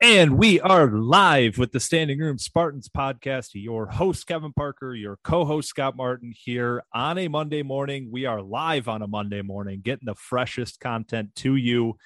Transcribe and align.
And 0.00 0.38
we 0.38 0.60
are 0.60 0.88
live 0.88 1.58
with 1.58 1.72
the 1.72 1.80
Standing 1.80 2.20
Room 2.20 2.38
Spartans 2.38 2.88
podcast. 2.88 3.48
Your 3.54 3.86
host, 3.86 4.28
Kevin 4.28 4.52
Parker, 4.52 4.94
your 4.94 5.18
co 5.24 5.44
host, 5.44 5.68
Scott 5.68 5.96
Martin, 5.96 6.32
here 6.36 6.84
on 6.94 7.18
a 7.18 7.26
Monday 7.26 7.64
morning. 7.64 8.08
We 8.12 8.24
are 8.24 8.40
live 8.40 8.86
on 8.86 9.02
a 9.02 9.08
Monday 9.08 9.42
morning, 9.42 9.80
getting 9.82 10.06
the 10.06 10.14
freshest 10.14 10.78
content 10.78 11.34
to 11.36 11.56
you. 11.56 11.96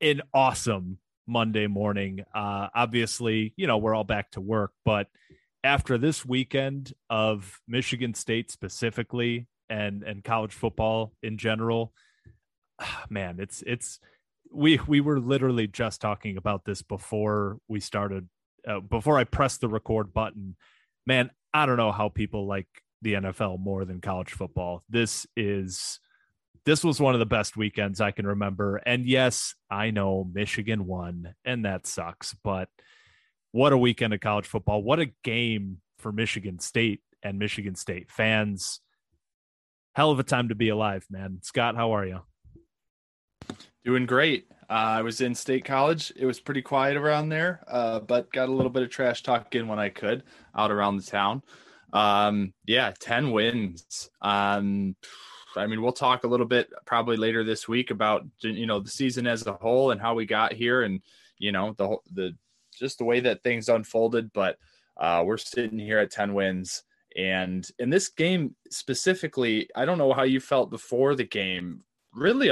An 0.00 0.22
awesome 0.34 0.98
Monday 1.24 1.68
morning. 1.68 2.24
Uh, 2.34 2.66
obviously, 2.74 3.54
you 3.56 3.68
know, 3.68 3.78
we're 3.78 3.94
all 3.94 4.02
back 4.02 4.32
to 4.32 4.40
work, 4.40 4.72
but 4.84 5.06
after 5.62 5.98
this 5.98 6.26
weekend 6.26 6.94
of 7.08 7.60
Michigan 7.68 8.14
State 8.14 8.50
specifically 8.50 9.46
and, 9.70 10.02
and 10.02 10.24
college 10.24 10.52
football 10.52 11.12
in 11.22 11.38
general, 11.38 11.92
man, 13.08 13.36
it's, 13.38 13.62
it's, 13.64 14.00
we 14.54 14.78
we 14.86 15.00
were 15.00 15.20
literally 15.20 15.66
just 15.66 16.00
talking 16.00 16.36
about 16.36 16.64
this 16.64 16.82
before 16.82 17.58
we 17.68 17.80
started 17.80 18.28
uh, 18.66 18.80
before 18.80 19.18
I 19.18 19.24
pressed 19.24 19.60
the 19.60 19.68
record 19.68 20.12
button. 20.12 20.56
Man, 21.06 21.30
I 21.52 21.66
don't 21.66 21.76
know 21.76 21.92
how 21.92 22.08
people 22.08 22.46
like 22.46 22.68
the 23.02 23.14
NFL 23.14 23.60
more 23.60 23.84
than 23.84 24.00
college 24.00 24.30
football. 24.30 24.82
This 24.88 25.26
is 25.36 26.00
this 26.64 26.82
was 26.82 27.00
one 27.00 27.14
of 27.14 27.20
the 27.20 27.26
best 27.26 27.56
weekends 27.56 28.00
I 28.00 28.10
can 28.10 28.26
remember. 28.26 28.76
And 28.76 29.04
yes, 29.04 29.54
I 29.70 29.90
know 29.90 30.28
Michigan 30.32 30.86
won 30.86 31.34
and 31.44 31.64
that 31.64 31.86
sucks, 31.86 32.34
but 32.42 32.68
what 33.52 33.72
a 33.72 33.78
weekend 33.78 34.14
of 34.14 34.20
college 34.20 34.46
football. 34.46 34.82
What 34.82 34.98
a 34.98 35.12
game 35.22 35.78
for 35.98 36.10
Michigan 36.10 36.58
State 36.58 37.02
and 37.22 37.38
Michigan 37.38 37.74
State 37.74 38.10
fans. 38.10 38.80
Hell 39.94 40.10
of 40.10 40.18
a 40.18 40.24
time 40.24 40.48
to 40.48 40.54
be 40.54 40.70
alive, 40.70 41.06
man. 41.10 41.38
Scott, 41.42 41.76
how 41.76 41.92
are 41.92 42.06
you? 42.06 42.22
Doing 43.84 44.06
great. 44.06 44.46
Uh, 44.70 44.72
I 44.72 45.02
was 45.02 45.20
in 45.20 45.34
state 45.34 45.66
college. 45.66 46.10
It 46.16 46.24
was 46.24 46.40
pretty 46.40 46.62
quiet 46.62 46.96
around 46.96 47.28
there, 47.28 47.62
uh, 47.68 48.00
but 48.00 48.32
got 48.32 48.48
a 48.48 48.52
little 48.52 48.70
bit 48.70 48.82
of 48.82 48.88
trash 48.88 49.22
talk 49.22 49.54
in 49.54 49.68
when 49.68 49.78
I 49.78 49.90
could 49.90 50.22
out 50.56 50.70
around 50.70 50.96
the 50.96 51.02
town. 51.02 51.42
Um, 51.92 52.54
yeah, 52.66 52.92
10 52.98 53.30
wins. 53.30 54.08
Um, 54.22 54.96
I 55.54 55.66
mean, 55.66 55.82
we'll 55.82 55.92
talk 55.92 56.24
a 56.24 56.28
little 56.28 56.46
bit 56.46 56.70
probably 56.86 57.18
later 57.18 57.44
this 57.44 57.68
week 57.68 57.90
about, 57.90 58.24
you 58.40 58.66
know, 58.66 58.80
the 58.80 58.88
season 58.88 59.26
as 59.26 59.46
a 59.46 59.52
whole 59.52 59.90
and 59.90 60.00
how 60.00 60.14
we 60.14 60.24
got 60.24 60.54
here 60.54 60.82
and, 60.82 61.02
you 61.38 61.52
know, 61.52 61.74
the, 61.76 61.96
the, 62.14 62.32
just 62.76 62.96
the 62.98 63.04
way 63.04 63.20
that 63.20 63.42
things 63.42 63.68
unfolded. 63.68 64.32
But 64.32 64.58
uh, 64.96 65.22
we're 65.26 65.36
sitting 65.36 65.78
here 65.78 65.98
at 65.98 66.10
10 66.10 66.32
wins. 66.32 66.84
And 67.16 67.68
in 67.78 67.90
this 67.90 68.08
game 68.08 68.56
specifically, 68.70 69.68
I 69.76 69.84
don't 69.84 69.98
know 69.98 70.14
how 70.14 70.22
you 70.22 70.40
felt 70.40 70.70
before 70.70 71.14
the 71.14 71.24
game 71.24 71.82
really 72.14 72.50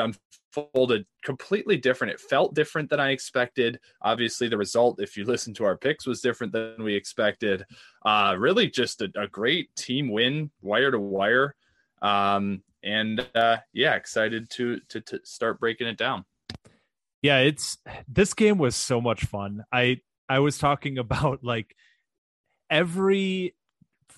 unfolded 0.56 1.06
completely 1.24 1.76
different. 1.76 2.12
It 2.12 2.20
felt 2.20 2.54
different 2.54 2.90
than 2.90 3.00
I 3.00 3.10
expected. 3.10 3.78
Obviously, 4.02 4.48
the 4.48 4.58
result, 4.58 5.00
if 5.00 5.16
you 5.16 5.24
listen 5.26 5.54
to 5.54 5.64
our 5.64 5.76
picks, 5.76 6.06
was 6.06 6.20
different 6.20 6.52
than 6.52 6.82
we 6.82 6.94
expected. 6.94 7.64
Uh, 8.04 8.34
really, 8.38 8.68
just 8.68 9.02
a, 9.02 9.10
a 9.16 9.28
great 9.28 9.74
team 9.76 10.10
win, 10.10 10.50
wire 10.60 10.90
to 10.90 10.98
wire. 10.98 11.54
Um, 12.00 12.62
and 12.82 13.26
uh, 13.34 13.58
yeah, 13.72 13.94
excited 13.94 14.50
to, 14.50 14.80
to 14.88 15.00
to 15.02 15.20
start 15.24 15.60
breaking 15.60 15.86
it 15.86 15.96
down. 15.96 16.24
Yeah, 17.22 17.38
it's 17.38 17.78
this 18.08 18.34
game 18.34 18.58
was 18.58 18.74
so 18.74 19.00
much 19.00 19.24
fun. 19.24 19.64
I 19.72 20.00
I 20.28 20.40
was 20.40 20.58
talking 20.58 20.98
about 20.98 21.44
like 21.44 21.76
every 22.70 23.54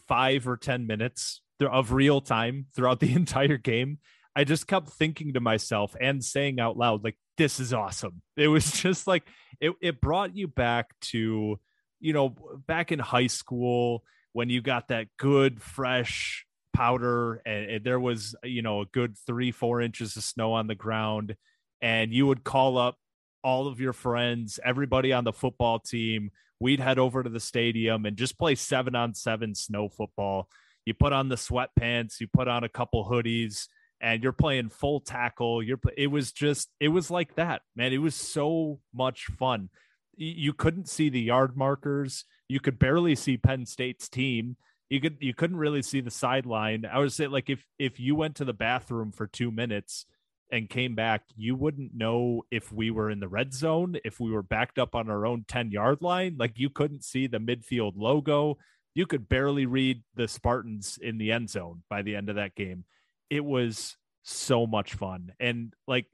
five 0.08 0.48
or 0.48 0.56
ten 0.56 0.86
minutes 0.86 1.40
of 1.60 1.92
real 1.92 2.20
time 2.20 2.66
throughout 2.74 3.00
the 3.00 3.12
entire 3.14 3.58
game 3.58 3.98
I 4.36 4.44
just 4.44 4.66
kept 4.66 4.88
thinking 4.88 5.34
to 5.34 5.40
myself 5.40 5.94
and 6.00 6.24
saying 6.24 6.58
out 6.58 6.76
loud, 6.76 7.04
like, 7.04 7.16
this 7.36 7.60
is 7.60 7.72
awesome. 7.72 8.22
It 8.36 8.48
was 8.48 8.70
just 8.72 9.06
like 9.06 9.22
it, 9.60 9.72
it 9.80 10.00
brought 10.00 10.36
you 10.36 10.48
back 10.48 10.88
to, 11.12 11.60
you 12.00 12.12
know, 12.12 12.34
back 12.66 12.90
in 12.90 12.98
high 12.98 13.28
school 13.28 14.02
when 14.32 14.50
you 14.50 14.60
got 14.60 14.88
that 14.88 15.06
good, 15.16 15.62
fresh 15.62 16.44
powder 16.72 17.40
and, 17.46 17.70
and 17.70 17.84
there 17.84 18.00
was, 18.00 18.34
you 18.42 18.62
know, 18.62 18.80
a 18.80 18.86
good 18.86 19.16
three, 19.26 19.52
four 19.52 19.80
inches 19.80 20.16
of 20.16 20.24
snow 20.24 20.52
on 20.52 20.66
the 20.66 20.74
ground. 20.74 21.36
And 21.80 22.12
you 22.12 22.26
would 22.26 22.42
call 22.42 22.76
up 22.76 22.96
all 23.44 23.68
of 23.68 23.78
your 23.78 23.92
friends, 23.92 24.58
everybody 24.64 25.12
on 25.12 25.22
the 25.22 25.32
football 25.32 25.78
team. 25.78 26.30
We'd 26.58 26.80
head 26.80 26.98
over 26.98 27.22
to 27.22 27.30
the 27.30 27.40
stadium 27.40 28.06
and 28.06 28.16
just 28.16 28.38
play 28.38 28.54
seven 28.56 28.96
on 28.96 29.14
seven 29.14 29.54
snow 29.54 29.88
football. 29.88 30.48
You 30.84 30.94
put 30.94 31.12
on 31.12 31.28
the 31.28 31.36
sweatpants, 31.36 32.20
you 32.20 32.26
put 32.26 32.48
on 32.48 32.64
a 32.64 32.68
couple 32.68 33.08
hoodies, 33.08 33.68
and 34.04 34.22
you're 34.22 34.32
playing 34.32 34.68
full 34.68 35.00
tackle. 35.00 35.62
You're 35.62 35.80
it 35.96 36.08
was 36.08 36.30
just 36.30 36.68
it 36.78 36.88
was 36.88 37.10
like 37.10 37.36
that, 37.36 37.62
man. 37.74 37.94
It 37.94 38.02
was 38.02 38.14
so 38.14 38.80
much 38.92 39.24
fun. 39.38 39.70
You 40.14 40.52
couldn't 40.52 40.90
see 40.90 41.08
the 41.08 41.22
yard 41.22 41.56
markers. 41.56 42.26
You 42.46 42.60
could 42.60 42.78
barely 42.78 43.16
see 43.16 43.38
Penn 43.38 43.64
State's 43.64 44.10
team. 44.10 44.56
You 44.90 45.00
could 45.00 45.16
you 45.20 45.32
couldn't 45.32 45.56
really 45.56 45.80
see 45.80 46.02
the 46.02 46.10
sideline. 46.10 46.84
I 46.84 46.98
would 46.98 47.12
say 47.12 47.28
like 47.28 47.48
if 47.48 47.64
if 47.78 47.98
you 47.98 48.14
went 48.14 48.36
to 48.36 48.44
the 48.44 48.52
bathroom 48.52 49.10
for 49.10 49.26
2 49.26 49.50
minutes 49.50 50.04
and 50.52 50.68
came 50.68 50.94
back, 50.94 51.22
you 51.34 51.56
wouldn't 51.56 51.94
know 51.94 52.42
if 52.50 52.70
we 52.70 52.90
were 52.90 53.10
in 53.10 53.20
the 53.20 53.28
red 53.28 53.54
zone, 53.54 53.96
if 54.04 54.20
we 54.20 54.30
were 54.30 54.42
backed 54.42 54.78
up 54.78 54.94
on 54.94 55.08
our 55.08 55.24
own 55.24 55.46
10 55.48 55.70
yard 55.70 56.02
line. 56.02 56.36
Like 56.38 56.58
you 56.58 56.68
couldn't 56.68 57.04
see 57.04 57.26
the 57.26 57.38
midfield 57.38 57.94
logo. 57.96 58.58
You 58.94 59.06
could 59.06 59.30
barely 59.30 59.64
read 59.64 60.02
the 60.14 60.28
Spartans 60.28 60.98
in 61.00 61.16
the 61.16 61.32
end 61.32 61.48
zone 61.48 61.84
by 61.88 62.02
the 62.02 62.14
end 62.14 62.28
of 62.28 62.36
that 62.36 62.54
game 62.54 62.84
it 63.30 63.44
was 63.44 63.96
so 64.22 64.66
much 64.66 64.94
fun. 64.94 65.32
And 65.38 65.74
like 65.86 66.06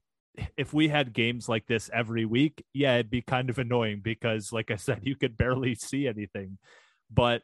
if 0.57 0.73
we 0.73 0.89
had 0.89 1.13
games 1.13 1.49
like 1.49 1.67
this 1.67 1.91
every 1.93 2.25
week, 2.25 2.65
yeah, 2.73 2.95
it'd 2.95 3.11
be 3.11 3.23
kind 3.23 3.51
of 3.51 3.59
annoying 3.59 4.01
because 4.03 4.53
like 4.53 4.71
I 4.71 4.77
said, 4.77 5.01
you 5.03 5.17
could 5.17 5.37
barely 5.37 5.75
see 5.75 6.07
anything. 6.07 6.59
But 7.11 7.43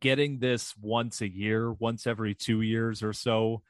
getting 0.00 0.38
this 0.38 0.74
once 0.80 1.20
a 1.20 1.28
year, 1.28 1.72
once 1.72 2.06
every 2.06 2.34
2 2.34 2.62
years 2.62 3.02
or 3.02 3.12
so, 3.12 3.62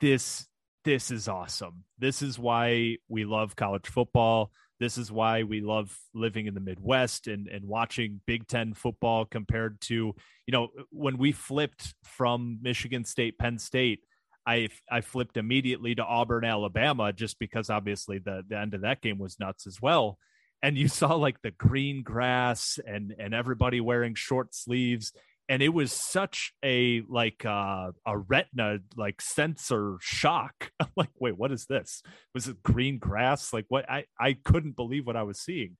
this 0.00 0.46
this 0.84 1.10
is 1.10 1.28
awesome. 1.28 1.84
This 1.98 2.22
is 2.22 2.38
why 2.38 2.96
we 3.08 3.24
love 3.24 3.56
college 3.56 3.86
football. 3.86 4.52
This 4.80 4.96
is 4.96 5.10
why 5.10 5.42
we 5.42 5.60
love 5.60 5.94
living 6.14 6.46
in 6.46 6.54
the 6.54 6.60
Midwest 6.60 7.26
and, 7.26 7.48
and 7.48 7.66
watching 7.66 8.20
Big 8.26 8.46
Ten 8.46 8.74
football 8.74 9.24
compared 9.24 9.80
to, 9.82 9.94
you 9.94 10.52
know, 10.52 10.68
when 10.90 11.18
we 11.18 11.32
flipped 11.32 11.94
from 12.04 12.58
Michigan 12.62 13.04
State, 13.04 13.38
Penn 13.38 13.58
State, 13.58 14.00
I 14.48 14.68
I 14.90 15.02
flipped 15.02 15.36
immediately 15.36 15.94
to 15.94 16.04
Auburn, 16.04 16.44
Alabama, 16.44 17.12
just 17.12 17.38
because 17.38 17.68
obviously 17.68 18.18
the, 18.18 18.42
the 18.48 18.58
end 18.58 18.72
of 18.72 18.80
that 18.80 19.02
game 19.02 19.18
was 19.18 19.38
nuts 19.38 19.66
as 19.66 19.80
well. 19.80 20.18
And 20.62 20.78
you 20.78 20.88
saw 21.00 21.14
like 21.14 21.42
the 21.42 21.50
green 21.50 22.02
grass 22.02 22.78
and 22.86 23.14
and 23.18 23.34
everybody 23.34 23.80
wearing 23.80 24.14
short 24.14 24.54
sleeves. 24.54 25.12
And 25.50 25.62
it 25.62 25.70
was 25.70 25.92
such 25.92 26.52
a 26.62 27.02
like 27.08 27.44
uh, 27.44 27.92
a 28.06 28.18
retina 28.18 28.78
like 28.96 29.20
sensor 29.20 29.96
shock. 30.00 30.70
I'm 30.80 30.88
like, 30.96 31.10
wait, 31.18 31.38
what 31.38 31.52
is 31.52 31.66
this? 31.66 32.02
Was 32.34 32.48
it 32.48 32.62
green 32.62 32.98
grass? 32.98 33.52
Like 33.52 33.66
what 33.68 33.88
I, 33.90 34.04
I 34.18 34.34
couldn't 34.34 34.76
believe 34.76 35.06
what 35.06 35.16
I 35.16 35.22
was 35.24 35.40
seeing. 35.40 35.76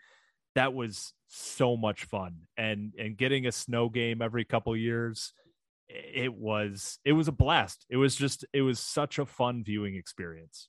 that 0.54 0.74
was 0.74 1.12
so 1.28 1.76
much 1.76 2.04
fun 2.04 2.34
and 2.56 2.94
and 2.98 3.16
getting 3.16 3.46
a 3.46 3.52
snow 3.52 3.88
game 3.90 4.22
every 4.22 4.44
couple 4.44 4.74
years 4.74 5.32
it 5.88 6.34
was 6.34 6.98
it 7.04 7.12
was 7.12 7.28
a 7.28 7.32
blast 7.32 7.86
it 7.88 7.96
was 7.96 8.14
just 8.14 8.44
it 8.52 8.62
was 8.62 8.78
such 8.78 9.18
a 9.18 9.26
fun 9.26 9.64
viewing 9.64 9.94
experience 9.94 10.68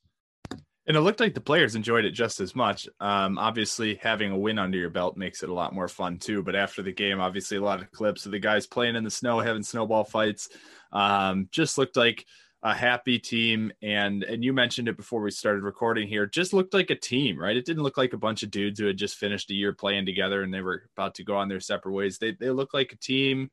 and 0.89 0.97
it 0.97 1.01
looked 1.01 1.19
like 1.19 1.35
the 1.35 1.39
players 1.39 1.75
enjoyed 1.75 2.03
it 2.03 2.11
just 2.11 2.39
as 2.39 2.55
much. 2.55 2.89
Um, 2.99 3.37
obviously, 3.37 3.99
having 4.01 4.31
a 4.31 4.37
win 4.37 4.57
under 4.57 4.79
your 4.79 4.89
belt 4.89 5.17
makes 5.17 5.43
it 5.43 5.49
a 5.49 5.53
lot 5.53 5.71
more 5.71 5.87
fun 5.87 6.17
too. 6.17 6.41
But 6.41 6.55
after 6.55 6.81
the 6.81 6.91
game, 6.91 7.19
obviously, 7.19 7.57
a 7.57 7.61
lot 7.61 7.79
of 7.79 7.91
clips 7.91 8.25
of 8.25 8.31
the 8.31 8.39
guys 8.39 8.65
playing 8.65 8.95
in 8.95 9.03
the 9.03 9.11
snow, 9.11 9.39
having 9.39 9.61
snowball 9.61 10.03
fights, 10.03 10.49
um, 10.91 11.47
just 11.51 11.77
looked 11.77 11.95
like 11.95 12.25
a 12.63 12.73
happy 12.73 13.19
team. 13.19 13.71
And 13.83 14.23
and 14.23 14.43
you 14.43 14.51
mentioned 14.51 14.87
it 14.87 14.97
before 14.97 15.21
we 15.21 15.29
started 15.29 15.61
recording 15.61 16.07
here. 16.07 16.25
Just 16.25 16.53
looked 16.53 16.73
like 16.73 16.89
a 16.89 16.95
team, 16.95 17.37
right? 17.37 17.55
It 17.55 17.65
didn't 17.65 17.83
look 17.83 17.97
like 17.97 18.13
a 18.13 18.17
bunch 18.17 18.41
of 18.41 18.49
dudes 18.49 18.79
who 18.79 18.87
had 18.87 18.97
just 18.97 19.17
finished 19.17 19.51
a 19.51 19.55
year 19.55 19.73
playing 19.73 20.07
together 20.07 20.41
and 20.41 20.51
they 20.51 20.61
were 20.61 20.89
about 20.97 21.13
to 21.15 21.23
go 21.23 21.35
on 21.35 21.49
their 21.49 21.59
separate 21.59 21.93
ways. 21.93 22.17
They 22.17 22.31
they 22.31 22.49
looked 22.49 22.73
like 22.73 22.93
a 22.93 22.97
team 22.97 23.51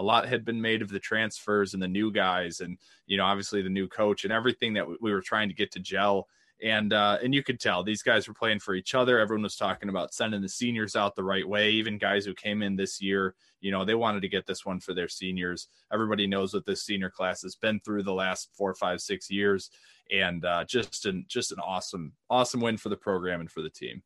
a 0.00 0.02
lot 0.02 0.26
had 0.26 0.44
been 0.44 0.60
made 0.60 0.82
of 0.82 0.88
the 0.88 0.98
transfers 0.98 1.74
and 1.74 1.82
the 1.82 1.88
new 1.88 2.10
guys 2.10 2.60
and 2.60 2.78
you 3.06 3.16
know 3.16 3.24
obviously 3.24 3.62
the 3.62 3.68
new 3.68 3.86
coach 3.86 4.24
and 4.24 4.32
everything 4.32 4.72
that 4.72 4.86
we 5.00 5.12
were 5.12 5.20
trying 5.20 5.48
to 5.48 5.54
get 5.54 5.70
to 5.70 5.78
gel 5.78 6.26
and 6.62 6.92
uh, 6.92 7.18
and 7.22 7.34
you 7.34 7.42
could 7.42 7.60
tell 7.60 7.82
these 7.82 8.02
guys 8.02 8.28
were 8.28 8.34
playing 8.34 8.60
for 8.60 8.74
each 8.74 8.94
other. 8.94 9.18
Everyone 9.18 9.44
was 9.44 9.56
talking 9.56 9.88
about 9.88 10.14
sending 10.14 10.42
the 10.42 10.48
seniors 10.48 10.96
out 10.96 11.16
the 11.16 11.24
right 11.24 11.48
way. 11.48 11.70
Even 11.70 11.98
guys 11.98 12.24
who 12.24 12.34
came 12.34 12.62
in 12.62 12.76
this 12.76 13.00
year, 13.00 13.34
you 13.60 13.70
know, 13.70 13.84
they 13.84 13.94
wanted 13.94 14.20
to 14.22 14.28
get 14.28 14.46
this 14.46 14.66
one 14.66 14.80
for 14.80 14.94
their 14.94 15.08
seniors. 15.08 15.68
Everybody 15.92 16.26
knows 16.26 16.52
what 16.52 16.66
this 16.66 16.84
senior 16.84 17.10
class 17.10 17.42
has 17.42 17.56
been 17.56 17.80
through 17.80 18.02
the 18.02 18.12
last 18.12 18.50
four, 18.56 18.74
five, 18.74 19.00
six 19.00 19.30
years, 19.30 19.70
and 20.12 20.44
uh, 20.44 20.64
just 20.64 21.06
an 21.06 21.24
just 21.28 21.52
an 21.52 21.60
awesome, 21.60 22.12
awesome 22.28 22.60
win 22.60 22.76
for 22.76 22.88
the 22.88 22.96
program 22.96 23.40
and 23.40 23.50
for 23.50 23.62
the 23.62 23.70
team. 23.70 24.02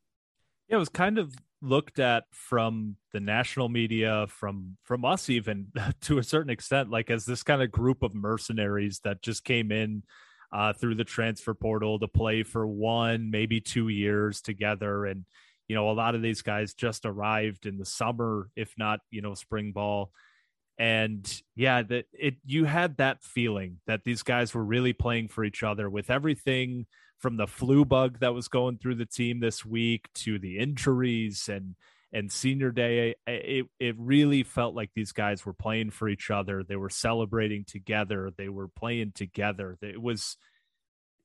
It 0.75 0.79
was 0.79 0.89
kind 0.89 1.19
of 1.19 1.35
looked 1.63 1.99
at 1.99 2.25
from 2.33 2.97
the 3.13 3.21
national 3.21 3.69
media, 3.69 4.27
from 4.29 4.77
from 4.83 5.05
us 5.05 5.31
even 5.31 5.69
to 6.03 6.19
a 6.19 6.23
certain 6.23 6.51
extent, 6.51 6.91
like 6.91 7.11
as 7.11 7.25
this 7.25 7.43
kind 7.43 7.63
of 7.63 7.71
group 7.71 8.03
of 8.03 8.15
mercenaries 8.15 9.01
that 9.05 9.23
just 9.23 9.45
came 9.45 9.71
in 9.73 10.03
uh, 10.53 10.73
through 10.73 10.95
the 10.95 11.05
transfer 11.05 11.55
portal 11.55 11.99
to 11.99 12.09
play 12.09 12.43
for 12.43 12.67
one, 12.67 13.31
maybe 13.31 13.61
two 13.61 13.89
years 13.89 14.41
together. 14.41 15.05
And, 15.05 15.25
you 15.69 15.75
know, 15.75 15.91
a 15.91 15.93
lot 15.93 16.15
of 16.15 16.23
these 16.23 16.43
guys 16.43 16.75
just 16.75 17.07
arrived 17.07 17.67
in 17.67 17.79
the 17.79 17.85
summer, 17.85 18.49
if 18.55 18.75
not, 18.77 19.01
you 19.11 19.23
know, 19.23 19.35
spring 19.35 19.73
ball. 19.73 20.13
And 20.79 21.25
yeah, 21.55 21.83
that 21.83 22.07
it 22.13 22.35
you 22.45 22.65
had 22.65 22.97
that 22.97 23.23
feeling 23.23 23.79
that 23.87 24.03
these 24.05 24.23
guys 24.23 24.55
were 24.55 24.65
really 24.65 24.93
playing 24.93 25.29
for 25.29 25.45
each 25.45 25.63
other 25.63 25.89
with 25.89 26.11
everything 26.11 26.87
from 27.25 27.39
the 27.39 27.47
flu 27.47 27.87
bug 27.87 28.19
that 28.19 28.35
was 28.35 28.49
going 28.49 28.77
through 28.77 28.97
the 28.97 29.07
team 29.07 29.41
this 29.41 29.65
week 29.65 30.11
to 30.15 30.39
the 30.39 30.59
injuries 30.59 31.49
and 31.51 31.75
and 32.13 32.31
senior 32.31 32.71
day 32.71 33.15
it 33.27 33.65
it 33.81 33.97
really 33.99 34.43
felt 34.43 34.75
like 34.75 34.91
these 34.95 35.13
guys 35.13 35.47
were 35.47 35.55
playing 35.55 35.89
for 35.89 36.07
each 36.07 36.31
other. 36.31 36.63
They 36.63 36.77
were 36.77 36.91
celebrating 36.91 37.65
together. 37.65 38.31
They 38.37 38.51
were 38.51 38.69
playing 38.69 39.13
together. 39.15 39.79
It 39.81 40.03
was 40.03 40.37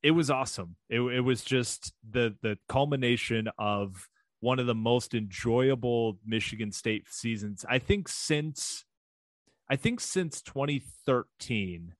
it 0.01 0.11
was 0.11 0.31
awesome. 0.31 0.77
It, 0.89 1.01
it 1.01 1.19
was 1.19 1.43
just 1.43 1.91
the 2.09 2.33
the 2.41 2.57
culmination 2.69 3.49
of 3.57 4.07
one 4.39 4.59
of 4.59 4.67
the 4.67 4.75
most 4.75 5.13
enjoyable 5.13 6.17
michigan 6.25 6.71
state 6.71 7.09
seasons. 7.09 7.65
I 7.69 7.79
think 7.79 8.07
since 8.07 8.85
i 9.69 9.75
think 9.75 9.99
since 9.99 10.41
2013 10.43 11.93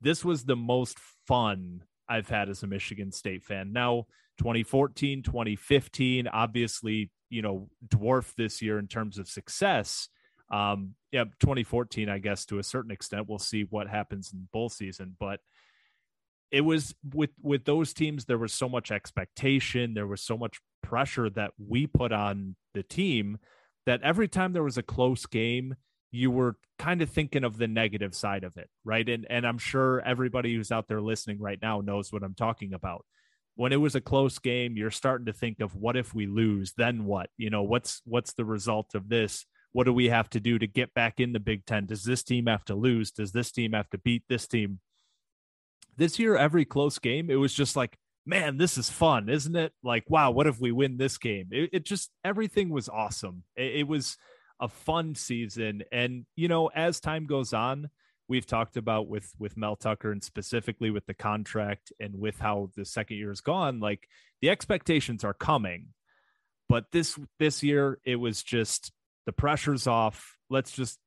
this 0.00 0.24
was 0.24 0.44
the 0.44 0.56
most 0.56 0.98
fun 1.28 1.84
i've 2.08 2.28
had 2.28 2.48
as 2.48 2.62
a 2.62 2.66
michigan 2.66 3.10
state 3.12 3.42
fan 3.42 3.72
now 3.72 4.06
2014 4.38 5.22
2015 5.22 6.28
obviously 6.28 7.10
you 7.34 7.42
know 7.42 7.68
dwarf 7.88 8.32
this 8.36 8.62
year 8.62 8.78
in 8.78 8.86
terms 8.86 9.18
of 9.18 9.28
success. 9.28 10.08
Um, 10.52 10.94
yeah, 11.10 11.24
2014, 11.40 12.08
I 12.08 12.18
guess 12.18 12.44
to 12.46 12.58
a 12.58 12.62
certain 12.62 12.92
extent, 12.92 13.28
we'll 13.28 13.40
see 13.40 13.66
what 13.68 13.88
happens 13.88 14.32
in 14.32 14.48
bowl 14.52 14.68
season, 14.68 15.16
but 15.18 15.40
it 16.52 16.60
was 16.60 16.94
with 17.12 17.30
with 17.42 17.64
those 17.64 17.92
teams 17.92 18.26
there 18.26 18.38
was 18.38 18.52
so 18.52 18.68
much 18.68 18.92
expectation 18.92 19.94
there 19.94 20.06
was 20.06 20.20
so 20.20 20.36
much 20.36 20.60
pressure 20.84 21.28
that 21.30 21.50
we 21.58 21.84
put 21.86 22.12
on 22.12 22.54
the 22.74 22.82
team 22.82 23.38
that 23.86 24.00
every 24.02 24.28
time 24.28 24.52
there 24.52 24.62
was 24.62 24.78
a 24.78 24.82
close 24.82 25.26
game 25.26 25.74
you 26.14 26.30
were 26.30 26.56
kind 26.78 27.02
of 27.02 27.10
thinking 27.10 27.44
of 27.44 27.56
the 27.58 27.68
negative 27.68 28.14
side 28.14 28.44
of 28.44 28.56
it 28.56 28.68
right 28.84 29.08
and 29.08 29.26
and 29.30 29.46
i'm 29.46 29.58
sure 29.58 30.00
everybody 30.00 30.54
who's 30.54 30.72
out 30.72 30.88
there 30.88 31.00
listening 31.00 31.40
right 31.40 31.58
now 31.62 31.80
knows 31.80 32.12
what 32.12 32.22
i'm 32.22 32.34
talking 32.34 32.72
about 32.74 33.04
when 33.56 33.72
it 33.72 33.76
was 33.76 33.94
a 33.94 34.00
close 34.00 34.38
game, 34.38 34.76
you're 34.76 34.90
starting 34.90 35.26
to 35.26 35.32
think 35.32 35.60
of 35.60 35.76
what 35.76 35.96
if 35.96 36.14
we 36.14 36.26
lose, 36.26 36.72
then 36.76 37.04
what? 37.04 37.30
You 37.36 37.50
know, 37.50 37.62
what's 37.62 38.02
what's 38.04 38.32
the 38.32 38.44
result 38.44 38.94
of 38.94 39.08
this? 39.08 39.46
What 39.72 39.84
do 39.84 39.92
we 39.92 40.08
have 40.08 40.30
to 40.30 40.40
do 40.40 40.58
to 40.58 40.66
get 40.66 40.94
back 40.94 41.20
in 41.20 41.32
the 41.32 41.40
Big 41.40 41.66
Ten? 41.66 41.86
Does 41.86 42.04
this 42.04 42.22
team 42.22 42.46
have 42.46 42.64
to 42.66 42.74
lose? 42.74 43.10
Does 43.10 43.32
this 43.32 43.50
team 43.50 43.72
have 43.72 43.90
to 43.90 43.98
beat 43.98 44.24
this 44.28 44.46
team? 44.46 44.80
This 45.96 46.18
year, 46.18 46.36
every 46.36 46.64
close 46.64 46.98
game, 46.98 47.30
it 47.30 47.36
was 47.36 47.54
just 47.54 47.76
like, 47.76 47.96
man, 48.26 48.56
this 48.56 48.76
is 48.76 48.90
fun, 48.90 49.28
isn't 49.28 49.54
it? 49.54 49.72
Like, 49.82 50.04
wow, 50.08 50.32
what 50.32 50.46
if 50.46 50.60
we 50.60 50.72
win 50.72 50.96
this 50.96 51.18
game? 51.18 51.48
It, 51.52 51.70
it 51.72 51.84
just 51.84 52.10
everything 52.24 52.70
was 52.70 52.88
awesome. 52.88 53.44
It, 53.56 53.76
it 53.76 53.88
was 53.88 54.16
a 54.60 54.68
fun 54.68 55.14
season, 55.14 55.82
and 55.92 56.26
you 56.36 56.48
know, 56.48 56.68
as 56.68 57.00
time 57.00 57.26
goes 57.26 57.52
on, 57.52 57.90
we've 58.28 58.46
talked 58.46 58.76
about 58.76 59.08
with 59.08 59.30
with 59.38 59.56
Mel 59.56 59.76
Tucker 59.76 60.12
and 60.12 60.22
specifically 60.22 60.90
with 60.90 61.06
the 61.06 61.14
contract 61.14 61.92
and 62.00 62.18
with 62.18 62.38
how 62.38 62.70
the 62.76 62.84
second 62.84 63.16
year 63.16 63.30
is 63.30 63.40
gone 63.40 63.80
like 63.80 64.08
the 64.40 64.48
expectations 64.48 65.24
are 65.24 65.34
coming 65.34 65.88
but 66.68 66.90
this 66.92 67.18
this 67.38 67.62
year 67.62 67.98
it 68.04 68.16
was 68.16 68.42
just 68.42 68.92
the 69.26 69.32
pressure's 69.32 69.86
off. 69.86 70.36
Let's 70.50 70.72
just 70.72 70.98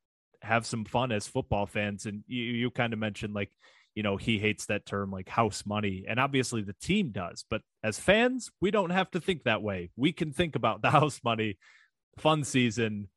have 0.42 0.66
some 0.66 0.86
fun 0.86 1.12
as 1.12 1.28
football 1.28 1.66
fans. 1.66 2.06
And 2.06 2.24
you 2.28 2.44
you 2.44 2.72
kind 2.72 2.94
of 2.94 3.00
mentioned 3.00 3.34
like 3.34 3.52
you 3.96 4.04
know 4.04 4.18
he 4.18 4.40
hates 4.40 4.68
that 4.68 4.86
term 4.86 5.12
like 5.12 5.30
house 5.30 5.66
money. 5.66 6.06
And 6.08 6.20
obviously 6.20 6.62
the 6.62 6.76
team 6.82 7.12
does 7.12 7.46
but 7.50 7.62
as 7.84 8.00
fans 8.00 8.52
we 8.62 8.72
don't 8.72 8.92
have 8.92 9.10
to 9.12 9.22
think 9.22 9.44
that 9.44 9.62
way. 9.62 9.90
We 9.96 10.12
can 10.12 10.32
think 10.32 10.56
about 10.56 10.82
the 10.82 10.92
house 10.92 11.20
money 11.24 11.58
fun 12.18 12.44
season 12.44 13.10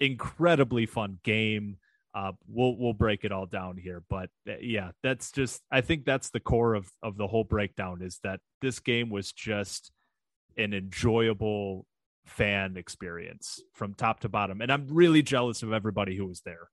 incredibly 0.00 0.86
fun 0.86 1.18
game 1.22 1.76
uh, 2.16 2.32
we'll 2.48 2.74
we'll 2.78 2.94
break 2.94 3.24
it 3.24 3.32
all 3.32 3.44
down 3.44 3.76
here, 3.76 4.02
but 4.08 4.30
uh, 4.48 4.54
yeah, 4.58 4.92
that's 5.02 5.30
just 5.30 5.60
I 5.70 5.82
think 5.82 6.06
that's 6.06 6.30
the 6.30 6.40
core 6.40 6.72
of 6.72 6.90
of 7.02 7.18
the 7.18 7.26
whole 7.26 7.44
breakdown 7.44 8.00
is 8.00 8.20
that 8.24 8.40
this 8.62 8.80
game 8.80 9.10
was 9.10 9.32
just 9.32 9.92
an 10.56 10.72
enjoyable 10.72 11.84
fan 12.24 12.78
experience 12.78 13.60
from 13.74 13.92
top 13.92 14.20
to 14.20 14.30
bottom, 14.30 14.62
and 14.62 14.72
I'm 14.72 14.86
really 14.88 15.22
jealous 15.22 15.62
of 15.62 15.74
everybody 15.74 16.16
who 16.16 16.26
was 16.26 16.40
there. 16.40 16.70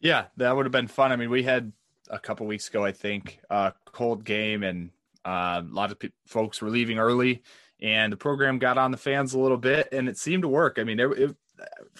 Yeah, 0.00 0.24
that 0.38 0.56
would 0.56 0.64
have 0.64 0.72
been 0.72 0.88
fun. 0.88 1.12
I 1.12 1.16
mean, 1.16 1.28
we 1.28 1.42
had 1.42 1.72
a 2.08 2.18
couple 2.18 2.46
weeks 2.46 2.70
ago, 2.70 2.86
I 2.86 2.92
think, 2.92 3.38
a 3.50 3.74
cold 3.84 4.24
game, 4.24 4.62
and 4.62 4.92
uh, 5.26 5.60
a 5.62 5.68
lot 5.70 5.92
of 5.92 5.98
pe- 5.98 6.08
folks 6.26 6.62
were 6.62 6.70
leaving 6.70 6.98
early, 6.98 7.42
and 7.82 8.12
the 8.12 8.16
program 8.16 8.58
got 8.58 8.78
on 8.78 8.90
the 8.90 8.96
fans 8.96 9.34
a 9.34 9.38
little 9.38 9.56
bit, 9.56 9.88
and 9.92 10.08
it 10.08 10.18
seemed 10.18 10.42
to 10.42 10.48
work. 10.48 10.78
I 10.78 10.84
mean, 10.84 11.00
it, 11.00 11.10
it, 11.12 11.36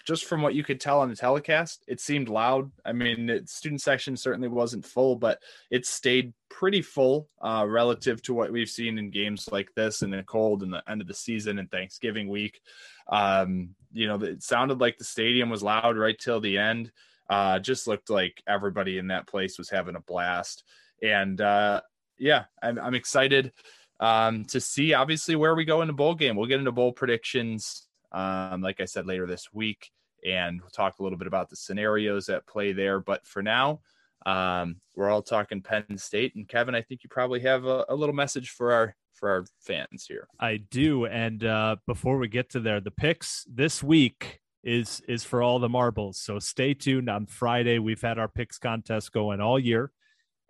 just 0.04 0.24
from 0.24 0.42
what 0.42 0.54
you 0.54 0.64
could 0.64 0.80
tell 0.80 1.00
on 1.00 1.08
the 1.08 1.16
telecast, 1.16 1.84
it 1.86 2.00
seemed 2.00 2.28
loud. 2.28 2.70
I 2.84 2.92
mean, 2.92 3.26
the 3.26 3.42
student 3.46 3.80
section 3.80 4.16
certainly 4.16 4.48
wasn't 4.48 4.84
full, 4.84 5.16
but 5.16 5.42
it 5.70 5.86
stayed 5.86 6.32
pretty 6.48 6.82
full 6.82 7.28
uh, 7.40 7.64
relative 7.68 8.22
to 8.22 8.34
what 8.34 8.52
we've 8.52 8.68
seen 8.68 8.98
in 8.98 9.10
games 9.10 9.48
like 9.50 9.70
this 9.74 10.02
in 10.02 10.10
the 10.10 10.22
cold 10.22 10.62
and 10.62 10.72
the 10.72 10.82
end 10.88 11.00
of 11.00 11.06
the 11.06 11.14
season 11.14 11.58
and 11.58 11.70
Thanksgiving 11.70 12.28
week. 12.28 12.60
Um, 13.08 13.70
you 13.92 14.06
know, 14.06 14.16
it 14.16 14.42
sounded 14.42 14.80
like 14.80 14.98
the 14.98 15.04
stadium 15.04 15.50
was 15.50 15.62
loud 15.62 15.96
right 15.96 16.18
till 16.18 16.40
the 16.40 16.58
end. 16.58 16.90
Uh, 17.28 17.58
just 17.58 17.86
looked 17.86 18.10
like 18.10 18.42
everybody 18.48 18.98
in 18.98 19.08
that 19.08 19.26
place 19.26 19.56
was 19.56 19.70
having 19.70 19.96
a 19.96 20.00
blast. 20.00 20.64
And 21.02 21.40
uh, 21.40 21.80
yeah, 22.18 22.44
I'm, 22.62 22.78
I'm 22.78 22.94
excited 22.94 23.52
um, 24.00 24.44
to 24.46 24.60
see 24.60 24.94
obviously 24.94 25.36
where 25.36 25.54
we 25.54 25.64
go 25.64 25.82
in 25.82 25.86
the 25.86 25.94
bowl 25.94 26.14
game. 26.14 26.34
We'll 26.34 26.46
get 26.46 26.58
into 26.58 26.72
bowl 26.72 26.92
predictions 26.92 27.86
um, 28.12 28.60
like 28.60 28.80
I 28.80 28.84
said, 28.84 29.06
later 29.06 29.26
this 29.26 29.52
week. 29.52 29.90
And 30.24 30.60
we'll 30.60 30.70
talk 30.70 30.98
a 30.98 31.02
little 31.02 31.18
bit 31.18 31.28
about 31.28 31.48
the 31.48 31.56
scenarios 31.56 32.28
at 32.28 32.46
play 32.46 32.72
there. 32.72 33.00
But 33.00 33.26
for 33.26 33.42
now, 33.42 33.80
um, 34.26 34.76
we're 34.94 35.08
all 35.08 35.22
talking 35.22 35.62
Penn 35.62 35.96
State. 35.96 36.34
And 36.34 36.46
Kevin, 36.46 36.74
I 36.74 36.82
think 36.82 37.02
you 37.02 37.08
probably 37.08 37.40
have 37.40 37.64
a, 37.64 37.86
a 37.88 37.94
little 37.94 38.14
message 38.14 38.50
for 38.50 38.72
our 38.72 38.94
for 39.14 39.30
our 39.30 39.44
fans 39.60 40.06
here. 40.08 40.28
I 40.38 40.58
do. 40.58 41.06
And 41.06 41.44
uh, 41.44 41.76
before 41.86 42.18
we 42.18 42.28
get 42.28 42.50
to 42.50 42.60
there, 42.60 42.80
the 42.80 42.90
picks 42.90 43.46
this 43.48 43.82
week 43.82 44.40
is 44.62 45.00
is 45.08 45.24
for 45.24 45.42
all 45.42 45.58
the 45.58 45.70
marbles. 45.70 46.18
So 46.18 46.38
stay 46.38 46.74
tuned 46.74 47.08
on 47.08 47.24
Friday. 47.26 47.78
We've 47.78 48.00
had 48.00 48.18
our 48.18 48.28
picks 48.28 48.58
contest 48.58 49.12
going 49.12 49.40
all 49.40 49.58
year. 49.58 49.90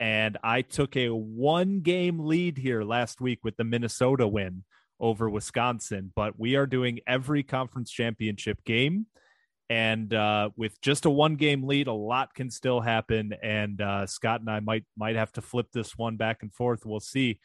And 0.01 0.39
I 0.43 0.63
took 0.63 0.97
a 0.97 1.11
one 1.11 1.81
game 1.81 2.19
lead 2.19 2.57
here 2.57 2.83
last 2.83 3.21
week 3.21 3.41
with 3.45 3.59
the 3.59 3.65
Minnesota 3.65 4.27
win 4.27 4.65
over 4.99 5.29
Wisconsin. 5.29 6.11
But 6.17 6.41
we 6.41 6.57
are 6.57 6.67
doing 6.67 7.01
every 7.07 7.43
conference 7.43 7.91
championship 7.91 8.65
game. 8.65 9.07
And 9.69 10.13
uh, 10.13 10.51
with 10.57 10.81
just 10.81 11.05
a 11.05 11.11
one 11.11 11.37
game 11.37 11.65
lead, 11.65 11.87
a 11.87 11.93
lot 11.93 12.35
can 12.35 12.51
still 12.51 12.81
happen. 12.81 13.35
And 13.43 13.81
uh, 13.81 14.07
Scott 14.07 14.41
and 14.41 14.51
I 14.51 14.61
might 14.61 14.85
might 14.97 15.17
have 15.17 15.33
to 15.33 15.43
flip 15.43 15.67
this 15.73 15.97
one 15.97 16.17
back 16.17 16.43
and 16.43 16.53
forth. 16.53 16.87
We'll 16.87 17.01
see. 17.01 17.39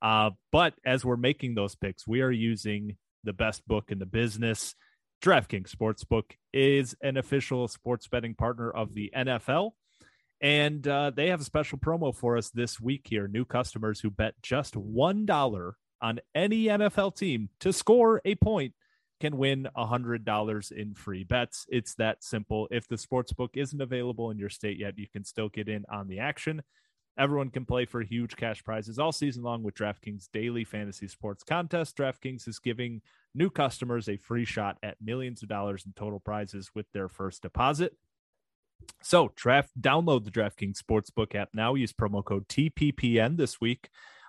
Uh, 0.00 0.30
but 0.52 0.74
as 0.86 1.04
we're 1.04 1.16
making 1.16 1.54
those 1.54 1.74
picks, 1.74 2.06
we 2.06 2.22
are 2.22 2.30
using 2.30 2.96
the 3.24 3.32
best 3.32 3.66
book 3.66 3.90
in 3.90 3.98
the 3.98 4.06
business. 4.06 4.74
DraftKings 5.22 5.74
Sportsbook 5.74 6.32
is 6.52 6.94
an 7.02 7.16
official 7.16 7.66
sports 7.68 8.06
betting 8.06 8.34
partner 8.34 8.70
of 8.70 8.94
the 8.94 9.10
NFL. 9.16 9.72
And 10.40 10.86
uh, 10.86 11.10
they 11.14 11.28
have 11.28 11.40
a 11.40 11.44
special 11.44 11.78
promo 11.78 12.14
for 12.14 12.36
us 12.36 12.50
this 12.50 12.80
week 12.80 13.06
here. 13.08 13.26
New 13.26 13.44
customers 13.44 14.00
who 14.00 14.10
bet 14.10 14.34
just 14.42 14.74
$1 14.74 15.72
on 16.02 16.20
any 16.34 16.64
NFL 16.64 17.16
team 17.16 17.48
to 17.60 17.72
score 17.72 18.20
a 18.24 18.34
point 18.34 18.74
can 19.20 19.38
win 19.38 19.66
$100 19.76 20.72
in 20.72 20.94
free 20.94 21.24
bets. 21.24 21.66
It's 21.70 21.94
that 21.94 22.22
simple. 22.22 22.68
If 22.70 22.86
the 22.86 22.98
sports 22.98 23.32
book 23.32 23.52
isn't 23.54 23.80
available 23.80 24.30
in 24.30 24.38
your 24.38 24.50
state 24.50 24.78
yet, 24.78 24.98
you 24.98 25.06
can 25.10 25.24
still 25.24 25.48
get 25.48 25.68
in 25.68 25.84
on 25.90 26.08
the 26.08 26.18
action. 26.18 26.62
Everyone 27.18 27.48
can 27.48 27.64
play 27.64 27.86
for 27.86 28.02
huge 28.02 28.36
cash 28.36 28.62
prizes 28.62 28.98
all 28.98 29.12
season 29.12 29.42
long 29.42 29.62
with 29.62 29.74
DraftKings 29.74 30.28
daily 30.34 30.64
fantasy 30.64 31.08
sports 31.08 31.42
contest. 31.42 31.96
DraftKings 31.96 32.46
is 32.46 32.58
giving 32.58 33.00
new 33.34 33.48
customers 33.48 34.06
a 34.06 34.18
free 34.18 34.44
shot 34.44 34.76
at 34.82 35.00
millions 35.00 35.42
of 35.42 35.48
dollars 35.48 35.84
in 35.86 35.94
total 35.94 36.20
prizes 36.20 36.70
with 36.74 36.84
their 36.92 37.08
first 37.08 37.40
deposit. 37.40 37.96
So, 39.02 39.32
draft 39.36 39.70
download 39.80 40.24
the 40.24 40.30
DraftKings 40.30 40.80
Sportsbook 40.82 41.34
app 41.34 41.50
now. 41.54 41.74
Use 41.74 41.92
promo 41.92 42.24
code 42.24 42.48
TPPN 42.48 43.36
this 43.36 43.60
week. 43.60 43.88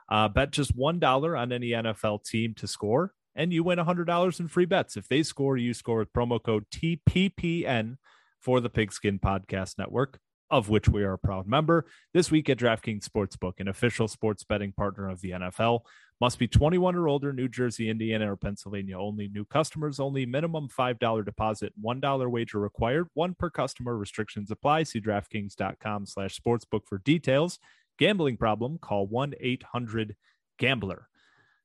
Uh, 0.10 0.27
bet 0.30 0.51
just 0.51 0.77
$1 0.77 1.39
on 1.39 1.51
any 1.51 1.70
NFL 1.70 2.24
team 2.24 2.54
to 2.56 2.68
score, 2.68 3.13
and 3.36 3.51
you 3.51 3.63
win 3.63 3.80
$100 3.80 4.39
in 4.39 4.48
free 4.48 4.66
bets. 4.66 4.96
If 4.96 5.08
they 5.08 5.24
score, 5.24 5.58
you 5.58 5.74
score 5.74 6.00
with 6.00 6.13
promo 6.13 6.42
code 6.42 6.66
TPPN 6.72 7.98
for 8.39 8.62
the 8.62 8.70
Pigskin 8.70 9.20
Podcast 9.20 9.77
Network 9.77 10.20
of 10.50 10.70
which 10.70 10.88
we 10.88 11.04
are 11.04 11.13
a 11.13 11.18
proud 11.18 11.48
member. 11.48 11.86
This 12.13 12.32
week 12.32 12.50
at 12.50 12.58
DraftKings 12.58 13.08
Sportsbook, 13.08 13.60
an 13.60 13.68
official 13.68 14.08
sports 14.08 14.44
betting 14.44 14.72
partner 14.72 15.10
of 15.10 15.22
the 15.22 15.32
NFL. 15.32 15.82
Must 16.20 16.39
be 16.39 16.48
21 16.48 16.96
or 16.96 17.08
older, 17.08 17.32
New 17.32 17.48
Jersey, 17.48 17.89
Indiana, 17.89 18.32
or 18.32 18.38
Pennsylvania 18.38 18.98
only. 18.98 19.27
New 19.27 19.46
customers 19.46 20.00
only. 20.00 20.25
Minimum 20.25 20.68
$5 20.70 21.25
deposit, 21.25 21.74
$1 21.84 22.32
wager 22.32 22.60
required. 22.60 23.08
One 23.13 23.36
per 23.36 23.50
customer. 23.50 23.96
Restrictions 23.96 24.50
apply. 24.50 24.84
See 24.84 25.01
DraftKings.com 25.01 26.08
slash 26.08 26.39
sportsbook 26.39 26.88
for 26.88 27.00
details. 27.00 27.60
Gambling 28.00 28.38
problem? 28.38 28.80
Call 28.80 29.08
1-800-GAMBLER. 29.08 31.08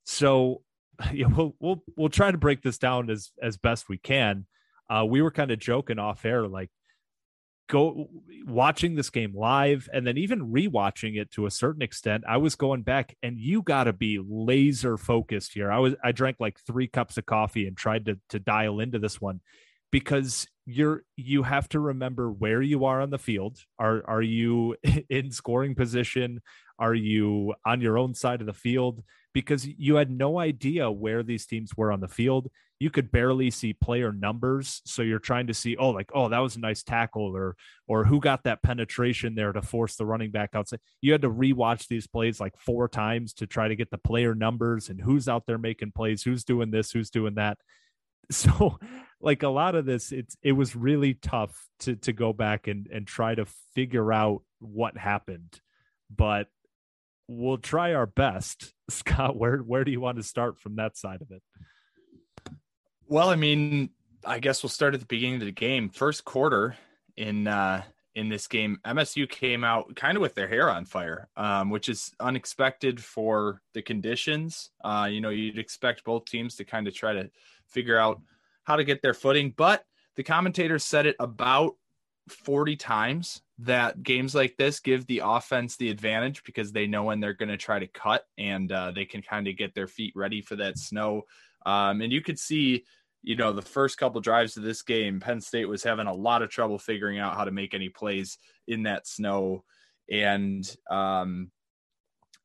So 0.05 0.63
yeah, 1.13 1.27
we'll, 1.27 1.55
we'll, 1.59 1.83
we'll 1.97 2.11
try 2.11 2.31
to 2.31 2.39
break 2.39 2.63
this 2.63 2.79
down 2.79 3.11
as, 3.11 3.31
as 3.41 3.57
best 3.57 3.89
we 3.89 3.99
can. 3.99 4.47
Uh, 4.91 5.07
we 5.07 5.23
were 5.23 5.31
kind 5.31 5.51
of 5.51 5.59
joking 5.59 5.99
off 5.99 6.27
air, 6.27 6.47
like, 6.47 6.69
go 7.73 8.07
watching 8.47 8.97
this 8.97 9.09
game 9.09 9.35
live 9.35 9.89
and 9.95 10.07
then 10.07 10.19
even 10.19 10.53
rewatching 10.53 11.17
it 11.17 11.31
to 11.31 11.47
a 11.47 11.51
certain 11.51 11.81
extent 11.81 12.23
i 12.29 12.37
was 12.37 12.55
going 12.55 12.83
back 12.83 13.17
and 13.23 13.39
you 13.39 13.63
got 13.63 13.85
to 13.85 13.95
be 13.95 14.21
laser 14.23 14.99
focused 14.99 15.55
here. 15.55 15.73
I 15.73 15.79
was 15.79 15.95
i 16.05 16.13
drank 16.13 16.37
like 16.39 16.59
three 16.67 16.87
cups 16.87 17.17
of 17.17 17.25
coffee 17.25 17.67
and 17.67 17.77
tried 17.77 18.05
to 18.07 18.19
to 18.29 18.39
dial 18.39 18.79
into 18.79 18.99
this 18.99 19.21
one 19.21 19.41
because 19.91 20.47
you're 20.67 21.03
you 21.17 21.43
have 21.45 21.69
to 21.71 21.81
remember 21.81 22.31
where 22.31 22.61
you 22.61 22.85
are 22.85 23.01
on 23.01 23.11
the 23.11 23.19
field. 23.19 23.59
Are 23.79 24.03
are 24.07 24.23
you 24.23 24.77
in 25.09 25.31
scoring 25.31 25.75
position? 25.75 26.41
Are 26.79 26.95
you 26.95 27.55
on 27.65 27.81
your 27.81 27.97
own 27.97 28.15
side 28.15 28.41
of 28.41 28.47
the 28.47 28.53
field 28.53 29.03
because 29.33 29.67
you 29.67 29.97
had 29.97 30.11
no 30.11 30.39
idea 30.39 30.91
where 30.91 31.23
these 31.23 31.47
teams 31.47 31.77
were 31.77 31.93
on 31.93 32.01
the 32.01 32.09
field. 32.09 32.51
You 32.79 32.91
could 32.91 33.13
barely 33.13 33.51
see 33.51 33.73
player 33.73 34.13
numbers 34.13 34.83
so 34.85 35.03
you're 35.03 35.21
trying 35.21 35.47
to 35.47 35.55
see 35.55 35.77
oh 35.77 35.91
like 35.91 36.11
oh 36.15 36.29
that 36.29 36.41
was 36.41 36.57
a 36.57 36.61
nice 36.61 36.83
tackle 36.83 37.37
or 37.37 37.57
or 37.87 38.05
who 38.05 38.19
got 38.19 38.43
that 38.45 38.63
penetration 38.63 39.35
there 39.35 39.53
to 39.53 39.63
force 39.63 39.97
the 39.97 40.05
running 40.05 40.33
back 40.33 40.51
outside. 40.55 40.81
You 41.01 41.13
had 41.13 41.23
to 41.23 41.31
rewatch 41.31 41.87
these 41.87 42.07
plays 42.07 42.41
like 42.41 42.59
four 42.59 42.89
times 42.89 43.35
to 43.35 43.47
try 43.47 43.69
to 43.69 43.77
get 43.77 43.91
the 43.91 43.99
player 43.99 44.35
numbers 44.35 44.89
and 44.89 45.01
who's 45.01 45.29
out 45.29 45.47
there 45.47 45.59
making 45.59 45.93
plays 45.93 46.23
who's 46.23 46.45
doing 46.45 46.71
this 46.71 46.91
who's 46.91 47.11
doing 47.11 47.35
that. 47.37 47.59
So 48.31 48.79
like 49.21 49.43
a 49.43 49.49
lot 49.49 49.75
of 49.75 49.85
this 49.85 50.11
it's 50.11 50.37
it 50.43 50.53
was 50.53 50.75
really 50.75 51.15
tough 51.15 51.69
to 51.81 51.97
to 51.97 52.13
go 52.13 52.33
back 52.33 52.67
and 52.67 52.89
and 52.93 53.07
try 53.07 53.35
to 53.35 53.47
figure 53.75 54.13
out 54.13 54.43
what 54.59 54.97
happened. 54.97 55.61
But 56.15 56.49
we'll 57.29 57.59
try 57.59 57.95
our 57.95 58.07
best 58.07 58.73
scott 58.93 59.37
where 59.37 59.59
where 59.59 59.85
do 59.85 59.91
you 59.91 60.01
want 60.01 60.17
to 60.17 60.23
start 60.23 60.59
from 60.59 60.77
that 60.77 60.97
side 60.97 61.23
of 61.23 61.31
it 61.31 61.43
well, 63.13 63.29
I 63.29 63.37
mean, 63.37 63.91
I 64.25 64.39
guess 64.39 64.63
we'll 64.63 64.71
start 64.71 64.95
at 64.95 65.01
the 65.01 65.07
beginning 65.07 65.35
of 65.35 65.45
the 65.45 65.53
game. 65.53 65.91
First 65.91 66.25
quarter 66.25 66.77
in 67.19 67.47
uh 67.47 67.83
in 68.15 68.31
this 68.31 68.47
game, 68.47 68.79
MSU 68.87 69.29
came 69.29 69.65
out 69.65 69.95
kind 69.97 70.17
of 70.17 70.23
with 70.23 70.35
their 70.35 70.49
hair 70.49 70.71
on 70.71 70.87
fire, 70.87 71.29
um, 71.37 71.69
which 71.69 71.91
is 71.91 72.11
unexpected 72.21 73.03
for 73.03 73.61
the 73.75 73.83
conditions. 73.83 74.71
Uh, 74.83 75.09
you 75.11 75.21
know, 75.21 75.29
you'd 75.29 75.59
expect 75.59 76.05
both 76.05 76.25
teams 76.25 76.57
to 76.57 76.65
kind 76.65 76.89
of 76.89 76.95
try 76.95 77.13
to 77.13 77.31
figure 77.69 77.99
out 77.99 78.19
how 78.65 78.77
to 78.77 78.85
get 78.85 79.03
their 79.03 79.13
footing, 79.13 79.53
but 79.55 79.85
the 80.17 80.23
commentators 80.23 80.83
said 80.83 81.05
it 81.05 81.17
about 81.21 81.75
40 82.31 82.77
times 82.77 83.43
that 83.65 84.03
games 84.03 84.35
like 84.35 84.57
this 84.57 84.81
give 84.81 85.07
the 85.07 85.23
offense 85.25 85.77
the 85.77 85.91
advantage 85.91 86.43
because 86.45 86.73
they 86.73 86.87
know 86.87 87.05
when 87.05 87.21
they're 87.21 87.33
going 87.33 87.49
to 87.49 87.57
try 87.57 87.79
to 87.79 87.87
cut 87.87 88.25
and 88.39 88.71
uh, 88.71 88.91
they 88.91 89.05
can 89.05 89.23
kind 89.23 89.49
of 89.49 89.57
get 89.57 89.75
their 89.75 89.89
feet 89.89 90.13
ready 90.17 90.41
for 90.41 90.57
that 90.57 90.79
snow. 90.79 91.23
Um, 91.65 92.01
and 92.01 92.13
you 92.13 92.21
could 92.21 92.39
see 92.39 92.85
you 93.23 93.37
know, 93.37 93.53
the 93.53 93.63
first 93.63 93.99
couple 93.99 94.21
drives 94.21 94.57
of 94.57 94.65
this 94.65 94.83
game, 94.83 95.21
Penn 95.21 95.41
State 95.41 95.67
was 95.67 95.85
having 95.85 96.09
a 96.09 96.15
lot 96.15 96.43
of 96.43 96.51
trouble 96.51 96.79
figuring 96.79 97.19
out 97.19 97.37
how 97.37 97.45
to 97.45 97.53
make 97.53 97.73
any 97.73 97.89
plays 97.89 98.37
in 98.67 98.83
that 98.83 99.07
snow. 99.07 99.65
And 100.11 100.69
um, 100.91 101.53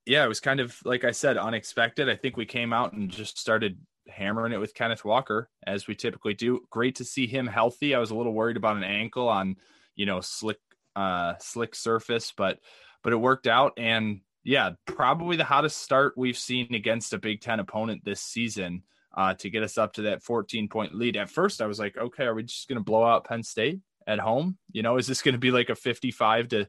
yeah, 0.05 0.23
it 0.23 0.27
was 0.27 0.39
kind 0.39 0.59
of 0.59 0.77
like 0.85 1.03
I 1.03 1.11
said, 1.11 1.37
unexpected. 1.37 2.09
I 2.09 2.15
think 2.15 2.37
we 2.37 2.45
came 2.45 2.73
out 2.73 2.93
and 2.93 3.09
just 3.09 3.39
started 3.39 3.79
hammering 4.07 4.53
it 4.53 4.59
with 4.59 4.75
Kenneth 4.75 5.03
Walker 5.03 5.49
as 5.65 5.87
we 5.87 5.95
typically 5.95 6.35
do. 6.35 6.61
Great 6.69 6.95
to 6.95 7.03
see 7.03 7.25
him 7.25 7.47
healthy. 7.47 7.95
I 7.95 7.99
was 7.99 8.11
a 8.11 8.15
little 8.15 8.33
worried 8.33 8.57
about 8.57 8.77
an 8.77 8.83
ankle 8.83 9.27
on, 9.27 9.55
you 9.95 10.05
know, 10.05 10.21
slick 10.21 10.59
uh 10.97 11.35
slick 11.39 11.75
surface, 11.75 12.33
but 12.35 12.59
but 13.03 13.13
it 13.13 13.17
worked 13.17 13.47
out 13.47 13.73
and 13.77 14.21
yeah, 14.47 14.71
probably 14.85 15.35
the 15.35 15.43
hottest 15.43 15.79
start 15.79 16.13
we've 16.15 16.37
seen 16.37 16.73
against 16.73 17.11
a 17.11 17.17
Big 17.17 17.41
10 17.41 17.59
opponent 17.59 18.05
this 18.05 18.21
season 18.21 18.81
uh, 19.13 19.33
to 19.33 19.49
get 19.49 19.61
us 19.61 19.77
up 19.77 19.91
to 19.93 20.03
that 20.03 20.23
14 20.23 20.69
point 20.69 20.95
lead. 20.95 21.17
At 21.17 21.29
first, 21.29 21.61
I 21.61 21.65
was 21.65 21.79
like, 21.79 21.97
okay, 21.97 22.23
are 22.23 22.33
we 22.33 22.43
just 22.43 22.69
going 22.69 22.77
to 22.77 22.83
blow 22.83 23.03
out 23.03 23.25
Penn 23.25 23.43
State 23.43 23.81
at 24.07 24.19
home? 24.19 24.57
You 24.71 24.83
know, 24.83 24.95
is 24.95 25.05
this 25.05 25.21
going 25.21 25.33
to 25.33 25.39
be 25.39 25.51
like 25.51 25.69
a 25.69 25.75
55 25.75 26.47
to 26.49 26.67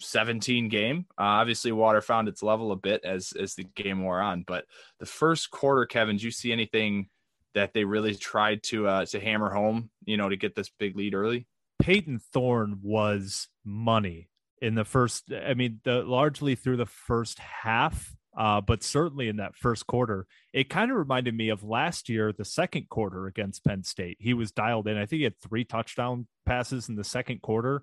17 0.00 0.68
game? 0.68 1.06
Uh, 1.18 1.40
obviously, 1.40 1.72
water 1.72 2.02
found 2.02 2.28
its 2.28 2.42
level 2.42 2.72
a 2.72 2.76
bit 2.76 3.02
as 3.04 3.32
as 3.40 3.54
the 3.54 3.64
game 3.64 4.02
wore 4.02 4.20
on, 4.20 4.44
but 4.46 4.66
the 4.98 5.06
first 5.06 5.50
quarter, 5.50 5.86
Kevin, 5.86 6.18
do 6.18 6.26
you 6.26 6.30
see 6.30 6.52
anything 6.52 7.08
that 7.54 7.72
they 7.72 7.84
really 7.84 8.14
tried 8.14 8.62
to 8.64 8.86
uh, 8.86 9.06
to 9.06 9.18
hammer 9.18 9.48
home? 9.48 9.88
You 10.04 10.18
know, 10.18 10.28
to 10.28 10.36
get 10.36 10.54
this 10.54 10.68
big 10.78 10.94
lead 10.94 11.14
early. 11.14 11.46
Payton 11.78 12.20
Thorne 12.32 12.80
was 12.82 13.48
money 13.64 14.28
in 14.60 14.74
the 14.74 14.84
first. 14.84 15.32
I 15.32 15.54
mean, 15.54 15.80
the 15.84 16.02
largely 16.02 16.54
through 16.54 16.78
the 16.78 16.86
first 16.86 17.38
half 17.38 18.14
uh, 18.38 18.60
but 18.60 18.84
certainly 18.84 19.28
in 19.28 19.38
that 19.38 19.56
first 19.56 19.88
quarter, 19.88 20.24
it 20.52 20.70
kind 20.70 20.92
of 20.92 20.96
reminded 20.96 21.34
me 21.34 21.48
of 21.48 21.64
last 21.64 22.08
year, 22.08 22.32
the 22.32 22.44
second 22.44 22.88
quarter 22.88 23.26
against 23.26 23.64
Penn 23.64 23.82
State. 23.82 24.16
He 24.20 24.32
was 24.32 24.52
dialed 24.52 24.86
in. 24.86 24.96
I 24.96 25.06
think 25.06 25.18
he 25.18 25.24
had 25.24 25.40
three 25.40 25.64
touchdown 25.64 26.28
passes 26.46 26.88
in 26.88 26.94
the 26.94 27.02
second 27.02 27.42
quarter. 27.42 27.82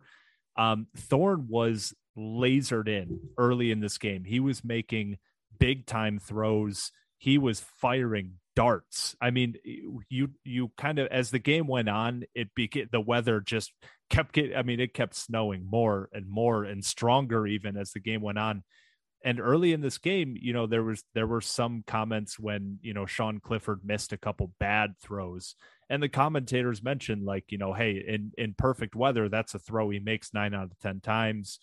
Um, 0.55 0.87
Thorne 0.95 1.47
was 1.49 1.93
lasered 2.17 2.87
in 2.87 3.19
early 3.37 3.69
in 3.69 3.81
this 3.81 3.97
game. 3.97 4.23
He 4.23 4.39
was 4.39 4.63
making 4.63 5.17
big 5.59 5.85
time 5.85 6.19
throws. 6.19 6.89
He 7.17 7.37
was 7.37 7.59
firing 7.81 8.33
darts. 8.55 9.15
I 9.19 9.31
mean, 9.31 9.55
you 10.09 10.31
you 10.43 10.71
kind 10.77 10.99
of 10.99 11.07
as 11.07 11.31
the 11.31 11.39
game 11.39 11.67
went 11.67 11.89
on, 11.89 12.23
it 12.33 12.53
became 12.55 12.89
the 12.91 13.01
weather 13.01 13.41
just 13.41 13.71
kept 14.09 14.33
getting. 14.33 14.55
I 14.55 14.63
mean, 14.63 14.79
it 14.79 14.93
kept 14.93 15.15
snowing 15.15 15.65
more 15.69 16.09
and 16.13 16.27
more 16.27 16.63
and 16.63 16.83
stronger 16.83 17.47
even 17.47 17.77
as 17.77 17.91
the 17.91 17.99
game 17.99 18.21
went 18.21 18.37
on 18.37 18.63
and 19.25 19.39
early 19.39 19.73
in 19.73 19.81
this 19.81 19.97
game, 19.97 20.37
you 20.39 20.53
know, 20.53 20.67
there 20.67 20.83
was 20.83 21.03
there 21.15 21.25
were 21.25 21.41
some 21.41 21.83
comments 21.87 22.39
when 22.39 22.77
you 22.83 22.93
know 22.93 23.07
Sean 23.07 23.39
Clifford 23.39 23.79
missed 23.83 24.13
a 24.13 24.17
couple 24.17 24.51
bad 24.59 24.93
throws, 25.01 25.55
and 25.89 26.01
the 26.01 26.07
commentators 26.07 26.83
mentioned 26.83 27.25
like, 27.25 27.45
you 27.51 27.57
know, 27.57 27.73
hey, 27.73 28.03
in 28.07 28.31
in 28.37 28.53
perfect 28.53 28.95
weather, 28.95 29.27
that's 29.27 29.55
a 29.55 29.59
throw 29.59 29.89
he 29.89 29.99
makes 29.99 30.31
nine 30.31 30.53
out 30.53 30.65
of 30.65 30.79
ten 30.79 31.01
times. 31.01 31.57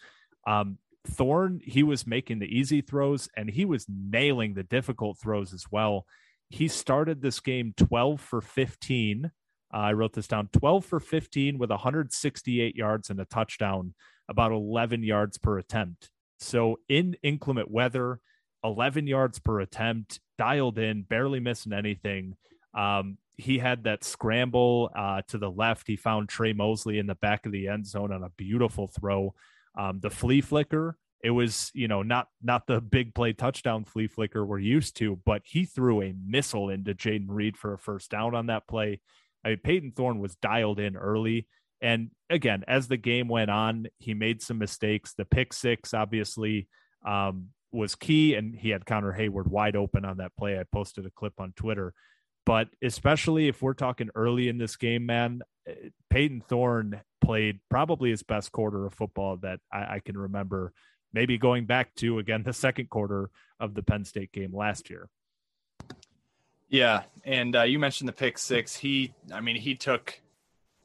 Um, 0.44 0.78
Thorne, 1.06 1.60
he 1.64 1.82
was 1.82 2.06
making 2.06 2.38
the 2.38 2.46
easy 2.58 2.80
throws 2.80 3.28
and 3.36 3.50
he 3.50 3.64
was 3.64 3.86
nailing 3.88 4.54
the 4.54 4.62
difficult 4.62 5.18
throws 5.18 5.52
as 5.52 5.64
well. 5.70 6.06
He 6.48 6.68
started 6.68 7.20
this 7.20 7.40
game 7.40 7.74
12 7.76 8.20
for 8.20 8.40
15. 8.40 9.26
Uh, 9.26 9.76
I 9.76 9.92
wrote 9.94 10.12
this 10.12 10.28
down 10.28 10.48
12 10.52 10.84
for 10.84 11.00
15 11.00 11.58
with 11.58 11.70
168 11.70 12.76
yards 12.76 13.10
and 13.10 13.20
a 13.20 13.24
touchdown, 13.24 13.94
about 14.28 14.52
11 14.52 15.02
yards 15.02 15.38
per 15.38 15.58
attempt. 15.58 16.10
So 16.38 16.78
in 16.88 17.16
inclement 17.22 17.70
weather, 17.70 18.20
11 18.64 19.06
yards 19.06 19.38
per 19.38 19.60
attempt, 19.60 20.20
dialed 20.38 20.78
in, 20.78 21.02
barely 21.02 21.40
missing 21.40 21.72
anything. 21.72 22.36
Um, 22.74 23.18
he 23.36 23.58
had 23.58 23.84
that 23.84 24.04
scramble 24.04 24.90
uh, 24.94 25.22
to 25.28 25.38
the 25.38 25.50
left. 25.50 25.86
He 25.86 25.96
found 25.96 26.28
Tre 26.28 26.52
Mosley 26.52 26.98
in 26.98 27.06
the 27.06 27.14
back 27.14 27.46
of 27.46 27.52
the 27.52 27.68
end 27.68 27.86
zone 27.86 28.12
on 28.12 28.22
a 28.22 28.30
beautiful 28.30 28.88
throw. 28.88 29.34
Um, 29.74 30.00
the 30.00 30.10
flea 30.10 30.40
flicker 30.40 30.96
It 31.22 31.30
was, 31.30 31.70
you 31.72 31.86
know, 31.86 32.02
not 32.02 32.28
not 32.42 32.66
the 32.66 32.80
big 32.80 33.14
play 33.14 33.32
touchdown 33.32 33.84
flea 33.84 34.08
flicker 34.08 34.44
we're 34.44 34.58
used 34.58 34.96
to, 34.96 35.20
but 35.24 35.42
he 35.44 35.64
threw 35.64 36.02
a 36.02 36.14
missile 36.26 36.68
into 36.68 36.94
Jayden 36.94 37.26
Reed 37.28 37.56
for 37.56 37.74
a 37.74 37.78
first 37.78 38.10
down 38.10 38.34
on 38.34 38.46
that 38.46 38.66
play. 38.66 39.00
I 39.44 39.50
mean, 39.50 39.58
Payton 39.62 39.92
Thorne 39.92 40.18
was 40.18 40.34
dialed 40.36 40.80
in 40.80 40.96
early. 40.96 41.46
And 41.80 42.10
again, 42.28 42.64
as 42.66 42.88
the 42.88 42.96
game 42.96 43.28
went 43.28 43.50
on, 43.50 43.86
he 43.98 44.14
made 44.14 44.42
some 44.42 44.58
mistakes. 44.58 45.14
The 45.14 45.24
pick 45.24 45.52
six, 45.52 45.94
obviously, 45.94 46.68
um, 47.06 47.48
was 47.72 47.94
key, 47.94 48.34
and 48.34 48.54
he 48.54 48.70
had 48.70 48.86
Connor 48.86 49.12
Heyward 49.12 49.46
wide 49.46 49.76
open 49.76 50.04
on 50.04 50.18
that 50.18 50.36
play. 50.36 50.58
I 50.58 50.64
posted 50.72 51.06
a 51.06 51.10
clip 51.10 51.34
on 51.38 51.52
Twitter. 51.56 51.94
But 52.44 52.68
especially 52.82 53.46
if 53.46 53.62
we're 53.62 53.74
talking 53.74 54.10
early 54.16 54.48
in 54.48 54.58
this 54.58 54.76
game, 54.76 55.06
man, 55.06 55.42
Payton 56.10 56.42
Thorne 56.48 57.00
played 57.20 57.60
probably 57.70 58.10
his 58.10 58.22
best 58.22 58.52
quarter 58.52 58.84
of 58.86 58.94
football 58.94 59.36
that 59.38 59.60
I, 59.72 59.94
I 59.94 60.00
can 60.00 60.18
remember 60.18 60.72
maybe 61.12 61.38
going 61.38 61.66
back 61.66 61.94
to 61.96 62.18
again 62.18 62.42
the 62.42 62.52
second 62.52 62.90
quarter 62.90 63.30
of 63.60 63.74
the 63.74 63.82
Penn 63.82 64.04
State 64.04 64.32
game 64.32 64.54
last 64.54 64.90
year. 64.90 65.08
Yeah, 66.68 67.02
and 67.24 67.54
uh, 67.54 67.62
you 67.64 67.78
mentioned 67.78 68.08
the 68.08 68.14
pick 68.14 68.38
six. 68.38 68.74
He, 68.74 69.12
I 69.30 69.42
mean, 69.42 69.56
he 69.56 69.74
took, 69.74 70.18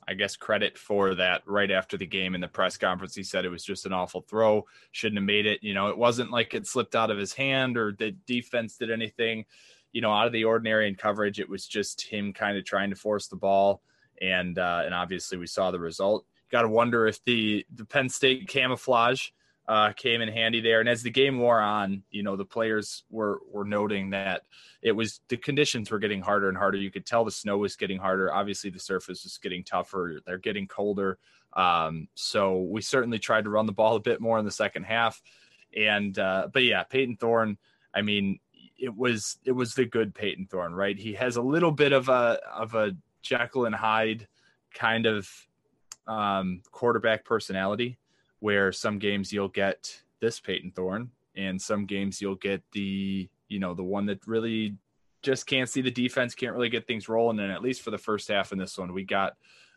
I 0.05 0.15
guess, 0.15 0.35
credit 0.35 0.77
for 0.77 1.15
that 1.15 1.43
right 1.45 1.71
after 1.71 1.95
the 1.95 2.05
game 2.05 2.35
in 2.35 2.41
the 2.41 2.49
press 2.49 2.75
conference. 2.75 3.15
He 3.15 3.23
said 3.23 3.45
it 3.45 3.49
was 3.49 3.63
just 3.63 3.85
an 3.85 3.93
awful 3.93 4.19
throw, 4.19 4.65
shouldn't 4.91 5.17
have 5.17 5.25
made 5.25 5.45
it. 5.45 5.63
You 5.63 5.73
know, 5.73 5.87
it 5.87 5.97
wasn't 5.97 6.29
like 6.29 6.53
it 6.53 6.67
slipped 6.67 6.93
out 6.93 7.09
of 7.09 7.17
his 7.17 7.31
hand 7.31 7.77
or 7.77 7.93
the 7.93 8.11
defense 8.11 8.75
did 8.75 8.91
anything, 8.91 9.45
you 9.93 10.01
know, 10.01 10.11
out 10.11 10.27
of 10.27 10.33
the 10.33 10.43
ordinary 10.43 10.89
in 10.89 10.95
coverage. 10.95 11.39
It 11.39 11.47
was 11.47 11.65
just 11.65 12.01
him 12.01 12.33
kind 12.33 12.57
of 12.57 12.65
trying 12.65 12.89
to 12.89 12.97
force 12.97 13.27
the 13.27 13.37
ball, 13.37 13.81
and 14.21 14.57
uh, 14.57 14.81
and 14.85 14.93
obviously 14.93 15.37
we 15.37 15.47
saw 15.47 15.71
the 15.71 15.79
result. 15.79 16.25
Got 16.51 16.63
to 16.63 16.69
wonder 16.69 17.07
if 17.07 17.23
the 17.25 17.65
the 17.73 17.85
Penn 17.85 18.09
State 18.09 18.47
camouflage 18.47 19.29
uh, 19.67 19.91
came 19.91 20.21
in 20.21 20.29
handy 20.29 20.61
there. 20.61 20.79
And 20.79 20.87
as 20.87 21.03
the 21.03 21.09
game 21.09 21.39
wore 21.39 21.59
on, 21.59 22.03
you 22.09 22.23
know, 22.23 22.35
the 22.35 22.45
players 22.45 23.03
were 23.09 23.41
were 23.51 23.65
noting 23.65 24.11
that 24.11 24.43
it 24.81 24.93
was 24.93 25.19
the 25.27 25.37
conditions 25.37 25.91
were 25.91 25.99
getting 25.99 26.21
harder 26.21 26.47
and 26.47 26.57
harder. 26.57 26.77
You 26.77 26.91
could 26.91 27.05
tell 27.05 27.25
the 27.25 27.31
snow 27.31 27.57
was 27.57 27.75
getting 27.75 27.99
harder. 27.99 28.33
Obviously, 28.33 28.69
the 28.69 28.79
surface 28.79 29.23
was 29.23 29.37
getting 29.37 29.63
tougher. 29.63 30.21
They're 30.25 30.37
getting 30.37 30.67
colder. 30.67 31.17
Um, 31.53 32.07
so 32.15 32.61
we 32.61 32.81
certainly 32.81 33.19
tried 33.19 33.43
to 33.43 33.49
run 33.49 33.65
the 33.65 33.73
ball 33.73 33.95
a 33.95 34.01
bit 34.01 34.21
more 34.21 34.39
in 34.39 34.45
the 34.45 34.51
second 34.51 34.83
half. 34.83 35.21
And 35.75 36.17
uh, 36.17 36.47
but 36.51 36.63
yeah, 36.63 36.83
Payton 36.83 37.17
Thorne. 37.17 37.57
I 37.93 38.03
mean, 38.03 38.39
it 38.77 38.95
was 38.95 39.37
it 39.43 39.51
was 39.51 39.73
the 39.73 39.85
good 39.85 40.15
Payton 40.15 40.47
Thorne, 40.47 40.73
right? 40.73 40.97
He 40.97 41.13
has 41.13 41.35
a 41.35 41.41
little 41.41 41.71
bit 41.71 41.91
of 41.91 42.07
a 42.07 42.39
of 42.53 42.73
a 42.73 42.95
Jekyll 43.27 43.65
and 43.65 43.75
Hyde 43.75 44.27
kind 44.73 45.05
of 45.05 45.29
um, 46.07 46.61
quarterback 46.71 47.25
personality 47.25 47.97
where 48.39 48.71
some 48.71 48.99
games 48.99 49.33
you'll 49.33 49.49
get 49.49 50.01
this 50.19 50.39
Payton 50.39 50.71
Thorne 50.71 51.11
and 51.35 51.61
some 51.61 51.85
games 51.85 52.21
you'll 52.21 52.35
get 52.35 52.63
the 52.71 53.29
you 53.49 53.59
know 53.59 53.73
the 53.73 53.83
one 53.83 54.05
that 54.05 54.25
really 54.27 54.75
just 55.21 55.45
can't 55.45 55.69
see 55.69 55.81
the 55.81 55.91
defense 55.91 56.35
can't 56.35 56.53
really 56.53 56.69
get 56.69 56.87
things 56.87 57.09
rolling. 57.09 57.39
And 57.39 57.51
at 57.51 57.61
least 57.61 57.81
for 57.81 57.91
the 57.91 57.97
first 57.97 58.27
half 58.27 58.51
in 58.51 58.57
this 58.57 58.77
one 58.77 58.93
we 58.93 59.03
got 59.03 59.33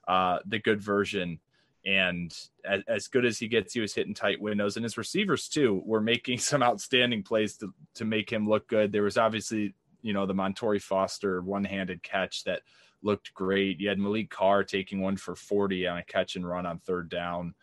uh 0.06 0.38
the 0.46 0.58
good 0.58 0.80
version. 0.80 1.40
And 1.84 2.36
as, 2.64 2.82
as 2.86 3.08
good 3.08 3.24
as 3.24 3.38
he 3.38 3.48
gets 3.48 3.72
he 3.72 3.80
was 3.80 3.94
hitting 3.94 4.14
tight 4.14 4.40
windows. 4.40 4.76
And 4.76 4.84
his 4.84 4.98
receivers 4.98 5.48
too 5.48 5.82
were 5.84 6.00
making 6.00 6.38
some 6.50 6.62
outstanding 6.62 7.22
plays 7.22 7.56
to, 7.58 7.72
to 7.94 8.04
make 8.04 8.30
him 8.30 8.48
look 8.48 8.68
good. 8.68 8.92
There 8.92 9.02
was 9.02 9.16
obviously 9.16 9.74
you 10.02 10.12
know 10.12 10.26
the 10.26 10.34
Montorie 10.34 10.82
Foster 10.82 11.42
one-handed 11.42 12.02
catch 12.02 12.44
that 12.44 12.62
looked 13.02 13.32
great 13.34 13.80
you 13.80 13.88
had 13.88 13.98
Malik 13.98 14.30
carr 14.30 14.62
taking 14.64 15.00
one 15.00 15.16
for 15.16 15.34
40 15.34 15.86
on 15.86 15.98
a 15.98 16.04
catch 16.04 16.36
and 16.36 16.48
run 16.48 16.66
on 16.66 16.78
third 16.78 17.08
down 17.08 17.54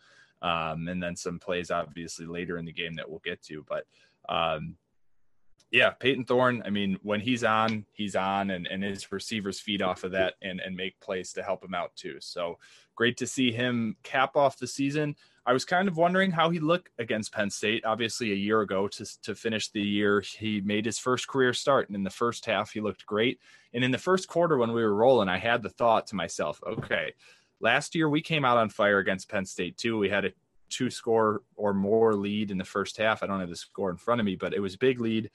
um, 0.42 0.88
and 0.88 1.02
then 1.02 1.16
some 1.16 1.38
plays 1.38 1.70
obviously 1.70 2.26
later 2.26 2.58
in 2.58 2.64
the 2.64 2.72
game 2.72 2.94
that 2.94 3.08
we'll 3.08 3.22
get 3.24 3.42
to. 3.44 3.64
But 3.68 3.84
um, 4.28 4.76
yeah, 5.70 5.90
Payton 5.90 6.24
Thorne, 6.24 6.62
I 6.64 6.70
mean, 6.70 6.98
when 7.02 7.20
he's 7.20 7.44
on, 7.44 7.84
he's 7.92 8.16
on, 8.16 8.50
and, 8.50 8.66
and 8.66 8.82
his 8.82 9.10
receivers 9.12 9.60
feed 9.60 9.82
off 9.82 10.04
of 10.04 10.12
that 10.12 10.34
and, 10.40 10.60
and 10.60 10.76
make 10.76 10.98
plays 11.00 11.32
to 11.34 11.42
help 11.42 11.64
him 11.64 11.74
out 11.74 11.94
too. 11.96 12.16
So 12.20 12.58
great 12.94 13.16
to 13.18 13.26
see 13.26 13.52
him 13.52 13.96
cap 14.02 14.36
off 14.36 14.58
the 14.58 14.66
season. 14.66 15.16
I 15.48 15.52
was 15.52 15.64
kind 15.64 15.88
of 15.88 15.96
wondering 15.96 16.30
how 16.30 16.50
he 16.50 16.60
looked 16.60 16.90
against 16.98 17.32
Penn 17.32 17.50
State. 17.50 17.84
Obviously, 17.84 18.32
a 18.32 18.36
year 18.36 18.60
ago 18.60 18.86
to, 18.86 19.22
to 19.22 19.34
finish 19.34 19.70
the 19.70 19.82
year, 19.82 20.20
he 20.20 20.60
made 20.60 20.84
his 20.84 20.98
first 20.98 21.26
career 21.26 21.52
start. 21.52 21.88
And 21.88 21.96
in 21.96 22.04
the 22.04 22.10
first 22.10 22.44
half, 22.46 22.70
he 22.70 22.80
looked 22.80 23.06
great. 23.06 23.40
And 23.72 23.82
in 23.82 23.90
the 23.90 23.98
first 23.98 24.28
quarter, 24.28 24.58
when 24.58 24.72
we 24.72 24.82
were 24.82 24.94
rolling, 24.94 25.28
I 25.28 25.38
had 25.38 25.62
the 25.62 25.70
thought 25.70 26.06
to 26.08 26.16
myself, 26.16 26.60
okay, 26.66 27.14
Last 27.60 27.94
year, 27.94 28.08
we 28.08 28.20
came 28.20 28.44
out 28.44 28.56
on 28.56 28.68
fire 28.68 28.98
against 28.98 29.28
Penn 29.28 29.44
State, 29.44 29.76
too. 29.76 29.98
We 29.98 30.08
had 30.08 30.24
a 30.24 30.32
two 30.70 30.90
score 30.90 31.42
or 31.56 31.74
more 31.74 32.14
lead 32.14 32.50
in 32.50 32.58
the 32.58 32.64
first 32.64 32.96
half. 32.96 33.22
I 33.22 33.26
don't 33.26 33.40
have 33.40 33.48
the 33.48 33.56
score 33.56 33.90
in 33.90 33.96
front 33.96 34.20
of 34.20 34.24
me, 34.24 34.36
but 34.36 34.54
it 34.54 34.60
was 34.60 34.76
big 34.76 35.00
lead. 35.00 35.30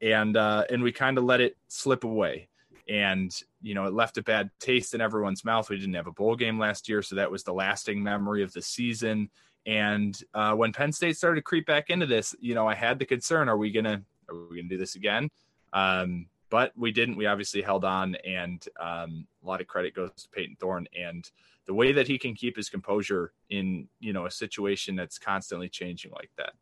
And, 0.00 0.36
uh, 0.36 0.64
and 0.70 0.82
we 0.82 0.92
kind 0.92 1.18
of 1.18 1.24
let 1.24 1.40
it 1.40 1.56
slip 1.68 2.04
away. 2.04 2.48
And, 2.88 3.34
you 3.62 3.74
know, 3.74 3.86
it 3.86 3.92
left 3.92 4.18
a 4.18 4.22
bad 4.22 4.50
taste 4.60 4.94
in 4.94 5.00
everyone's 5.00 5.44
mouth. 5.44 5.68
We 5.68 5.78
didn't 5.78 5.94
have 5.94 6.06
a 6.06 6.12
bowl 6.12 6.34
game 6.34 6.58
last 6.58 6.88
year. 6.88 7.02
So 7.02 7.16
that 7.16 7.30
was 7.30 7.44
the 7.44 7.52
lasting 7.52 8.02
memory 8.02 8.42
of 8.42 8.52
the 8.52 8.62
season. 8.62 9.30
And 9.68 10.18
uh, 10.32 10.54
when 10.54 10.72
Penn 10.72 10.92
State 10.92 11.18
started 11.18 11.36
to 11.36 11.42
creep 11.42 11.66
back 11.66 11.90
into 11.90 12.06
this, 12.06 12.34
you 12.40 12.54
know, 12.54 12.66
I 12.66 12.74
had 12.74 12.98
the 12.98 13.04
concern: 13.04 13.50
Are 13.50 13.58
we 13.58 13.70
gonna 13.70 14.02
are 14.30 14.34
we 14.50 14.56
gonna 14.56 14.68
do 14.70 14.78
this 14.78 14.94
again? 14.94 15.28
Um, 15.74 16.26
but 16.48 16.72
we 16.74 16.90
didn't. 16.90 17.16
We 17.16 17.26
obviously 17.26 17.60
held 17.60 17.84
on, 17.84 18.14
and 18.26 18.66
um, 18.80 19.26
a 19.44 19.46
lot 19.46 19.60
of 19.60 19.66
credit 19.66 19.94
goes 19.94 20.10
to 20.16 20.28
Payton 20.30 20.56
Thorne 20.58 20.86
and 20.98 21.30
the 21.66 21.74
way 21.74 21.92
that 21.92 22.08
he 22.08 22.18
can 22.18 22.34
keep 22.34 22.56
his 22.56 22.70
composure 22.70 23.34
in 23.50 23.88
you 24.00 24.14
know 24.14 24.24
a 24.24 24.30
situation 24.30 24.96
that's 24.96 25.18
constantly 25.18 25.68
changing 25.68 26.12
like 26.12 26.30
that. 26.38 26.54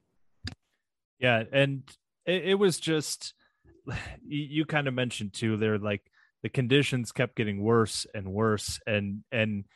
Yeah, 1.20 1.44
and 1.52 1.84
it, 2.24 2.44
it 2.44 2.54
was 2.54 2.80
just 2.80 3.34
you, 3.86 3.94
you 4.26 4.64
kind 4.64 4.88
of 4.88 4.94
mentioned 4.94 5.32
too. 5.32 5.56
There, 5.56 5.78
like 5.78 6.02
the 6.42 6.48
conditions 6.48 7.12
kept 7.12 7.36
getting 7.36 7.62
worse 7.62 8.04
and 8.12 8.26
worse, 8.32 8.80
and 8.84 9.22
and 9.30 9.66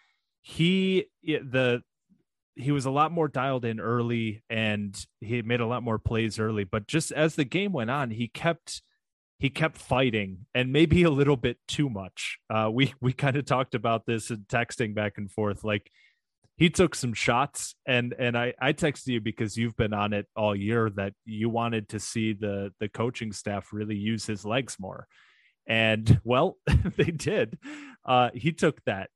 he 0.43 1.07
the 1.23 1.85
he 2.61 2.73
was 2.73 2.85
a 2.85 2.91
lot 2.91 3.13
more 3.13 3.29
dialed 3.29 3.65
in 3.65 3.81
early 3.81 4.43
and 4.51 5.07
he 5.21 5.43
made 5.43 5.61
a 5.61 5.67
lot 5.67 5.83
more 5.83 5.99
plays 5.99 6.39
early 6.39 6.65
but 6.65 6.87
just 6.87 7.13
as 7.13 7.35
the 7.35 7.45
game 7.45 7.73
went 7.73 7.91
on 7.91 8.11
he 8.11 8.29
kept 8.29 8.83
he 9.41 9.49
kept 9.49 9.79
fighting 9.79 10.47
and 10.55 10.71
maybe 10.71 11.03
a 11.03 11.11
little 11.11 11.37
bit 11.37 11.57
too 11.67 11.89
much. 11.89 12.39
Uh, 12.49 12.71
we 12.73 12.95
we 13.01 13.13
kind 13.13 13.37
of 13.37 13.47
talked 13.47 13.75
about 13.75 14.07
this 14.07 14.31
and 14.31 14.47
texting 14.47 14.95
back 14.95 15.15
and 15.17 15.31
forth. 15.31 15.65
Like 15.65 15.91
he 16.57 16.69
took 16.69 16.95
some 16.95 17.15
shots, 17.15 17.75
and 17.87 18.15
and 18.17 18.39
I 18.39 18.55
I 18.61 18.75
texted 18.75 19.09
you 19.09 19.21
because 19.21 19.57
you've 19.57 19.77
been 19.77 19.95
on 19.95 20.13
it 20.13 20.27
all 20.37 20.55
year 20.55 20.91
that 20.91 21.15
you 21.25 21.49
wanted 21.49 21.89
to 21.89 21.99
see 21.99 22.35
the 22.35 22.73
the 22.79 22.89
coaching 22.89 23.33
staff 23.33 23.73
really 23.73 23.97
use 23.97 24.27
his 24.27 24.45
legs 24.45 24.77
more, 24.79 25.09
and 25.67 26.21
well 26.23 26.59
they 26.97 27.11
did. 27.11 27.59
Uh, 28.05 28.31
he 28.35 28.53
took 28.53 28.85
that 28.85 29.09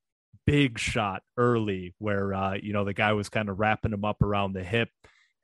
big 0.46 0.78
shot 0.78 1.22
early 1.36 1.94
where 1.98 2.34
uh, 2.34 2.54
you 2.54 2.72
know 2.72 2.84
the 2.84 2.94
guy 2.94 3.12
was 3.12 3.28
kind 3.28 3.48
of 3.48 3.58
wrapping 3.58 3.92
him 3.92 4.04
up 4.04 4.22
around 4.22 4.52
the 4.52 4.64
hip, 4.64 4.88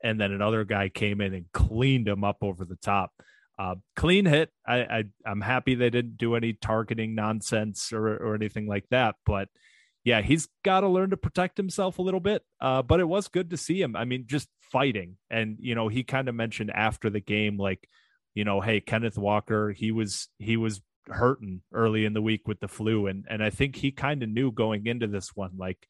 and 0.02 0.20
then 0.20 0.32
another 0.32 0.64
guy 0.64 0.88
came 0.88 1.20
in 1.20 1.34
and 1.34 1.46
cleaned 1.52 2.08
him 2.08 2.24
up 2.24 2.38
over 2.42 2.64
the 2.64 2.76
top 2.76 3.12
uh, 3.60 3.74
clean 3.94 4.24
hit. 4.24 4.50
I, 4.66 4.78
I 4.78 5.04
am 5.30 5.42
happy 5.42 5.74
they 5.74 5.90
didn't 5.90 6.16
do 6.16 6.34
any 6.34 6.54
targeting 6.54 7.14
nonsense 7.14 7.92
or 7.92 8.08
or 8.08 8.34
anything 8.34 8.66
like 8.66 8.86
that. 8.90 9.16
But 9.26 9.48
yeah, 10.02 10.22
he's 10.22 10.48
got 10.64 10.80
to 10.80 10.88
learn 10.88 11.10
to 11.10 11.18
protect 11.18 11.58
himself 11.58 11.98
a 11.98 12.02
little 12.02 12.20
bit. 12.20 12.42
Uh, 12.58 12.80
but 12.80 13.00
it 13.00 13.08
was 13.08 13.28
good 13.28 13.50
to 13.50 13.58
see 13.58 13.82
him. 13.82 13.96
I 13.96 14.06
mean, 14.06 14.24
just 14.26 14.48
fighting, 14.72 15.18
and 15.28 15.58
you 15.60 15.74
know, 15.74 15.88
he 15.88 16.04
kind 16.04 16.30
of 16.30 16.34
mentioned 16.34 16.70
after 16.70 17.10
the 17.10 17.20
game, 17.20 17.58
like, 17.58 17.86
you 18.34 18.44
know, 18.44 18.62
hey, 18.62 18.80
Kenneth 18.80 19.18
Walker, 19.18 19.72
he 19.72 19.92
was 19.92 20.28
he 20.38 20.56
was 20.56 20.80
hurting 21.10 21.62
early 21.72 22.04
in 22.04 22.12
the 22.12 22.22
week 22.22 22.46
with 22.46 22.60
the 22.60 22.68
flu, 22.68 23.06
and 23.06 23.26
and 23.28 23.42
I 23.42 23.50
think 23.50 23.76
he 23.76 23.90
kind 23.92 24.22
of 24.22 24.28
knew 24.28 24.52
going 24.52 24.86
into 24.86 25.06
this 25.06 25.34
one, 25.34 25.52
like. 25.56 25.86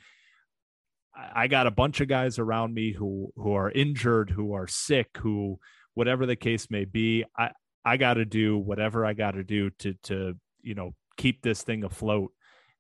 I 1.13 1.49
got 1.49 1.67
a 1.67 1.73
bunch 1.73 2.01
of 2.01 2.07
guys 2.07 2.39
around 2.39 2.73
me 2.73 2.93
who 2.93 3.33
who 3.35 3.53
are 3.55 3.71
injured, 3.71 4.31
who 4.31 4.55
are 4.55 4.69
sick, 4.69 5.09
who 5.19 5.59
whatever 5.95 6.25
the 6.25 6.37
case 6.37 6.71
may 6.71 6.85
be. 6.85 7.25
I 7.37 7.51
I 7.85 7.97
got 7.97 8.15
to 8.15 8.25
do 8.25 8.59
whatever 8.59 9.05
I 9.05 9.13
got 9.13 9.33
to 9.33 9.45
do 9.45 9.71
to 9.81 9.95
to 10.05 10.39
you 10.63 10.75
know 10.75 10.95
keep 11.17 11.43
this 11.43 11.63
thing 11.63 11.85
afloat. 11.85 12.33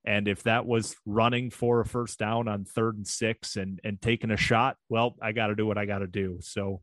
And 0.04 0.28
if 0.28 0.44
that 0.44 0.64
was 0.64 0.96
running 1.04 1.50
for 1.50 1.80
a 1.80 1.84
first 1.84 2.18
down 2.18 2.48
on 2.48 2.64
third 2.64 2.96
and 2.96 3.06
six 3.06 3.56
and 3.56 3.80
and 3.84 4.00
taking 4.00 4.30
a 4.30 4.36
shot, 4.36 4.76
well, 4.88 5.16
I 5.20 5.32
got 5.32 5.48
to 5.48 5.54
do 5.54 5.66
what 5.66 5.78
I 5.78 5.84
got 5.84 5.98
to 5.98 6.06
do. 6.06 6.38
So 6.40 6.80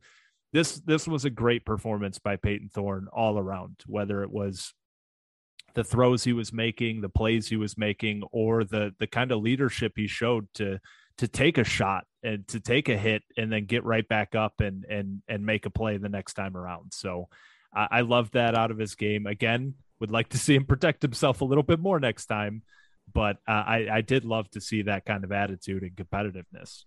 this 0.54 0.80
this 0.82 1.08
was 1.08 1.26
a 1.26 1.30
great 1.30 1.66
performance 1.66 2.20
by 2.20 2.36
Payton 2.36 2.70
Thorne 2.74 3.08
all 3.12 3.38
around, 3.40 3.82
whether 3.88 4.24
it 4.24 4.32
was 4.32 4.74
the 5.78 5.84
throws 5.84 6.24
he 6.24 6.34
was 6.34 6.52
making, 6.52 7.02
the 7.02 7.10
plays 7.10 7.48
he 7.48 7.56
was 7.56 7.78
making, 7.78 8.24
or 8.32 8.64
the 8.64 8.96
the 8.98 9.06
kind 9.06 9.32
of 9.32 9.44
leadership 9.44 9.94
he 9.96 10.08
showed 10.08 10.52
to 10.56 10.80
to 11.20 11.28
take 11.28 11.60
a 11.60 11.64
shot 11.64 12.06
and 12.24 12.48
to 12.48 12.60
take 12.60 12.90
a 12.90 12.98
hit 12.98 13.22
and 13.38 13.52
then 13.52 13.66
get 13.66 13.84
right 13.84 14.08
back 14.08 14.34
up 14.34 14.60
and 14.60 14.86
and 14.86 15.22
and 15.28 15.46
make 15.46 15.68
a 15.68 15.70
play 15.70 15.98
the 15.98 16.10
next 16.10 16.34
time 16.34 16.58
around. 16.58 16.94
So 16.94 17.30
I, 17.72 17.88
I 17.92 18.02
love 18.02 18.32
that 18.32 18.58
out 18.58 18.72
of 18.72 18.80
his 18.80 18.96
game. 18.96 19.28
Again, 19.28 19.76
would 20.00 20.10
like 20.10 20.30
to 20.30 20.40
see 20.40 20.56
him 20.56 20.66
protect 20.74 21.04
himself 21.04 21.42
a 21.42 21.46
little 21.46 21.64
bit 21.64 21.80
more 21.80 22.00
next 22.00 22.26
time, 22.26 22.64
but 23.14 23.38
uh, 23.48 23.52
I 23.52 23.88
I 23.92 24.02
did 24.02 24.26
love 24.26 24.50
to 24.52 24.62
see 24.62 24.82
that 24.82 25.06
kind 25.06 25.24
of 25.24 25.32
attitude 25.32 25.84
and 25.84 25.96
competitiveness. 25.96 26.86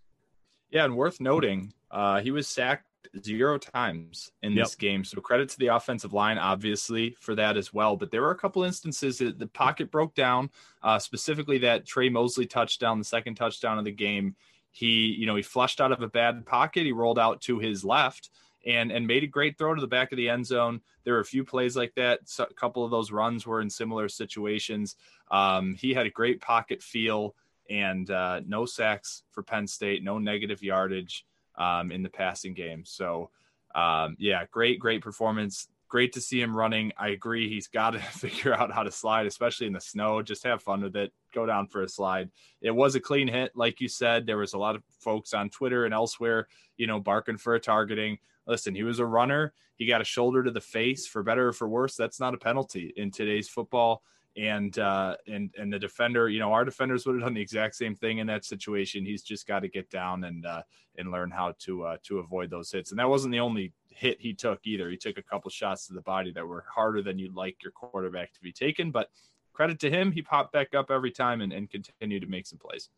Yeah, 0.69 0.85
and 0.85 0.97
worth 0.97 1.21
noting, 1.21 1.75
uh, 1.93 2.23
he 2.23 2.33
was 2.33 2.49
sacked 2.49 2.87
zero 3.23 3.59
times 3.59 4.33
in 4.43 4.53
Yep. 4.53 4.65
this 4.65 4.75
game. 4.75 5.05
So 5.05 5.21
credit 5.21 5.49
to 5.51 5.59
the 5.59 5.69
offensive 5.69 6.13
line, 6.13 6.39
obviously, 6.39 7.17
for 7.21 7.35
that 7.35 7.57
as 7.57 7.73
well. 7.73 7.97
But 7.97 8.11
there 8.11 8.23
were 8.23 8.31
a 8.31 8.37
couple 8.39 8.63
instances 8.65 9.19
that 9.19 9.39
the 9.39 9.47
pocket 9.47 9.91
broke 9.91 10.15
down, 10.15 10.51
uh, 10.83 10.99
specifically 10.99 11.59
that 11.59 11.87
Tre 11.87 12.09
Mosley 12.09 12.47
touchdown, 12.47 12.99
the 12.99 13.05
second 13.05 13.35
touchdown 13.37 13.79
of 13.79 13.85
the 13.85 13.93
game. 13.93 14.37
He, 14.71 15.07
you 15.07 15.27
know, 15.27 15.35
he 15.35 15.43
flushed 15.43 15.81
out 15.81 15.93
of 15.93 16.01
a 16.03 16.09
bad 16.09 16.47
pocket. 16.47 16.85
He 16.85 16.93
rolled 16.93 17.19
out 17.19 17.41
to 17.43 17.59
his 17.59 17.85
left 17.85 18.31
and 18.67 18.93
and 18.93 19.07
made 19.07 19.25
a 19.25 19.27
great 19.27 19.57
throw 19.57 19.75
to 19.75 19.81
the 19.81 19.87
back 19.87 20.13
of 20.13 20.17
the 20.17 20.29
end 20.29 20.47
zone. 20.47 20.81
There 21.05 21.15
were 21.15 21.21
a 21.21 21.25
few 21.25 21.45
plays 21.45 21.77
like 21.77 21.95
that. 21.95 22.29
So 22.29 22.45
a 22.45 22.55
couple 22.55 22.85
of 22.85 22.91
those 22.91 23.11
runs 23.11 23.47
were 23.47 23.61
in 23.63 23.71
similar 23.71 24.09
situations. 24.09 24.97
Um, 25.31 25.75
he 25.75 25.95
had 25.95 26.07
a 26.07 26.11
great 26.11 26.41
pocket 26.41 26.83
feel 26.83 27.35
and 27.71 28.11
uh, 28.11 28.41
no 28.47 28.67
sacks 28.67 29.23
for 29.31 29.43
Penn 29.43 29.67
State, 29.67 30.03
no 30.05 30.19
negative 30.19 30.63
yardage 30.63 31.25
um, 31.61 31.93
in 31.93 32.03
the 32.03 32.09
passing 32.09 32.55
game. 32.55 32.85
So, 32.85 33.31
um, 33.75 34.17
yeah, 34.19 34.45
great, 34.51 34.81
great 34.81 35.03
performance. 35.03 35.69
Great 35.89 36.13
to 36.15 36.21
see 36.21 36.41
him 36.41 36.57
running. 36.57 36.93
I 36.97 37.09
agree. 37.09 37.49
He's 37.49 37.69
got 37.69 37.91
to 37.91 37.99
figure 38.19 38.55
out 38.55 38.73
how 38.73 38.83
to 38.83 38.91
slide, 38.91 39.27
especially 39.27 39.67
in 39.67 39.75
the 39.75 39.81
snow. 39.81 40.23
Just 40.23 40.43
have 40.45 40.63
fun 40.63 40.83
with 40.83 40.97
it. 40.97 41.13
Go 41.35 41.47
down 41.47 41.67
for 41.67 41.83
a 41.83 41.89
slide. 41.89 42.31
It 42.63 42.71
was 42.71 42.95
a 42.95 43.01
clean 43.01 43.29
hit, 43.29 43.53
like 43.55 43.81
you 43.81 43.89
said. 43.89 44.27
There 44.27 44.39
was 44.39 44.55
a 44.55 44.59
lot 44.59 44.75
of 44.75 44.83
folks 44.99 45.35
on 45.35 45.51
Twitter 45.51 45.85
and 45.85 45.95
elsewhere, 45.95 46.49
you 46.77 46.87
know, 46.87 46.99
barking 46.99 47.37
for 47.37 47.55
a 47.55 47.61
targeting. 47.61 48.19
Listen, 48.47 48.75
he 48.75 48.83
was 48.83 48.99
a 48.99 49.07
runner. 49.07 49.53
He 49.77 49.87
got 49.87 50.01
a 50.01 50.05
shoulder 50.05 50.43
to 50.43 50.51
the 50.51 50.61
face, 50.61 51.07
for 51.07 51.23
better 51.23 51.49
or 51.49 51.53
for 51.53 51.69
worse. 51.69 51.97
That's 51.97 52.21
not 52.21 52.35
a 52.35 52.39
penalty 52.39 52.93
in 52.97 53.11
today's 53.11 53.49
football 53.49 54.03
and 54.41 54.79
uh 54.79 55.17
and 55.27 55.55
and 55.59 55.73
the 55.73 55.79
defender 55.79 56.29
you 56.29 56.39
know 56.39 56.53
our 56.53 56.65
defenders 56.65 57.05
would 57.05 57.15
have 57.15 57.25
done 57.25 57.35
the 57.35 57.41
exact 57.41 57.75
same 57.75 57.95
thing 57.95 58.19
in 58.19 58.27
that 58.27 58.45
situation 58.45 59.05
he's 59.05 59.23
just 59.23 59.47
got 59.47 59.61
to 59.61 59.69
get 59.69 59.91
down 59.91 60.25
and 60.25 60.47
uh 60.47 60.63
and 60.97 61.11
learn 61.11 61.31
how 61.31 61.53
to 61.59 61.85
uh 61.85 61.97
to 62.03 62.19
avoid 62.19 62.49
those 62.49 62.73
hits 62.73 62.91
and 62.91 62.99
that 62.99 63.09
wasn't 63.09 63.31
the 63.31 63.41
only 63.41 63.73
hit 63.91 64.19
he 64.19 64.33
took 64.33 64.61
either 64.65 64.89
he 64.89 64.97
took 64.97 65.19
a 65.19 65.23
couple 65.23 65.51
shots 65.51 65.87
to 65.87 65.93
the 65.93 66.01
body 66.03 66.33
that 66.33 66.47
were 66.47 66.65
harder 66.75 67.03
than 67.03 67.19
you'd 67.19 67.35
like 67.35 67.57
your 67.63 67.73
quarterback 67.73 68.33
to 68.33 68.41
be 68.41 68.53
taken 68.53 68.91
but 68.91 69.11
credit 69.53 69.79
to 69.79 69.91
him 69.91 70.11
he 70.11 70.23
popped 70.23 70.53
back 70.53 70.75
up 70.75 70.91
every 70.91 71.11
time 71.11 71.43
and, 71.43 71.53
and 71.53 71.69
continued 71.69 72.23
to 72.23 72.29
make 72.29 72.47
some 72.47 72.59
plays 72.59 72.89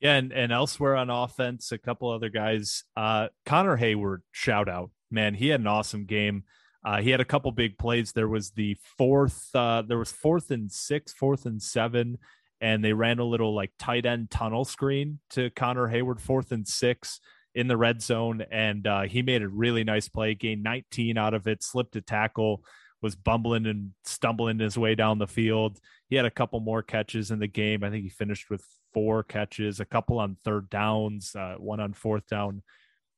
Yeah, 0.00 0.16
and, 0.16 0.32
and 0.32 0.52
elsewhere 0.52 0.96
on 0.96 1.08
offense, 1.08 1.70
a 1.72 1.78
couple 1.78 2.10
other 2.10 2.28
guys. 2.28 2.84
Uh, 2.96 3.28
Connor 3.46 3.78
Heyward, 3.78 4.22
shout 4.32 4.68
out, 4.68 4.90
man, 5.10 5.34
he 5.34 5.48
had 5.48 5.60
an 5.60 5.68
awesome 5.68 6.04
game. 6.04 6.42
Uh, 6.84 7.00
he 7.00 7.10
had 7.10 7.20
a 7.20 7.24
couple 7.24 7.50
big 7.52 7.78
plays. 7.78 8.12
There 8.12 8.28
was 8.28 8.50
the 8.50 8.76
fourth, 8.98 9.48
uh, 9.54 9.82
there 9.82 9.98
was 9.98 10.12
fourth 10.12 10.50
and 10.50 10.70
six, 10.70 11.12
fourth 11.12 11.46
and 11.46 11.62
seven, 11.62 12.18
and 12.60 12.84
they 12.84 12.92
ran 12.92 13.18
a 13.18 13.24
little 13.24 13.54
like 13.54 13.72
tight 13.78 14.06
end 14.06 14.30
tunnel 14.30 14.64
screen 14.64 15.20
to 15.30 15.50
Connor 15.50 15.88
Heyward, 15.88 16.20
fourth 16.20 16.52
and 16.52 16.66
six 16.66 17.20
in 17.54 17.68
the 17.68 17.76
red 17.76 18.00
zone, 18.00 18.44
and 18.50 18.86
uh, 18.86 19.02
he 19.02 19.22
made 19.22 19.42
a 19.42 19.48
really 19.48 19.84
nice 19.84 20.08
play, 20.08 20.34
gained 20.34 20.62
19 20.62 21.18
out 21.18 21.34
of 21.34 21.46
it, 21.46 21.62
slipped 21.62 21.96
a 21.96 22.00
tackle, 22.00 22.64
was 23.02 23.14
bumbling 23.14 23.66
and 23.66 23.90
stumbling 24.04 24.58
his 24.58 24.78
way 24.78 24.94
down 24.94 25.18
the 25.18 25.26
field. 25.26 25.78
He 26.08 26.16
had 26.16 26.24
a 26.24 26.30
couple 26.30 26.60
more 26.60 26.82
catches 26.82 27.30
in 27.30 27.40
the 27.40 27.48
game. 27.48 27.84
I 27.84 27.90
think 27.90 28.04
he 28.04 28.08
finished 28.08 28.48
with 28.48 28.64
four 28.94 29.22
catches, 29.22 29.80
a 29.80 29.84
couple 29.84 30.18
on 30.18 30.36
third 30.44 30.70
downs, 30.70 31.34
uh, 31.36 31.56
one 31.58 31.80
on 31.80 31.92
fourth 31.92 32.26
down. 32.28 32.62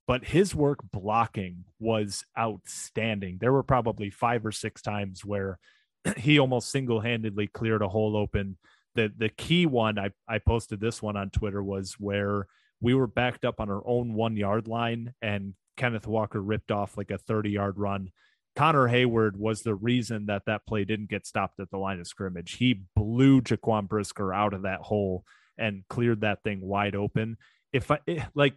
But 0.07 0.25
his 0.25 0.55
work 0.55 0.81
blocking 0.93 1.65
was 1.79 2.25
outstanding. 2.39 3.39
There 3.41 3.53
were 3.53 3.63
probably 3.63 4.11
five 4.11 4.45
or 4.45 4.53
six 4.53 4.83
times 4.83 5.25
where 5.25 5.59
he 6.17 6.39
almost 6.39 6.71
single 6.71 7.01
handedly 7.01 7.47
cleared 7.47 7.83
a 7.83 7.89
hole 7.89 8.17
open. 8.17 8.59
The 8.95 9.13
the 9.17 9.31
key 9.31 9.67
one 9.67 9.99
I, 9.99 10.11
I 10.29 10.39
posted 10.39 10.81
this 10.81 11.03
one 11.03 11.17
on 11.17 11.31
Twitter 11.31 11.63
was 11.63 11.95
where 11.99 12.47
we 12.81 12.95
were 12.95 13.07
backed 13.07 13.45
up 13.45 13.61
on 13.61 13.71
our 13.71 13.83
own 13.87 14.15
one 14.15 14.37
yard 14.37 14.69
line 14.69 15.15
and 15.23 15.55
Kenneth 15.77 16.07
Walker 16.07 16.41
ripped 16.41 16.71
off 16.71 16.97
like 16.97 17.11
a 17.11 17.19
30 17.19 17.51
yard 17.51 17.79
run. 17.79 18.11
Connor 18.57 18.89
Heyward 18.89 19.37
was 19.37 19.63
the 19.63 19.75
reason 19.75 20.27
that 20.27 20.45
that 20.47 20.67
play 20.67 20.85
didn't 20.85 21.11
get 21.11 21.27
stopped 21.27 21.59
at 21.59 21.71
the 21.71 21.79
line 21.79 21.99
of 21.99 22.07
scrimmage. 22.07 22.53
He 22.53 22.83
blew 22.95 23.41
Jaquan 23.41 23.89
Brisker 23.89 24.33
out 24.33 24.55
of 24.55 24.63
that 24.63 24.81
hole 24.81 25.25
and 25.59 25.83
cleared 25.89 26.21
that 26.21 26.43
thing 26.45 26.61
wide 26.61 26.95
open. 26.95 27.37
If 27.73 27.91
I 27.91 27.99
eh, 28.07 28.25
like, 28.35 28.55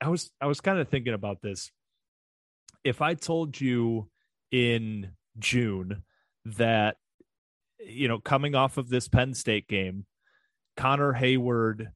I 0.00 0.08
was 0.08 0.30
I 0.40 0.46
was 0.46 0.60
kind 0.60 0.78
of 0.78 0.88
thinking 0.88 1.14
about 1.14 1.42
this. 1.42 1.70
If 2.84 3.02
I 3.02 3.14
told 3.14 3.60
you 3.60 4.08
in 4.50 5.12
June 5.38 6.02
that 6.44 6.96
you 7.78 8.08
know 8.08 8.18
coming 8.18 8.54
off 8.54 8.78
of 8.78 8.88
this 8.88 9.08
Penn 9.08 9.34
State 9.34 9.68
game, 9.68 10.06
Connor 10.76 11.12
Heyward 11.12 11.88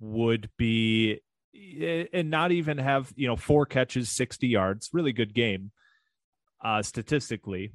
would 0.00 0.50
be 0.56 1.20
eh, 1.54 2.06
and 2.12 2.30
not 2.30 2.52
even 2.52 2.78
have 2.78 3.12
you 3.16 3.28
know 3.28 3.36
four 3.36 3.66
catches, 3.66 4.10
sixty 4.10 4.48
yards, 4.48 4.90
really 4.92 5.12
good 5.12 5.34
game 5.34 5.72
uh, 6.64 6.82
statistically. 6.82 7.72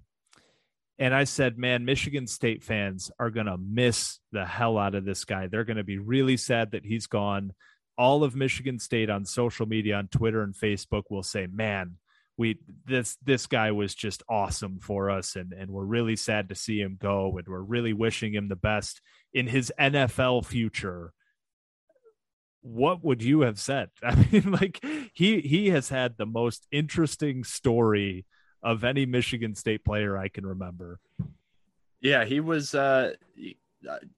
And 0.97 1.13
I 1.13 1.25
said, 1.25 1.57
man, 1.57 1.83
Michigan 1.83 2.25
State 2.25 2.63
fans 2.63 3.11
are 3.19 3.29
going 3.29 3.47
to 3.47 3.57
miss 3.57 4.19
the 4.31 4.45
hell 4.45 4.77
out 4.77 4.95
of 4.95 5.03
this 5.03 5.25
guy. 5.25 5.47
They're 5.47 5.65
going 5.65 5.77
to 5.77 5.83
be 5.83 5.97
really 5.97 6.37
sad 6.37 6.71
that 6.71 6.85
he's 6.85 7.07
gone. 7.07 7.51
All 7.97 8.23
of 8.23 8.35
Michigan 8.35 8.79
State 8.79 9.09
on 9.09 9.25
social 9.25 9.65
media, 9.65 9.95
on 9.95 10.07
Twitter 10.07 10.43
and 10.43 10.53
Facebook 10.53 11.03
will 11.09 11.23
say, 11.23 11.47
man, 11.47 11.97
we 12.37 12.59
this 12.85 13.17
this 13.23 13.47
guy 13.47 13.71
was 13.71 13.95
just 13.95 14.21
awesome 14.27 14.79
for 14.79 15.09
us 15.09 15.37
and 15.37 15.53
and 15.53 15.71
we're 15.71 15.85
really 15.85 16.17
sad 16.17 16.49
to 16.49 16.55
see 16.55 16.81
him 16.81 16.97
go 16.99 17.37
and 17.37 17.47
we're 17.47 17.61
really 17.61 17.93
wishing 17.93 18.33
him 18.33 18.49
the 18.49 18.57
best 18.57 18.99
in 19.33 19.47
his 19.47 19.71
NFL 19.79 20.45
future 20.45 21.13
what 22.61 23.05
would 23.05 23.23
you 23.23 23.41
have 23.41 23.57
said 23.57 23.89
i 24.03 24.13
mean 24.15 24.51
like 24.51 24.83
he 25.13 25.39
he 25.39 25.69
has 25.69 25.87
had 25.87 26.17
the 26.17 26.25
most 26.25 26.67
interesting 26.73 27.45
story 27.45 28.25
of 28.65 28.83
any 28.83 29.05
Michigan 29.05 29.53
State 29.53 29.85
player 29.85 30.17
I 30.17 30.27
can 30.27 30.45
remember. 30.45 30.99
Yeah, 32.01 32.25
he 32.25 32.39
was 32.39 32.73
uh, 32.73 33.13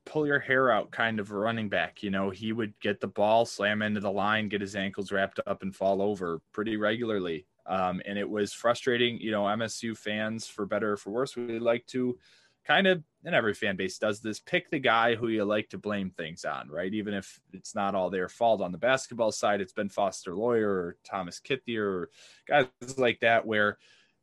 pull 0.06 0.28
your 0.28 0.40
hair 0.40 0.72
out 0.72 0.92
kind 0.92 1.20
of 1.20 1.32
running 1.32 1.70
back. 1.70 2.04
You 2.04 2.10
know, 2.10 2.30
he 2.30 2.54
would 2.54 2.74
get 2.80 3.00
the 3.00 3.08
ball, 3.08 3.46
slam 3.46 3.82
into 3.82 4.00
the 4.00 4.12
line, 4.12 4.50
get 4.50 4.62
his 4.62 4.76
ankles 4.76 5.12
wrapped 5.12 5.40
up, 5.46 5.62
and 5.62 5.76
fall 5.76 6.02
over 6.02 6.42
pretty 6.52 6.78
regularly. 6.78 7.46
Um, 7.66 8.02
and 8.06 8.18
it 8.18 8.30
was 8.30 8.54
frustrating. 8.54 9.20
You 9.20 9.32
know, 9.32 9.44
MSU 9.44 9.98
fans, 9.98 10.48
for 10.48 10.66
better 10.66 10.94
or 10.94 10.98
for 10.98 11.12
worse, 11.12 11.36
we 11.36 11.60
like 11.60 11.86
to 11.88 12.18
kind 12.66 12.86
of, 12.86 13.02
and 13.24 13.34
every 13.34 13.54
fan 13.54 13.78
base 13.78 13.98
does 13.98 14.20
this, 14.20 14.40
pick 14.40 14.70
the 14.70 14.80
guy 14.80 15.16
who 15.16 15.30
you 15.30 15.46
like 15.46 15.70
to 15.70 15.78
blame 15.78 16.10
things 16.10 16.44
on, 16.44 16.70
right? 16.70 16.94
Even 16.94 17.14
if 17.14 17.40
it's 17.54 17.74
not 17.74 17.96
all 17.96 18.10
their 18.10 18.28
fault 18.28 18.62
on 18.62 18.72
the 18.72 18.78
basketball 18.78 19.32
side, 19.32 19.62
it's 19.62 19.74
been 19.74 19.90
Foster 19.90 20.36
Loyer 20.36 20.70
or 20.70 20.98
Thomas 21.04 21.40
Kithier 21.40 21.84
or 21.84 22.10
guys 22.48 22.68
like 22.98 23.22
that 23.22 23.46
where 23.46 23.78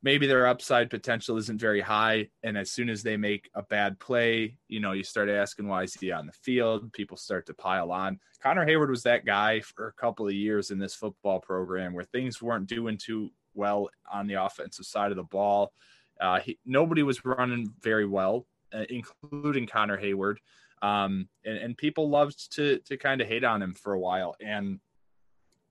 maybe 0.04 0.26
their 0.26 0.46
upside 0.46 0.90
potential 0.90 1.38
isn't 1.38 1.58
very 1.58 1.80
high. 1.80 2.28
And 2.42 2.58
as 2.58 2.70
soon 2.70 2.90
as 2.90 3.02
they 3.02 3.16
make 3.16 3.48
a 3.54 3.62
bad 3.62 3.98
play, 3.98 4.58
you 4.68 4.78
know, 4.78 4.92
you 4.92 5.02
start 5.02 5.30
asking 5.30 5.66
why 5.66 5.84
is 5.84 5.94
he 5.94 6.12
on 6.12 6.26
the 6.26 6.32
field? 6.32 6.92
People 6.92 7.16
start 7.16 7.46
to 7.46 7.54
pile 7.54 7.90
on. 7.90 8.20
Connor 8.42 8.66
Heyward 8.66 8.90
was 8.90 9.02
that 9.04 9.24
guy 9.24 9.60
for 9.60 9.88
a 9.88 9.92
couple 9.94 10.26
of 10.26 10.34
years 10.34 10.70
in 10.70 10.78
this 10.78 10.94
football 10.94 11.40
program 11.40 11.94
where 11.94 12.04
things 12.04 12.42
weren't 12.42 12.66
doing 12.66 12.98
too 12.98 13.30
well 13.54 13.88
on 14.12 14.26
the 14.26 14.34
offensive 14.34 14.84
side 14.84 15.10
of 15.10 15.16
the 15.16 15.22
ball. 15.22 15.72
Uh, 16.20 16.38
he, 16.38 16.58
nobody 16.66 17.02
was 17.02 17.24
running 17.24 17.72
very 17.80 18.06
well, 18.06 18.46
uh, 18.74 18.84
including 18.90 19.66
Connor 19.66 19.98
Heyward. 19.98 20.36
Um, 20.82 21.30
and, 21.46 21.56
and 21.56 21.78
people 21.78 22.10
loved 22.10 22.54
to 22.56 22.78
to 22.80 22.98
kind 22.98 23.22
of 23.22 23.26
hate 23.26 23.42
on 23.42 23.62
him 23.62 23.72
for 23.72 23.94
a 23.94 23.98
while. 23.98 24.36
And 24.38 24.80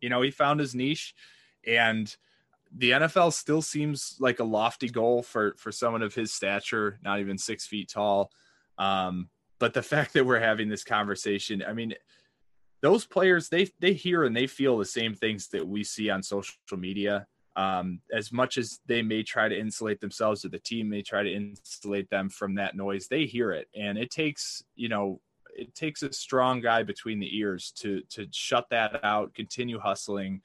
you 0.01 0.09
know, 0.09 0.23
he 0.23 0.31
found 0.31 0.59
his 0.59 0.73
niche 0.73 1.13
and 1.67 2.13
the 2.75 2.91
NFL 2.91 3.33
still 3.33 3.61
seems 3.61 4.15
like 4.19 4.39
a 4.39 4.43
lofty 4.43 4.89
goal 4.89 5.21
for 5.21 5.55
for 5.57 5.71
someone 5.71 6.01
of 6.01 6.15
his 6.15 6.33
stature, 6.33 6.99
not 7.03 7.19
even 7.19 7.37
six 7.37 7.67
feet 7.67 7.89
tall. 7.89 8.31
Um, 8.77 9.29
but 9.59 9.73
the 9.73 9.83
fact 9.83 10.13
that 10.13 10.25
we're 10.25 10.39
having 10.39 10.69
this 10.69 10.83
conversation, 10.83 11.63
I 11.67 11.73
mean, 11.73 11.93
those 12.81 13.05
players 13.05 13.49
they 13.49 13.69
they 13.79 13.93
hear 13.93 14.23
and 14.23 14.35
they 14.35 14.47
feel 14.47 14.77
the 14.77 14.85
same 14.85 15.13
things 15.13 15.47
that 15.49 15.67
we 15.67 15.83
see 15.83 16.09
on 16.09 16.23
social 16.23 16.55
media. 16.77 17.27
Um, 17.55 18.01
as 18.11 18.31
much 18.31 18.57
as 18.57 18.79
they 18.87 19.03
may 19.03 19.21
try 19.21 19.47
to 19.47 19.57
insulate 19.57 20.01
themselves 20.01 20.43
or 20.43 20.49
the 20.49 20.57
team 20.57 20.89
may 20.89 21.03
try 21.03 21.21
to 21.21 21.31
insulate 21.31 22.09
them 22.09 22.27
from 22.29 22.55
that 22.55 22.75
noise, 22.75 23.07
they 23.07 23.25
hear 23.25 23.51
it, 23.51 23.67
and 23.75 23.97
it 23.97 24.09
takes 24.09 24.63
you 24.75 24.89
know 24.89 25.21
it 25.55 25.75
takes 25.75 26.01
a 26.01 26.11
strong 26.11 26.61
guy 26.61 26.81
between 26.81 27.19
the 27.19 27.37
ears 27.37 27.71
to 27.77 28.01
to 28.09 28.27
shut 28.31 28.65
that 28.71 29.05
out, 29.05 29.35
continue 29.35 29.79
hustling, 29.79 30.41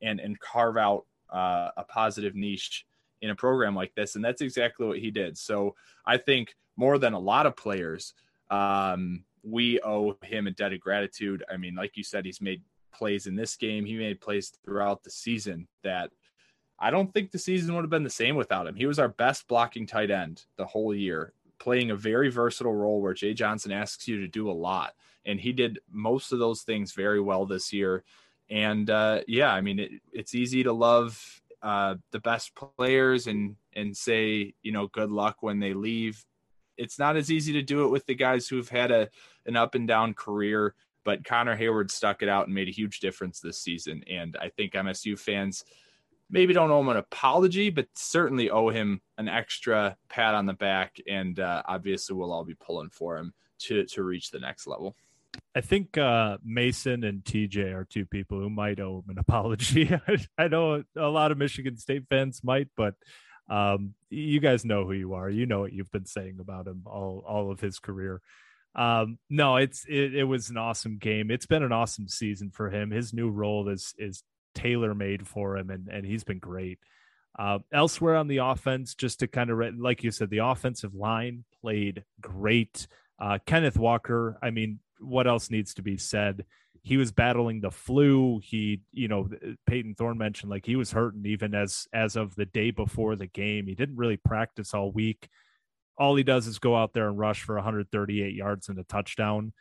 and 0.00 0.20
and 0.20 0.38
carve 0.38 0.76
out 0.76 1.04
uh, 1.32 1.70
a 1.76 1.84
positive 1.84 2.34
niche 2.34 2.86
in 3.20 3.30
a 3.30 3.34
program 3.34 3.74
like 3.74 3.94
this. 3.94 4.16
And 4.16 4.24
that's 4.24 4.42
exactly 4.42 4.86
what 4.86 4.98
he 4.98 5.10
did. 5.10 5.38
So 5.38 5.74
I 6.04 6.16
think 6.16 6.54
more 6.76 6.98
than 6.98 7.12
a 7.12 7.18
lot 7.18 7.46
of 7.46 7.56
players, 7.56 8.14
um, 8.50 9.24
we 9.42 9.80
owe 9.80 10.16
him 10.22 10.46
a 10.46 10.50
debt 10.50 10.72
of 10.72 10.80
gratitude. 10.80 11.44
I 11.50 11.56
mean, 11.56 11.74
like 11.74 11.96
you 11.96 12.04
said, 12.04 12.24
he's 12.24 12.40
made 12.40 12.62
plays 12.92 13.26
in 13.26 13.34
this 13.34 13.56
game, 13.56 13.84
he 13.84 13.96
made 13.96 14.20
plays 14.20 14.52
throughout 14.64 15.02
the 15.02 15.10
season 15.10 15.66
that 15.82 16.10
I 16.78 16.90
don't 16.90 17.12
think 17.14 17.30
the 17.30 17.38
season 17.38 17.74
would 17.74 17.82
have 17.82 17.90
been 17.90 18.02
the 18.02 18.10
same 18.10 18.36
without 18.36 18.66
him. 18.66 18.74
He 18.74 18.86
was 18.86 18.98
our 18.98 19.08
best 19.08 19.46
blocking 19.48 19.86
tight 19.86 20.10
end 20.10 20.44
the 20.56 20.66
whole 20.66 20.94
year, 20.94 21.32
playing 21.58 21.90
a 21.90 21.96
very 21.96 22.28
versatile 22.28 22.74
role 22.74 23.00
where 23.00 23.14
Jay 23.14 23.34
Johnson 23.34 23.72
asks 23.72 24.08
you 24.08 24.20
to 24.20 24.28
do 24.28 24.50
a 24.50 24.52
lot. 24.52 24.94
And 25.24 25.40
he 25.40 25.52
did 25.52 25.78
most 25.90 26.32
of 26.32 26.40
those 26.40 26.62
things 26.62 26.92
very 26.92 27.20
well 27.20 27.46
this 27.46 27.72
year. 27.72 28.02
And 28.52 28.90
uh, 28.90 29.22
yeah, 29.26 29.50
I 29.50 29.62
mean, 29.62 29.78
it, 29.78 29.92
it's 30.12 30.34
easy 30.34 30.62
to 30.62 30.74
love 30.74 31.40
uh, 31.62 31.94
the 32.10 32.20
best 32.20 32.52
players 32.54 33.26
and 33.26 33.56
and 33.72 33.96
say 33.96 34.52
you 34.62 34.72
know 34.72 34.88
good 34.88 35.10
luck 35.10 35.38
when 35.40 35.58
they 35.58 35.72
leave. 35.72 36.24
It's 36.76 36.98
not 36.98 37.16
as 37.16 37.30
easy 37.30 37.54
to 37.54 37.62
do 37.62 37.84
it 37.84 37.88
with 37.88 38.04
the 38.04 38.14
guys 38.14 38.46
who've 38.46 38.68
had 38.68 38.90
a 38.90 39.08
an 39.46 39.56
up 39.56 39.74
and 39.74 39.88
down 39.88 40.12
career, 40.12 40.74
but 41.02 41.24
Connor 41.24 41.56
Heyward 41.56 41.90
stuck 41.90 42.22
it 42.22 42.28
out 42.28 42.46
and 42.46 42.54
made 42.54 42.68
a 42.68 42.72
huge 42.72 43.00
difference 43.00 43.40
this 43.40 43.58
season. 43.58 44.04
And 44.08 44.36
I 44.38 44.50
think 44.50 44.74
MSU 44.74 45.18
fans 45.18 45.64
maybe 46.28 46.52
don't 46.52 46.70
owe 46.70 46.80
him 46.80 46.88
an 46.90 46.98
apology, 46.98 47.70
but 47.70 47.88
certainly 47.94 48.50
owe 48.50 48.68
him 48.68 49.00
an 49.16 49.28
extra 49.28 49.96
pat 50.10 50.34
on 50.34 50.44
the 50.44 50.52
back. 50.52 50.98
And 51.08 51.40
uh, 51.40 51.62
obviously, 51.66 52.16
we'll 52.16 52.32
all 52.32 52.44
be 52.44 52.54
pulling 52.54 52.90
for 52.90 53.16
him 53.16 53.32
to 53.60 53.86
to 53.86 54.02
reach 54.02 54.30
the 54.30 54.40
next 54.40 54.66
level. 54.66 54.94
I 55.54 55.60
think 55.60 55.98
uh, 55.98 56.38
Mason 56.44 57.04
and 57.04 57.22
TJ 57.22 57.74
are 57.74 57.84
two 57.84 58.06
people 58.06 58.38
who 58.38 58.50
might 58.50 58.80
owe 58.80 58.98
him 58.98 59.10
an 59.10 59.18
apology. 59.18 59.90
I 60.38 60.48
know 60.48 60.82
a 60.96 61.08
lot 61.08 61.32
of 61.32 61.38
Michigan 61.38 61.76
State 61.76 62.04
fans 62.08 62.42
might, 62.42 62.68
but 62.76 62.94
um, 63.48 63.94
you 64.08 64.40
guys 64.40 64.64
know 64.64 64.84
who 64.84 64.92
you 64.92 65.14
are. 65.14 65.28
You 65.28 65.46
know 65.46 65.60
what 65.60 65.72
you've 65.72 65.90
been 65.90 66.06
saying 66.06 66.38
about 66.40 66.66
him 66.66 66.82
all 66.86 67.24
all 67.26 67.50
of 67.50 67.60
his 67.60 67.78
career. 67.78 68.20
Um, 68.74 69.18
no, 69.28 69.56
it's 69.56 69.84
it, 69.88 70.14
it 70.14 70.24
was 70.24 70.50
an 70.50 70.56
awesome 70.56 70.98
game. 70.98 71.30
It's 71.30 71.46
been 71.46 71.62
an 71.62 71.72
awesome 71.72 72.08
season 72.08 72.50
for 72.50 72.70
him. 72.70 72.90
His 72.90 73.12
new 73.12 73.30
role 73.30 73.68
is 73.68 73.94
is 73.98 74.22
tailor 74.54 74.94
made 74.94 75.26
for 75.26 75.56
him, 75.56 75.70
and 75.70 75.88
and 75.88 76.06
he's 76.06 76.24
been 76.24 76.38
great. 76.38 76.78
Uh, 77.38 77.58
elsewhere 77.72 78.16
on 78.16 78.28
the 78.28 78.38
offense, 78.38 78.94
just 78.94 79.20
to 79.20 79.26
kind 79.26 79.50
of 79.50 79.58
like 79.78 80.02
you 80.02 80.10
said, 80.10 80.30
the 80.30 80.38
offensive 80.38 80.94
line 80.94 81.44
played 81.60 82.04
great. 82.20 82.86
Uh, 83.18 83.38
Kenneth 83.46 83.78
Walker, 83.78 84.38
I 84.42 84.50
mean, 84.50 84.80
what 85.02 85.26
else 85.26 85.50
needs 85.50 85.74
to 85.74 85.82
be 85.82 85.96
said? 85.96 86.44
He 86.82 86.96
was 86.96 87.12
battling 87.12 87.60
the 87.60 87.70
flu. 87.70 88.40
He, 88.42 88.80
you 88.92 89.08
know, 89.08 89.28
Payton 89.66 89.94
Thorne 89.94 90.18
mentioned 90.18 90.50
like 90.50 90.66
he 90.66 90.76
was 90.76 90.90
hurting 90.90 91.26
even 91.26 91.54
as 91.54 91.86
as 91.92 92.16
of 92.16 92.34
the 92.34 92.46
day 92.46 92.70
before 92.70 93.14
the 93.14 93.28
game. 93.28 93.66
He 93.66 93.74
didn't 93.74 93.96
really 93.96 94.16
practice 94.16 94.74
all 94.74 94.90
week. 94.90 95.28
All 95.96 96.16
he 96.16 96.24
does 96.24 96.46
is 96.46 96.58
go 96.58 96.76
out 96.76 96.92
there 96.92 97.08
and 97.08 97.18
rush 97.18 97.42
for 97.42 97.54
138 97.54 98.34
yards 98.34 98.68
and 98.68 98.78
a 98.78 98.84
touchdown, 98.84 99.52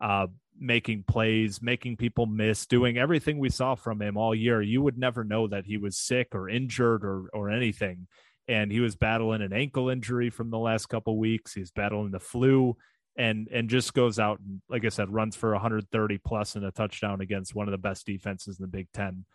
uh, 0.00 0.28
making 0.58 1.04
plays, 1.06 1.60
making 1.60 1.96
people 1.96 2.24
miss, 2.24 2.64
doing 2.64 2.96
everything 2.96 3.38
we 3.38 3.50
saw 3.50 3.74
from 3.74 4.00
him 4.00 4.16
all 4.16 4.34
year. 4.34 4.62
You 4.62 4.80
would 4.80 4.96
never 4.96 5.24
know 5.24 5.48
that 5.48 5.66
he 5.66 5.76
was 5.76 5.98
sick 5.98 6.28
or 6.32 6.48
injured 6.48 7.04
or 7.04 7.28
or 7.34 7.50
anything. 7.50 8.06
And 8.48 8.72
he 8.72 8.80
was 8.80 8.96
battling 8.96 9.42
an 9.42 9.52
ankle 9.52 9.90
injury 9.90 10.30
from 10.30 10.50
the 10.50 10.58
last 10.58 10.86
couple 10.86 11.18
weeks. 11.18 11.52
He's 11.52 11.70
battling 11.70 12.10
the 12.10 12.20
flu 12.20 12.76
and 13.20 13.48
and 13.52 13.68
just 13.68 13.92
goes 13.92 14.18
out 14.18 14.40
and 14.40 14.62
like 14.70 14.84
I 14.86 14.88
said, 14.88 15.12
runs 15.12 15.36
for 15.36 15.52
130 15.52 16.18
plus 16.18 16.56
and 16.56 16.64
a 16.64 16.70
touchdown 16.70 17.20
against 17.20 17.54
one 17.54 17.68
of 17.68 17.72
the 17.72 17.78
best 17.78 18.06
defenses 18.06 18.58
in 18.58 18.62
the 18.62 18.68
Big 18.68 18.88
Ten 18.94 19.26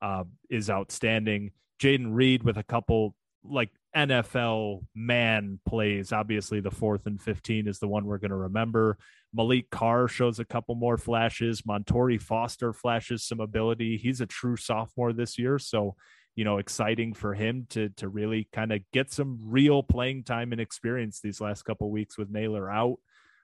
uh, 0.00 0.24
is 0.48 0.70
outstanding. 0.70 1.50
Jayden 1.80 2.14
Reed 2.14 2.44
with 2.44 2.56
a 2.56 2.62
couple 2.62 3.16
like 3.44 3.70
NFL 3.96 4.84
man 4.94 5.58
plays. 5.68 6.12
Obviously, 6.12 6.60
the 6.60 6.70
fourth 6.70 7.06
and 7.06 7.20
15 7.20 7.66
is 7.66 7.80
the 7.80 7.88
one 7.88 8.04
we're 8.04 8.18
going 8.18 8.30
to 8.30 8.36
remember. 8.36 8.96
Malik 9.34 9.70
Carr 9.70 10.06
shows 10.06 10.38
a 10.38 10.44
couple 10.44 10.76
more 10.76 10.96
flashes. 10.96 11.62
Montorie 11.62 12.22
Foster 12.22 12.72
flashes 12.72 13.24
some 13.24 13.40
ability. 13.40 13.96
He's 13.96 14.20
a 14.20 14.26
true 14.26 14.56
sophomore 14.56 15.12
this 15.12 15.36
year. 15.36 15.58
So, 15.58 15.96
you 16.36 16.44
know, 16.44 16.58
exciting 16.58 17.12
for 17.14 17.34
him 17.34 17.66
to 17.70 17.88
to 17.96 18.08
really 18.08 18.46
kind 18.52 18.70
of 18.70 18.82
get 18.92 19.12
some 19.12 19.40
real 19.42 19.82
playing 19.82 20.22
time 20.22 20.52
and 20.52 20.60
experience 20.60 21.18
these 21.20 21.40
last 21.40 21.64
couple 21.64 21.90
weeks 21.90 22.16
with 22.16 22.30
Nailor 22.30 22.70
out. 22.70 22.98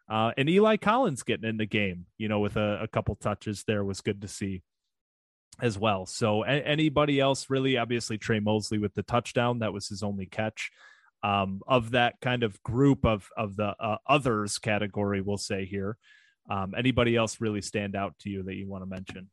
Uh, 0.08 0.32
and 0.36 0.48
Eli 0.48 0.76
Collins 0.76 1.22
getting 1.22 1.48
in 1.48 1.58
the 1.58 1.66
game, 1.66 2.06
you 2.16 2.28
know, 2.28 2.40
with 2.40 2.56
a, 2.56 2.80
a 2.82 2.88
couple 2.88 3.14
touches 3.16 3.64
there 3.64 3.84
was 3.84 4.00
good 4.00 4.22
to 4.22 4.28
see 4.28 4.62
as 5.60 5.78
well. 5.78 6.06
So 6.06 6.44
a- 6.44 6.66
anybody 6.66 7.20
else 7.20 7.50
really, 7.50 7.76
obviously 7.76 8.16
Tre 8.16 8.40
Mosley 8.40 8.78
with 8.78 8.94
the 8.94 9.02
touchdown, 9.02 9.58
that 9.58 9.72
was 9.72 9.88
his 9.88 10.02
only 10.02 10.26
catch. 10.26 10.70
Um, 11.20 11.62
of 11.66 11.90
that 11.90 12.14
kind 12.22 12.44
of 12.44 12.62
group 12.62 13.04
of 13.04 13.28
of 13.36 13.56
the 13.56 13.74
uh, 13.80 13.96
others 14.06 14.58
category, 14.58 15.20
we'll 15.20 15.36
say 15.36 15.64
here. 15.64 15.96
Um, 16.48 16.74
anybody 16.78 17.16
else 17.16 17.40
really 17.40 17.60
stand 17.60 17.96
out 17.96 18.14
to 18.20 18.30
you 18.30 18.44
that 18.44 18.54
you 18.54 18.68
want 18.68 18.82
to 18.82 18.86
mention? 18.88 19.28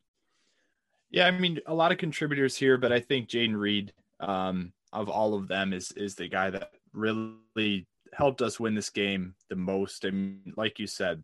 Yeah, 1.11 1.27
I 1.27 1.31
mean 1.31 1.59
a 1.67 1.75
lot 1.75 1.91
of 1.91 1.99
contributors 1.99 2.57
here, 2.57 2.77
but 2.77 2.91
I 2.91 2.99
think 2.99 3.29
Jayden 3.29 3.55
Reed 3.55 3.93
um, 4.19 4.73
of 4.91 5.09
all 5.09 5.35
of 5.35 5.47
them 5.47 5.73
is 5.73 5.91
is 5.91 6.15
the 6.15 6.27
guy 6.27 6.49
that 6.49 6.71
really 6.91 7.87
helped 8.15 8.41
us 8.41 8.59
win 8.59 8.75
this 8.75 8.89
game 8.89 9.35
the 9.49 9.55
most. 9.55 10.05
And 10.05 10.53
like 10.55 10.79
you 10.79 10.87
said, 10.87 11.23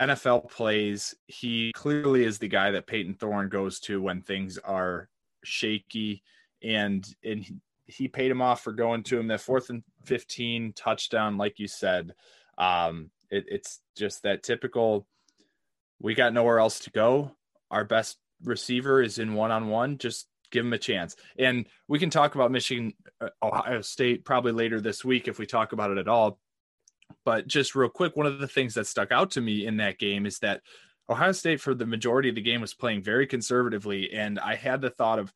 NFL 0.00 0.50
plays, 0.50 1.14
he 1.26 1.72
clearly 1.74 2.24
is 2.24 2.38
the 2.38 2.48
guy 2.48 2.72
that 2.72 2.86
Payton 2.86 3.14
Thorne 3.14 3.48
goes 3.48 3.80
to 3.80 4.00
when 4.00 4.22
things 4.22 4.58
are 4.58 5.08
shaky. 5.44 6.22
And 6.62 7.06
and 7.22 7.44
he 7.86 8.08
paid 8.08 8.30
him 8.30 8.40
off 8.40 8.62
for 8.62 8.72
going 8.72 9.02
to 9.04 9.18
him 9.18 9.28
that 9.28 9.40
fourth 9.40 9.70
and 9.70 9.82
15 10.04 10.72
touchdown, 10.74 11.36
like 11.36 11.58
you 11.58 11.68
said. 11.68 12.14
Um, 12.56 13.10
it, 13.30 13.44
it's 13.48 13.80
just 13.96 14.22
that 14.22 14.42
typical 14.42 15.06
we 16.00 16.14
got 16.14 16.32
nowhere 16.32 16.58
else 16.58 16.80
to 16.80 16.90
go. 16.90 17.32
Our 17.70 17.84
best 17.84 18.18
receiver 18.42 19.02
is 19.02 19.18
in 19.18 19.34
one 19.34 19.50
on 19.50 19.68
one. 19.68 19.98
Just 19.98 20.26
give 20.54 20.64
him 20.64 20.72
a 20.72 20.78
chance. 20.78 21.16
And 21.38 21.66
we 21.88 21.98
can 21.98 22.10
talk 22.10 22.36
about 22.36 22.52
Michigan, 22.52 22.94
uh, 23.20 23.28
Ohio 23.42 23.82
State 23.82 24.24
probably 24.24 24.52
later 24.52 24.80
this 24.80 25.04
week 25.04 25.26
if 25.26 25.38
we 25.38 25.46
talk 25.46 25.72
about 25.72 25.90
it 25.90 25.98
at 25.98 26.08
all. 26.08 26.38
But 27.24 27.46
just 27.48 27.74
real 27.74 27.90
quick, 27.90 28.16
one 28.16 28.26
of 28.26 28.38
the 28.38 28.48
things 28.48 28.74
that 28.74 28.86
stuck 28.86 29.10
out 29.10 29.32
to 29.32 29.40
me 29.40 29.66
in 29.66 29.76
that 29.78 29.98
game 29.98 30.24
is 30.24 30.38
that 30.38 30.62
Ohio 31.10 31.32
State, 31.32 31.60
for 31.60 31.74
the 31.74 31.84
majority 31.84 32.28
of 32.28 32.36
the 32.36 32.40
game, 32.40 32.60
was 32.60 32.72
playing 32.72 33.02
very 33.02 33.26
conservatively. 33.26 34.12
And 34.12 34.38
I 34.38 34.54
had 34.54 34.80
the 34.80 34.90
thought 34.90 35.18
of 35.18 35.34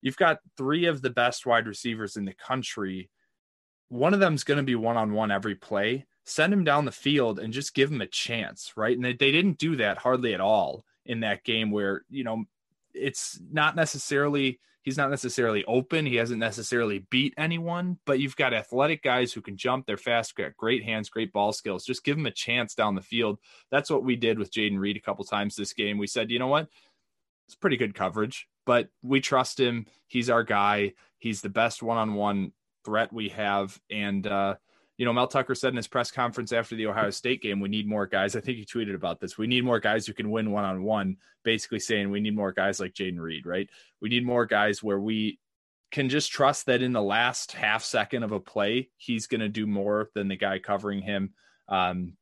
you've 0.00 0.16
got 0.16 0.38
three 0.56 0.86
of 0.86 1.02
the 1.02 1.10
best 1.10 1.44
wide 1.44 1.66
receivers 1.66 2.16
in 2.16 2.24
the 2.24 2.34
country. 2.34 3.10
One 3.88 4.14
of 4.14 4.20
them's 4.20 4.44
going 4.44 4.58
to 4.58 4.62
be 4.62 4.76
one 4.76 4.96
on 4.96 5.12
one 5.12 5.30
every 5.30 5.56
play. 5.56 6.06
Send 6.24 6.52
him 6.52 6.64
down 6.64 6.84
the 6.84 6.92
field 6.92 7.40
and 7.40 7.52
just 7.52 7.74
give 7.74 7.90
him 7.90 8.00
a 8.00 8.06
chance, 8.06 8.72
right? 8.76 8.96
And 8.96 9.04
they, 9.04 9.12
they 9.12 9.32
didn't 9.32 9.58
do 9.58 9.76
that 9.76 9.98
hardly 9.98 10.34
at 10.34 10.40
all 10.40 10.84
in 11.04 11.20
that 11.20 11.42
game 11.42 11.72
where, 11.72 12.02
you 12.08 12.22
know, 12.22 12.44
it's 12.94 13.40
not 13.50 13.76
necessarily 13.76 14.60
he's 14.82 14.96
not 14.96 15.10
necessarily 15.10 15.64
open. 15.66 16.06
He 16.06 16.16
hasn't 16.16 16.40
necessarily 16.40 17.06
beat 17.10 17.34
anyone, 17.38 17.98
but 18.04 18.20
you've 18.20 18.36
got 18.36 18.52
athletic 18.52 19.02
guys 19.02 19.32
who 19.32 19.40
can 19.40 19.56
jump. 19.56 19.86
They're 19.86 19.96
fast, 19.96 20.34
got 20.36 20.56
great 20.56 20.84
hands, 20.84 21.08
great 21.08 21.32
ball 21.32 21.52
skills. 21.52 21.84
Just 21.84 22.04
give 22.04 22.16
them 22.16 22.26
a 22.26 22.32
chance 22.32 22.74
down 22.74 22.94
the 22.94 23.02
field. 23.02 23.38
That's 23.70 23.90
what 23.90 24.04
we 24.04 24.16
did 24.16 24.38
with 24.38 24.52
Jayden 24.52 24.78
Reed 24.78 24.96
a 24.96 25.00
couple 25.00 25.24
times 25.24 25.56
this 25.56 25.72
game. 25.72 25.98
We 25.98 26.06
said, 26.06 26.30
you 26.30 26.38
know 26.38 26.48
what? 26.48 26.68
It's 27.46 27.54
pretty 27.54 27.76
good 27.76 27.94
coverage, 27.94 28.48
but 28.66 28.88
we 29.02 29.20
trust 29.20 29.58
him. 29.58 29.86
He's 30.08 30.30
our 30.30 30.42
guy. 30.42 30.92
He's 31.18 31.42
the 31.42 31.48
best 31.48 31.82
one 31.82 31.98
on 31.98 32.14
one 32.14 32.52
threat 32.84 33.12
we 33.12 33.28
have. 33.30 33.78
And, 33.90 34.26
uh, 34.26 34.56
you 34.98 35.06
know, 35.06 35.12
Mel 35.12 35.26
Tucker 35.26 35.54
said 35.54 35.70
in 35.70 35.76
his 35.76 35.88
press 35.88 36.10
conference 36.10 36.52
after 36.52 36.76
the 36.76 36.86
Ohio 36.86 37.10
State 37.10 37.42
game, 37.42 37.60
we 37.60 37.68
need 37.68 37.88
more 37.88 38.06
guys. 38.06 38.36
I 38.36 38.40
think 38.40 38.58
he 38.58 38.64
tweeted 38.64 38.94
about 38.94 39.20
this. 39.20 39.38
We 39.38 39.46
need 39.46 39.64
more 39.64 39.80
guys 39.80 40.06
who 40.06 40.12
can 40.12 40.30
win 40.30 40.50
one 40.50 40.64
on 40.64 40.82
one, 40.82 41.16
basically 41.42 41.80
saying 41.80 42.10
we 42.10 42.20
need 42.20 42.36
more 42.36 42.52
guys 42.52 42.78
like 42.78 42.92
Jayden 42.92 43.18
Reed, 43.18 43.46
right? 43.46 43.68
We 44.00 44.10
need 44.10 44.26
more 44.26 44.46
guys 44.46 44.82
where 44.82 45.00
we 45.00 45.38
can 45.90 46.08
just 46.08 46.32
trust 46.32 46.66
that 46.66 46.82
in 46.82 46.92
the 46.92 47.02
last 47.02 47.52
half 47.52 47.84
second 47.84 48.22
of 48.22 48.32
a 48.32 48.40
play, 48.40 48.90
he's 48.96 49.26
going 49.26 49.40
to 49.42 49.48
do 49.48 49.66
more 49.66 50.10
than 50.14 50.28
the 50.28 50.36
guy 50.36 50.58
covering 50.58 51.02
him. 51.02 51.34
Um, 51.68 52.16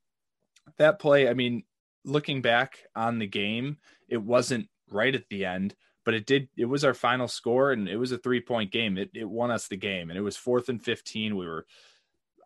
that 0.79 0.99
play, 0.99 1.29
I 1.29 1.35
mean, 1.35 1.65
looking 2.05 2.43
back 2.43 2.79
on 2.95 3.19
the 3.19 3.27
game, 3.27 3.79
it 4.09 4.23
wasn't 4.23 4.69
right 4.91 5.15
at 5.15 5.29
the 5.29 5.45
end, 5.45 5.75
but 6.05 6.15
it 6.15 6.27
did. 6.27 6.49
It 6.57 6.65
was 6.65 6.85
our 6.85 6.95
final 6.95 7.29
score, 7.29 7.73
and 7.73 7.89
it 7.89 7.97
was 7.97 8.13
a 8.13 8.19
three 8.19 8.41
point 8.41 8.73
game. 8.73 8.99
It, 8.99 9.11
it 9.15 9.29
won 9.29 9.51
us 9.51 9.69
the 9.69 9.77
game, 9.77 10.11
and 10.11 10.19
it 10.19 10.23
was 10.23 10.37
fourth 10.37 10.69
and 10.69 10.83
15. 10.83 11.37
We 11.37 11.47
were 11.47 11.67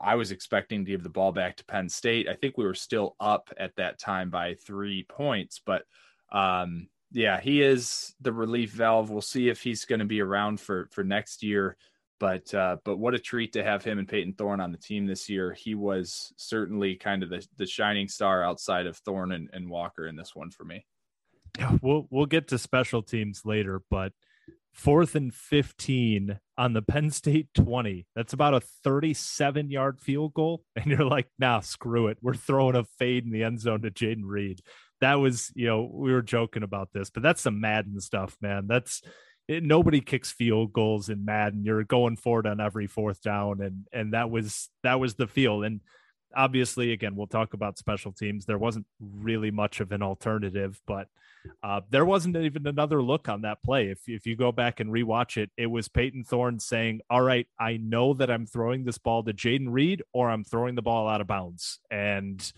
I 0.01 0.15
was 0.15 0.31
expecting 0.31 0.85
to 0.85 0.91
give 0.91 1.03
the 1.03 1.09
ball 1.09 1.33
back 1.33 1.57
to 1.57 1.65
Penn 1.65 1.89
State. 1.89 2.29
I 2.29 2.35
think 2.35 2.57
we 2.57 2.65
were 2.65 2.75
still 2.75 3.17
up 3.21 3.51
at 3.59 3.77
that 3.77 3.99
time 3.99 4.31
by 4.31 4.55
three 4.55 5.05
points, 5.09 5.61
but 5.65 5.85
um, 6.33 6.89
yeah, 7.13 7.41
he 7.41 7.63
is 7.63 8.15
the 8.21 8.33
relief 8.33 8.73
valve. 8.73 9.11
We'll 9.11 9.21
see 9.21 9.49
if 9.49 9.63
he's 9.63 9.85
going 9.85 10.01
to 10.01 10.05
be 10.05 10.21
around 10.21 10.61
for 10.61 10.89
for 10.93 11.05
next 11.05 11.43
year. 11.43 11.77
But 12.21 12.53
uh, 12.55 12.79
but 12.85 12.99
what 12.99 13.15
a 13.15 13.19
treat 13.19 13.53
to 13.53 13.65
have 13.65 13.85
him 13.85 13.99
and 13.99 14.09
Payton 14.09 14.35
Thorne 14.35 14.61
on 14.61 14.73
the 14.73 14.79
team 14.79 15.07
this 15.07 15.29
year. 15.29 15.53
He 15.53 15.75
was 15.75 16.33
certainly 16.37 16.97
kind 16.97 17.23
of 17.23 17.31
the, 17.31 17.47
the 17.57 17.67
shining 17.67 18.09
star 18.09 18.43
outside 18.43 18.87
of 18.87 18.97
Thorne 18.99 19.33
and, 19.33 19.49
and 19.53 19.69
Walker 19.69 20.07
in 20.07 20.17
this 20.17 20.35
one 20.35 20.51
for 20.51 20.65
me. 20.65 20.87
We'll 21.83 22.09
we'll 22.11 22.27
get 22.27 22.49
to 22.49 22.59
special 22.59 23.03
teams 23.03 23.43
later, 23.45 23.81
but 23.91 24.13
fourth 24.75 25.15
and 25.15 25.33
15 25.33 26.39
on 26.59 26.73
the 26.73 26.83
Penn 26.83 27.11
State 27.11 27.49
20. 27.55 28.07
That's 28.15 28.33
about 28.33 28.55
a 28.55 28.61
37 28.61 29.71
yard 29.71 30.01
field 30.01 30.35
goal. 30.35 30.65
And 30.77 30.87
you're 30.87 31.05
like, 31.05 31.29
nah, 31.39 31.61
screw 31.61 32.09
it. 32.09 32.19
We're 32.21 32.35
throwing 32.35 32.77
a 32.77 32.85
fade 32.85 33.25
in 33.25 33.31
the 33.31 33.45
end 33.45 33.61
zone 33.61 33.83
to 33.83 33.91
Jayden 33.91 34.25
Reed. 34.25 34.61
That 35.01 35.15
was, 35.15 35.51
you 35.55 35.67
know, 35.67 35.89
we 35.93 36.13
were 36.13 36.23
joking 36.23 36.63
about 36.63 36.91
this, 36.93 37.11
but 37.11 37.23
that's 37.23 37.41
some 37.41 37.61
Madden 37.61 38.01
stuff, 38.01 38.37
man. 38.41 38.67
That's 38.67 39.03
it, 39.49 39.63
nobody 39.63 40.01
kicks 40.01 40.33
field 40.33 40.73
goals 40.73 41.09
in 41.09 41.25
Madden. 41.25 41.65
You're 41.65 41.85
going 41.85 42.17
for 42.17 42.41
it 42.41 42.47
on 42.47 42.61
every 42.61 42.87
fourth 42.87 43.23
down. 43.23 43.61
And, 43.61 43.87
and 43.93 44.13
that 44.13 44.31
was, 44.31 44.69
that 44.83 45.01
was 45.01 45.15
the 45.15 45.27
field. 45.27 45.65
And 45.65 45.81
obviously, 46.37 46.93
again, 46.93 47.17
we'll 47.17 47.27
talk 47.27 47.55
about 47.55 47.79
special 47.79 48.13
teams. 48.13 48.45
There 48.45 48.59
wasn't 48.59 48.87
really 49.01 49.51
much 49.51 49.81
of 49.81 49.93
an 49.93 50.03
alternative, 50.03 50.81
but 50.87 51.09
uh, 51.63 51.81
there 51.91 52.05
wasn't 52.05 52.37
even 52.37 52.67
another 52.67 53.03
look 53.03 53.29
on 53.29 53.43
that 53.43 53.63
play. 53.63 53.89
If 53.89 54.01
if 54.07 54.27
you 54.27 54.37
go 54.37 54.53
back 54.53 54.81
and 54.81 54.91
rewatch 54.91 55.37
it, 55.37 55.51
it 55.57 55.67
was 55.67 55.89
Payton 55.89 56.25
Thorne 56.25 56.59
saying, 56.59 57.01
"All 57.11 57.23
right, 57.23 57.47
I 57.59 57.77
know 57.77 58.15
that 58.15 58.31
I'm 58.31 58.47
throwing 58.47 58.85
this 58.85 58.99
ball 58.99 59.23
to 59.25 59.33
Jayden 59.33 59.69
Reed, 59.69 60.03
or 60.13 60.31
I'm 60.31 60.45
throwing 60.45 60.75
the 60.75 60.83
ball 60.83 61.09
out 61.09 61.21
of 61.21 61.27
bounds," 61.27 61.79
and 61.91 62.53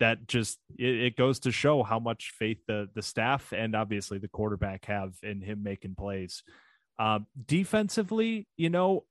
that 0.00 0.26
just 0.28 0.58
it, 0.78 0.96
it, 1.00 1.16
goes 1.16 1.40
to 1.40 1.50
show 1.50 1.82
how 1.82 1.98
much 1.98 2.34
faith 2.38 2.58
the 2.66 2.88
the 2.94 3.02
staff 3.02 3.52
and 3.52 3.74
obviously 3.74 4.18
the 4.18 4.28
quarterback 4.28 4.84
have 4.86 5.14
in 5.22 5.40
him 5.40 5.62
making 5.62 5.94
plays. 5.94 6.42
Uh, 6.98 7.20
defensively, 7.46 8.46
you 8.56 8.70
know, 8.70 9.04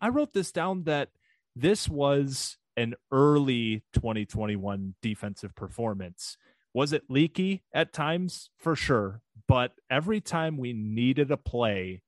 I 0.00 0.08
wrote 0.08 0.32
this 0.32 0.52
down 0.52 0.84
that 0.84 1.10
this 1.56 1.88
was 1.88 2.56
an 2.76 2.94
early 3.12 3.84
2021 3.92 4.94
defensive 5.02 5.54
performance. 5.54 6.36
Was 6.72 6.92
it 6.92 7.04
leaky 7.08 7.62
at 7.72 7.92
times? 7.92 8.50
For 8.58 8.74
sure. 8.74 9.20
But 9.46 9.72
every 9.90 10.20
time 10.20 10.56
we 10.56 10.72
needed 10.72 11.30
a 11.30 11.36
play, 11.36 12.02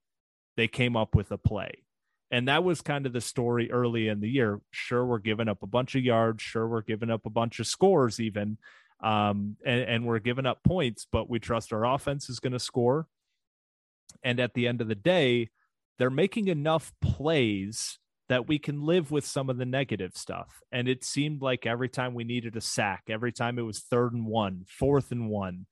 they 0.56 0.68
came 0.68 0.96
up 0.96 1.14
with 1.14 1.30
a 1.30 1.38
play. 1.38 1.84
And 2.30 2.48
that 2.48 2.64
was 2.64 2.80
kind 2.80 3.06
of 3.06 3.12
the 3.12 3.20
story 3.20 3.70
early 3.70 4.08
in 4.08 4.20
the 4.20 4.28
year. 4.28 4.60
Sure, 4.72 5.04
we're 5.04 5.18
giving 5.18 5.48
up 5.48 5.62
a 5.62 5.66
bunch 5.68 5.94
of 5.94 6.02
yards. 6.02 6.42
Sure, 6.42 6.66
we're 6.66 6.82
giving 6.82 7.10
up 7.10 7.24
a 7.24 7.30
bunch 7.30 7.60
of 7.60 7.66
scores, 7.68 8.18
even. 8.18 8.58
Um, 9.00 9.56
and, 9.64 9.82
and 9.82 10.06
we're 10.06 10.18
giving 10.18 10.46
up 10.46 10.64
points, 10.64 11.06
but 11.10 11.30
we 11.30 11.38
trust 11.38 11.72
our 11.72 11.84
offense 11.84 12.28
is 12.28 12.40
going 12.40 12.54
to 12.54 12.58
score. 12.58 13.06
And 14.24 14.40
at 14.40 14.54
the 14.54 14.66
end 14.66 14.80
of 14.80 14.88
the 14.88 14.96
day, 14.96 15.50
they're 15.98 16.10
making 16.10 16.48
enough 16.48 16.92
plays 17.00 17.98
that 18.28 18.48
we 18.48 18.58
can 18.58 18.82
live 18.82 19.10
with 19.10 19.24
some 19.24 19.48
of 19.48 19.56
the 19.56 19.64
negative 19.64 20.16
stuff. 20.16 20.60
And 20.72 20.88
it 20.88 21.04
seemed 21.04 21.42
like 21.42 21.64
every 21.64 21.88
time 21.88 22.14
we 22.14 22.24
needed 22.24 22.56
a 22.56 22.60
sack, 22.60 23.04
every 23.08 23.32
time 23.32 23.58
it 23.58 23.62
was 23.62 23.80
third 23.80 24.12
and 24.12 24.26
one, 24.26 24.64
fourth 24.66 25.12
and 25.12 25.28
one, 25.28 25.66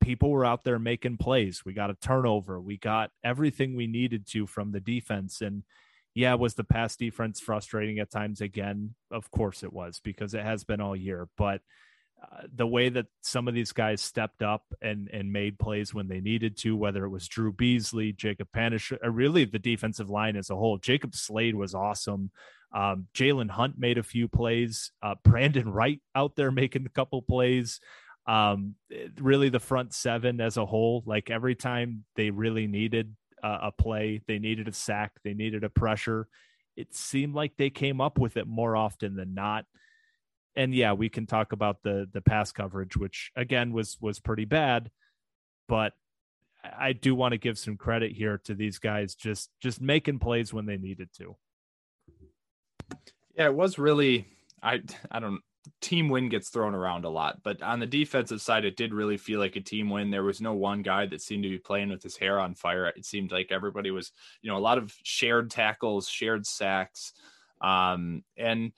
people 0.00 0.30
were 0.30 0.44
out 0.44 0.64
there 0.64 0.78
making 0.78 1.16
plays. 1.16 1.64
We 1.64 1.72
got 1.72 1.90
a 1.90 1.94
turnover. 1.94 2.60
We 2.60 2.76
got 2.76 3.10
everything 3.22 3.74
we 3.74 3.86
needed 3.86 4.26
to 4.32 4.46
from 4.46 4.72
the 4.72 4.80
defense. 4.80 5.40
And 5.40 5.62
yeah, 6.14 6.34
was 6.34 6.54
the 6.54 6.64
pass 6.64 6.96
defense 6.96 7.40
frustrating 7.40 7.98
at 8.00 8.10
times 8.10 8.40
again? 8.40 8.94
Of 9.10 9.30
course 9.30 9.62
it 9.62 9.72
was 9.72 10.00
because 10.02 10.34
it 10.34 10.42
has 10.42 10.64
been 10.64 10.80
all 10.80 10.96
year. 10.96 11.28
But 11.36 11.60
uh, 12.32 12.42
the 12.54 12.66
way 12.66 12.88
that 12.88 13.06
some 13.22 13.48
of 13.48 13.54
these 13.54 13.72
guys 13.72 14.00
stepped 14.00 14.42
up 14.42 14.62
and 14.80 15.08
and 15.12 15.32
made 15.32 15.58
plays 15.58 15.92
when 15.92 16.08
they 16.08 16.20
needed 16.20 16.56
to, 16.58 16.76
whether 16.76 17.04
it 17.04 17.10
was 17.10 17.28
Drew 17.28 17.52
Beasley, 17.52 18.12
Jacob 18.12 18.48
Panasiuk, 18.54 18.98
or 19.02 19.10
really 19.10 19.44
the 19.44 19.58
defensive 19.58 20.10
line 20.10 20.36
as 20.36 20.50
a 20.50 20.56
whole. 20.56 20.78
Jacob 20.78 21.14
Slade 21.14 21.54
was 21.54 21.74
awesome. 21.74 22.30
Um, 22.72 23.06
Jalen 23.14 23.50
Hunt 23.50 23.78
made 23.78 23.98
a 23.98 24.02
few 24.02 24.28
plays. 24.28 24.90
Uh, 25.02 25.14
Brandon 25.22 25.68
Wright 25.68 26.00
out 26.14 26.36
there 26.36 26.50
making 26.50 26.86
a 26.86 26.90
couple 26.90 27.22
plays. 27.22 27.80
Um, 28.26 28.74
really, 29.20 29.48
the 29.48 29.60
front 29.60 29.92
seven 29.92 30.40
as 30.40 30.56
a 30.56 30.66
whole, 30.66 31.02
like 31.06 31.30
every 31.30 31.54
time 31.54 32.04
they 32.16 32.30
really 32.30 32.66
needed 32.66 33.14
uh, 33.42 33.58
a 33.62 33.72
play, 33.72 34.22
they 34.26 34.38
needed 34.38 34.68
a 34.68 34.72
sack, 34.72 35.12
they 35.22 35.34
needed 35.34 35.62
a 35.62 35.68
pressure. 35.68 36.26
It 36.76 36.94
seemed 36.94 37.34
like 37.34 37.52
they 37.56 37.70
came 37.70 38.00
up 38.00 38.18
with 38.18 38.36
it 38.36 38.46
more 38.46 38.76
often 38.76 39.14
than 39.14 39.34
not 39.34 39.66
and 40.56 40.74
yeah, 40.74 40.92
we 40.92 41.08
can 41.08 41.26
talk 41.26 41.52
about 41.52 41.82
the 41.82 42.08
the 42.12 42.20
pass 42.20 42.52
coverage, 42.52 42.96
which 42.96 43.30
again 43.36 43.72
was 43.72 43.98
was 44.00 44.20
pretty 44.20 44.44
bad, 44.44 44.90
but 45.68 45.92
I 46.64 46.92
do 46.92 47.14
want 47.14 47.32
to 47.32 47.38
give 47.38 47.58
some 47.58 47.76
credit 47.76 48.12
here 48.12 48.40
to 48.44 48.54
these 48.54 48.78
guys 48.78 49.14
just 49.14 49.50
just 49.60 49.80
making 49.80 50.18
plays 50.18 50.52
when 50.52 50.66
they 50.66 50.76
needed 50.76 51.10
to. 51.18 51.36
Yeah, 53.36 53.46
it 53.46 53.54
was 53.54 53.78
really 53.78 54.26
I 54.62 54.82
I 55.10 55.20
don't 55.20 55.40
team 55.80 56.08
win 56.08 56.28
gets 56.28 56.50
thrown 56.50 56.74
around 56.74 57.04
a 57.04 57.10
lot, 57.10 57.42
but 57.42 57.62
on 57.62 57.80
the 57.80 57.86
defensive 57.86 58.40
side, 58.40 58.64
it 58.64 58.76
did 58.76 58.92
really 58.92 59.16
feel 59.16 59.40
like 59.40 59.56
a 59.56 59.60
team 59.60 59.88
win. 59.88 60.10
There 60.10 60.22
was 60.22 60.40
no 60.40 60.54
one 60.54 60.82
guy 60.82 61.06
that 61.06 61.22
seemed 61.22 61.42
to 61.44 61.48
be 61.48 61.58
playing 61.58 61.88
with 61.88 62.02
his 62.02 62.16
hair 62.16 62.38
on 62.38 62.54
fire. 62.54 62.86
It 62.86 63.06
seemed 63.06 63.32
like 63.32 63.50
everybody 63.50 63.90
was, 63.90 64.12
you 64.42 64.50
know, 64.50 64.58
a 64.58 64.60
lot 64.60 64.78
of 64.78 64.94
shared 65.02 65.50
tackles, 65.50 66.08
shared 66.08 66.46
sacks, 66.46 67.12
um, 67.60 68.24
and 68.36 68.72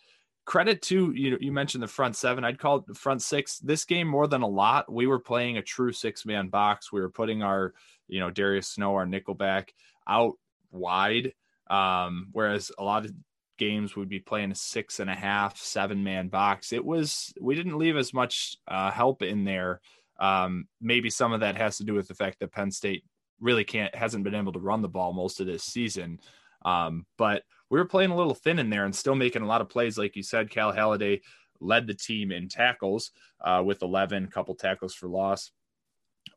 credit 0.46 0.80
to 0.80 1.12
you 1.12 1.37
you 1.40 1.52
mentioned 1.52 1.82
the 1.82 1.88
front 1.88 2.16
seven. 2.16 2.44
I'd 2.44 2.59
call 2.59 2.76
it 2.76 2.87
the 2.87 2.94
front 2.94 3.20
six. 3.20 3.59
This 3.59 3.85
game 3.85 4.09
more 4.09 4.26
than 4.26 4.42
a 4.42 4.48
lot 4.48 4.90
we 4.90 5.06
were 5.06 5.18
playing 5.18 5.59
a 5.59 5.62
true 5.62 5.92
six 5.92 6.24
man 6.24 6.48
box. 6.48 6.90
We 6.90 7.00
were 7.00 7.11
putting 7.11 7.42
our 7.42 7.74
you 8.09 8.20
know 8.20 8.30
darius 8.30 8.68
snow 8.68 8.94
our 8.94 9.06
nickelback 9.06 9.70
out 10.09 10.35
wide. 10.70 11.35
Um, 11.68 12.28
whereas 12.32 12.70
a 12.78 12.85
lot 12.85 13.04
of 13.04 13.12
games 13.59 13.96
would 13.96 14.09
be 14.09 14.20
playing 14.20 14.52
a 14.52 14.54
six 14.54 15.00
and 15.00 15.11
a 15.11 15.14
half 15.14 15.59
seven 15.59 16.02
man 16.02 16.28
box. 16.28 16.72
It 16.72 16.85
was 16.85 17.35
we 17.40 17.56
didn't 17.56 17.78
leave 17.78 17.96
as 17.96 18.14
much 18.14 18.56
uh, 18.68 18.90
help 18.90 19.22
in 19.22 19.44
there. 19.44 19.80
Um, 20.18 20.68
maybe 20.80 21.11
some 21.11 21.32
of 21.32 21.40
that 21.40 21.56
has 21.56 21.76
to 21.78 21.85
do 21.85 21.92
with 21.92 22.09
the 22.09 22.14
fact 22.14 22.38
that 22.38 22.52
penn 22.52 22.70
state 22.70 23.04
really 23.40 23.64
can't 23.64 23.94
hasn't 23.94 24.24
been 24.24 24.35
able 24.35 24.52
to 24.52 24.61
run 24.61 24.80
the 24.80 24.88
ball 24.88 25.12
most 25.12 25.40
of 25.40 25.46
this 25.46 25.64
season. 25.64 26.20
Um, 26.64 27.04
but 27.18 27.42
we 27.70 27.79
were 27.79 27.85
playing 27.85 28.11
a 28.11 28.16
little 28.16 28.35
thin 28.35 28.59
in 28.59 28.70
there 28.70 28.85
and 28.85 28.94
still 28.94 29.14
making 29.14 29.42
a 29.42 29.46
lot 29.46 29.61
of 29.61 29.68
plays. 29.68 29.98
Like 29.98 30.16
you 30.16 30.22
said, 30.22 30.50
Cal 30.50 30.72
Haladay 30.72 31.20
led 31.61 31.87
the 31.87 31.94
team 31.94 32.33
in 32.33 32.48
tackles 32.48 33.11
uh, 33.40 33.62
with 33.64 33.83
11, 33.83 34.29
couple 34.29 34.55
tackles 34.55 34.94
for 34.94 35.09
loss. 35.09 35.50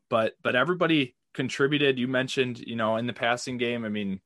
But 0.08 0.34
but 0.42 0.56
everybody 0.56 1.14
contributed. 1.34 1.98
You 1.98 2.08
mentioned, 2.08 2.58
you 2.60 2.76
know, 2.76 2.96
in 2.96 3.06
the 3.06 3.12
passing 3.12 3.58
game. 3.58 3.84
I 3.84 3.88
mean, 3.88 4.20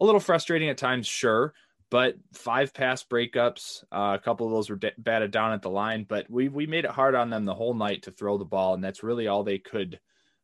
a 0.00 0.04
little 0.04 0.20
frustrating 0.20 0.68
at 0.70 0.78
times, 0.78 1.06
sure, 1.06 1.52
but 1.90 2.16
five 2.32 2.72
pass 2.72 3.04
breakups. 3.04 3.84
Uh, 3.92 4.16
a 4.18 4.22
couple 4.22 4.46
of 4.46 4.52
those 4.52 4.70
were 4.70 4.76
d- 4.76 4.90
batted 4.98 5.30
down 5.30 5.52
at 5.52 5.62
the 5.62 5.70
line, 5.70 6.06
but 6.08 6.28
we 6.30 6.48
we 6.48 6.66
made 6.66 6.84
it 6.84 6.90
hard 6.90 7.14
on 7.14 7.30
them 7.30 7.44
the 7.44 7.54
whole 7.54 7.74
night 7.74 8.02
to 8.02 8.10
throw 8.10 8.38
the 8.38 8.44
ball, 8.44 8.74
and 8.74 8.82
that's 8.82 9.02
really 9.02 9.26
all 9.26 9.42
they 9.42 9.58
could 9.58 9.98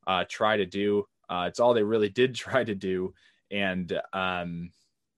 uh, 0.07 0.25
try 0.29 0.57
to 0.57 0.67
do. 0.67 1.05
Uh, 1.29 1.47
it's 1.49 1.61
all 1.61 1.75
they 1.75 1.83
really 1.83 2.09
did 2.11 2.35
try 2.35 2.65
to 2.65 2.75
do, 2.75 3.15
and 3.51 3.99
um, 4.13 4.71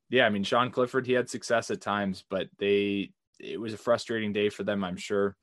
yeah, 0.09 0.27
I 0.27 0.31
mean, 0.31 0.45
Sean 0.45 0.71
Clifford, 0.71 1.07
he 1.07 1.13
had 1.13 1.29
success 1.29 1.71
at 1.71 1.81
times, 1.81 2.25
but 2.29 2.49
they, 2.59 3.11
it 3.41 3.61
was 3.61 3.75
a 3.75 3.79
frustrating 3.79 4.33
day 4.33 4.49
for 4.49 4.63
them, 4.63 4.85
I'm 4.85 4.97
sure. 4.97 5.37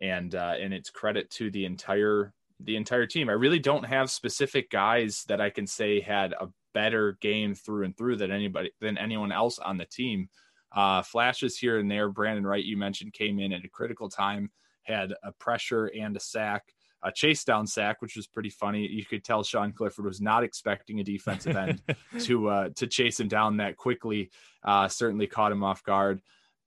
And, 0.00 0.34
uh, 0.34 0.54
and 0.60 0.72
it's 0.72 0.90
credit 0.90 1.30
to 1.32 1.50
the 1.50 1.64
entire, 1.64 2.32
the 2.60 2.76
entire 2.76 3.06
team. 3.06 3.28
I 3.28 3.34
really 3.34 3.58
don't 3.58 3.84
have 3.84 4.10
specific 4.10 4.70
guys 4.70 5.24
that 5.28 5.40
I 5.40 5.50
can 5.50 5.66
say 5.66 6.00
had 6.00 6.32
a 6.32 6.48
better 6.74 7.16
game 7.20 7.54
through 7.54 7.84
and 7.84 7.96
through 7.96 8.16
than 8.16 8.30
anybody, 8.30 8.70
than 8.80 8.98
anyone 8.98 9.32
else 9.32 9.58
on 9.58 9.78
the 9.78 9.86
team. 9.86 10.28
Uh, 10.74 11.02
flashes 11.02 11.56
here 11.56 11.78
and 11.78 11.90
there. 11.90 12.08
Brandon 12.08 12.46
Wright, 12.46 12.64
you 12.64 12.76
mentioned, 12.76 13.12
came 13.12 13.38
in 13.38 13.52
at 13.52 13.64
a 13.64 13.68
critical 13.68 14.08
time, 14.08 14.50
had 14.82 15.12
a 15.22 15.32
pressure 15.32 15.86
and 15.86 16.16
a 16.16 16.20
sack 16.20 16.64
a 17.02 17.12
chase 17.12 17.44
down 17.44 17.66
sack, 17.66 18.02
which 18.02 18.16
was 18.16 18.26
pretty 18.26 18.50
funny. 18.50 18.86
You 18.86 19.04
could 19.04 19.24
tell 19.24 19.42
Sean 19.42 19.72
Clifford 19.72 20.04
was 20.04 20.20
not 20.20 20.44
expecting 20.44 21.00
a 21.00 21.04
defensive 21.04 21.56
end 21.56 21.82
to 22.20 22.48
uh, 22.48 22.68
to 22.76 22.86
chase 22.86 23.20
him 23.20 23.28
down 23.28 23.58
that 23.58 23.76
quickly. 23.76 24.30
Uh, 24.64 24.88
certainly 24.88 25.26
caught 25.26 25.52
him 25.52 25.62
off 25.62 25.82
guard. 25.82 26.20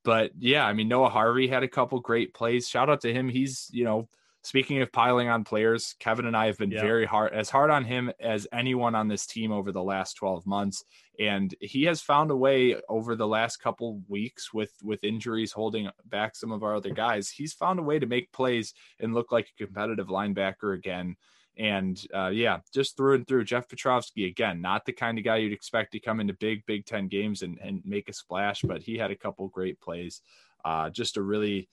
But 0.04 0.32
yeah, 0.38 0.66
I 0.66 0.74
mean 0.74 0.88
Noah 0.88 1.10
Harvey 1.10 1.48
had 1.48 1.64
a 1.64 1.68
couple 1.68 2.00
great 2.00 2.34
plays. 2.34 2.68
Shout 2.68 2.90
out 2.90 3.02
to 3.02 3.14
him. 3.14 3.30
He's 3.30 3.70
you 3.72 3.84
know 3.84 4.08
speaking 4.44 4.82
of 4.82 4.92
piling 4.92 5.30
on 5.30 5.44
players, 5.44 5.96
Kevin 6.00 6.26
and 6.26 6.36
I 6.36 6.48
have 6.48 6.58
been 6.58 6.72
very 6.72 7.06
hard, 7.06 7.34
as 7.34 7.50
hard 7.50 7.70
on 7.70 7.84
him 7.84 8.12
as 8.20 8.48
anyone 8.52 8.96
on 8.96 9.08
this 9.08 9.26
team 9.26 9.52
over 9.52 9.72
the 9.72 9.84
last 9.84 10.14
12 10.14 10.46
months. 10.48 10.84
And 11.20 11.54
he 11.62 11.84
has 11.84 12.02
found 12.02 12.32
a 12.32 12.36
way 12.36 12.76
over 12.90 13.16
the 13.16 13.28
last 13.28 13.58
couple 13.58 14.02
weeks 14.08 14.52
with, 14.54 14.74
with 14.84 15.04
injuries 15.04 15.52
holding 15.52 15.90
back 16.06 16.36
some 16.36 16.52
of 16.52 16.64
our 16.64 16.76
other 16.76 16.90
guys. 16.90 17.30
He's 17.30 17.54
found 17.54 17.80
a 17.80 17.84
way 17.84 18.00
to 18.00 18.08
make 18.08 18.32
plays 18.32 18.74
and 19.00 19.14
look 19.14 19.32
like 19.32 19.50
a 19.50 19.64
competitive 19.64 20.08
linebacker 20.08 20.74
again. 20.74 21.16
And 21.58 22.04
uh, 22.14 22.30
yeah, 22.30 22.60
just 22.74 22.98
through 22.98 23.16
and 23.16 23.28
through, 23.28 23.44
Jeff 23.44 23.68
Pietrowski 23.68 24.28
again, 24.28 24.62
not 24.62 24.86
the 24.86 24.94
kind 24.94 25.20
of 25.20 25.24
guy 25.26 25.38
you'd 25.38 25.54
expect 25.54 25.92
to 25.92 26.00
come 26.00 26.20
into 26.20 26.34
big 26.34 26.66
Big 26.66 26.86
Ten 26.86 27.08
games 27.08 27.44
and, 27.44 27.60
and 27.62 27.82
make 27.86 28.10
a 28.10 28.14
splash, 28.14 28.62
but 28.62 28.82
he 28.82 28.98
had 28.98 29.12
a 29.12 29.16
couple 29.16 29.48
great 29.50 29.80
plays. 29.80 30.22
Uh, 30.64 30.90
just 30.90 31.18
a 31.18 31.22
really 31.22 31.68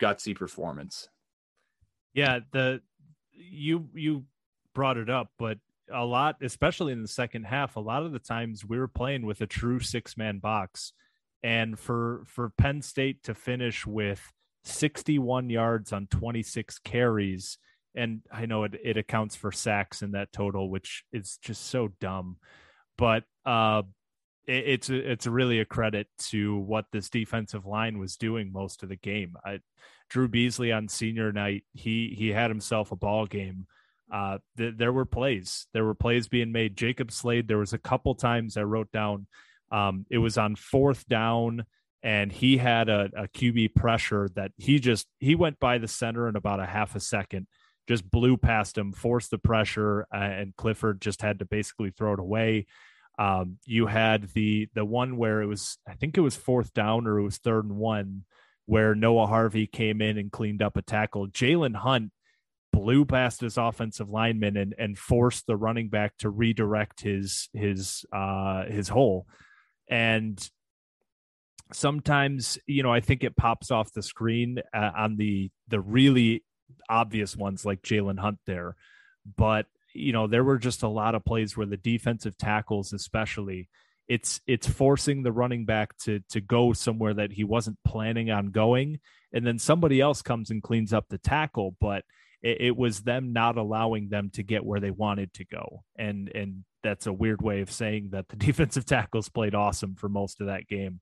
gutsy 0.00 0.36
performance. 0.36 1.08
Yeah, 2.14 2.40
the 2.52 2.80
you 3.32 3.88
you 3.94 4.24
brought 4.74 4.96
it 4.96 5.10
up, 5.10 5.30
but 5.38 5.58
a 5.92 6.04
lot, 6.04 6.36
especially 6.42 6.92
in 6.92 7.02
the 7.02 7.08
second 7.08 7.44
half, 7.44 7.76
a 7.76 7.80
lot 7.80 8.02
of 8.02 8.12
the 8.12 8.18
times 8.18 8.64
we 8.64 8.78
were 8.78 8.88
playing 8.88 9.26
with 9.26 9.40
a 9.40 9.46
true 9.46 9.80
six 9.80 10.16
man 10.16 10.38
box, 10.38 10.92
and 11.42 11.78
for 11.78 12.24
for 12.26 12.50
Penn 12.50 12.82
State 12.82 13.22
to 13.24 13.34
finish 13.34 13.86
with 13.86 14.20
61 14.64 15.50
yards 15.50 15.92
on 15.92 16.06
26 16.06 16.78
carries, 16.80 17.58
and 17.94 18.20
I 18.32 18.46
know 18.46 18.64
it, 18.64 18.74
it 18.82 18.96
accounts 18.96 19.36
for 19.36 19.52
sacks 19.52 20.02
in 20.02 20.12
that 20.12 20.32
total, 20.32 20.70
which 20.70 21.04
is 21.12 21.38
just 21.42 21.66
so 21.66 21.88
dumb, 22.00 22.36
but 22.96 23.24
uh, 23.44 23.82
it, 24.46 24.64
it's 24.66 24.90
a, 24.90 25.12
it's 25.12 25.26
really 25.26 25.60
a 25.60 25.64
credit 25.64 26.06
to 26.30 26.56
what 26.58 26.86
this 26.92 27.10
defensive 27.10 27.66
line 27.66 27.98
was 27.98 28.16
doing 28.16 28.52
most 28.52 28.82
of 28.82 28.88
the 28.88 28.96
game. 28.96 29.34
I, 29.44 29.60
Drew 30.12 30.28
Beasley 30.28 30.70
on 30.72 30.88
senior 30.88 31.32
night, 31.32 31.64
he 31.72 32.14
he 32.18 32.28
had 32.28 32.50
himself 32.50 32.92
a 32.92 32.96
ball 32.96 33.24
game. 33.24 33.66
Uh, 34.12 34.38
th- 34.58 34.74
there 34.76 34.92
were 34.92 35.06
plays. 35.06 35.66
There 35.72 35.86
were 35.86 35.94
plays 35.94 36.28
being 36.28 36.52
made. 36.52 36.76
Jacob 36.76 37.10
Slade. 37.10 37.48
There 37.48 37.56
was 37.56 37.72
a 37.72 37.78
couple 37.78 38.14
times 38.14 38.58
I 38.58 38.62
wrote 38.64 38.92
down. 38.92 39.26
Um, 39.70 40.04
it 40.10 40.18
was 40.18 40.36
on 40.36 40.54
fourth 40.54 41.08
down, 41.08 41.64
and 42.02 42.30
he 42.30 42.58
had 42.58 42.90
a, 42.90 43.08
a 43.16 43.28
QB 43.28 43.74
pressure 43.74 44.28
that 44.34 44.52
he 44.58 44.78
just 44.80 45.06
he 45.18 45.34
went 45.34 45.58
by 45.58 45.78
the 45.78 45.88
center 45.88 46.28
in 46.28 46.36
about 46.36 46.60
a 46.60 46.66
half 46.66 46.94
a 46.94 47.00
second, 47.00 47.46
just 47.88 48.08
blew 48.10 48.36
past 48.36 48.76
him, 48.76 48.92
forced 48.92 49.30
the 49.30 49.38
pressure, 49.38 50.06
uh, 50.12 50.18
and 50.18 50.54
Clifford 50.56 51.00
just 51.00 51.22
had 51.22 51.38
to 51.38 51.46
basically 51.46 51.88
throw 51.90 52.12
it 52.12 52.20
away. 52.20 52.66
Um, 53.18 53.56
you 53.64 53.86
had 53.86 54.28
the 54.34 54.68
the 54.74 54.84
one 54.84 55.16
where 55.16 55.40
it 55.40 55.46
was 55.46 55.78
I 55.88 55.94
think 55.94 56.18
it 56.18 56.22
was 56.22 56.36
fourth 56.36 56.74
down 56.74 57.06
or 57.06 57.18
it 57.18 57.24
was 57.24 57.38
third 57.38 57.64
and 57.64 57.76
one 57.78 58.24
where 58.66 58.94
Noah 58.94 59.26
Harvey 59.26 59.66
came 59.66 60.00
in 60.00 60.18
and 60.18 60.30
cleaned 60.30 60.62
up 60.62 60.76
a 60.76 60.82
tackle. 60.82 61.28
Jalen 61.28 61.76
Hunt 61.76 62.12
blew 62.72 63.04
past 63.04 63.40
his 63.40 63.58
offensive 63.58 64.08
lineman 64.08 64.56
and 64.56 64.74
and 64.78 64.98
forced 64.98 65.46
the 65.46 65.56
running 65.56 65.88
back 65.88 66.16
to 66.18 66.30
redirect 66.30 67.02
his 67.02 67.48
his 67.52 68.04
uh 68.12 68.64
his 68.64 68.88
hole. 68.88 69.26
And 69.88 70.42
sometimes, 71.72 72.58
you 72.66 72.82
know, 72.82 72.92
I 72.92 73.00
think 73.00 73.24
it 73.24 73.36
pops 73.36 73.70
off 73.70 73.92
the 73.92 74.02
screen 74.02 74.58
uh, 74.74 74.90
on 74.96 75.16
the 75.16 75.50
the 75.68 75.80
really 75.80 76.44
obvious 76.88 77.36
ones 77.36 77.64
like 77.64 77.82
Jalen 77.82 78.18
Hunt 78.18 78.38
there, 78.46 78.76
but 79.36 79.66
you 79.94 80.12
know 80.12 80.26
there 80.26 80.44
were 80.44 80.58
just 80.58 80.82
a 80.82 80.88
lot 80.88 81.14
of 81.14 81.24
plays 81.24 81.56
where 81.56 81.66
the 81.66 81.76
defensive 81.76 82.38
tackles, 82.38 82.92
especially, 82.92 83.68
it's 84.08 84.40
it's 84.46 84.66
forcing 84.66 85.22
the 85.22 85.32
running 85.32 85.64
back 85.64 85.96
to 85.98 86.20
to 86.30 86.40
go 86.40 86.72
somewhere 86.72 87.14
that 87.14 87.32
he 87.32 87.44
wasn't 87.44 87.78
planning 87.84 88.30
on 88.30 88.50
going, 88.50 89.00
and 89.32 89.46
then 89.46 89.58
somebody 89.58 90.00
else 90.00 90.22
comes 90.22 90.50
and 90.50 90.62
cleans 90.62 90.92
up 90.92 91.06
the 91.08 91.18
tackle, 91.18 91.76
but 91.80 92.04
it, 92.42 92.60
it 92.60 92.76
was 92.76 93.00
them 93.00 93.32
not 93.32 93.56
allowing 93.56 94.08
them 94.08 94.30
to 94.34 94.42
get 94.42 94.64
where 94.64 94.80
they 94.80 94.90
wanted 94.90 95.32
to 95.34 95.44
go, 95.44 95.84
and 95.96 96.30
and 96.34 96.64
that's 96.82 97.06
a 97.06 97.12
weird 97.12 97.40
way 97.42 97.60
of 97.60 97.70
saying 97.70 98.08
that 98.10 98.28
the 98.28 98.36
defensive 98.46 98.84
tackles 98.84 99.28
played 99.28 99.54
awesome 99.54 99.94
for 99.94 100.08
most 100.08 100.40
of 100.40 100.48
that 100.48 100.66
game. 100.66 101.00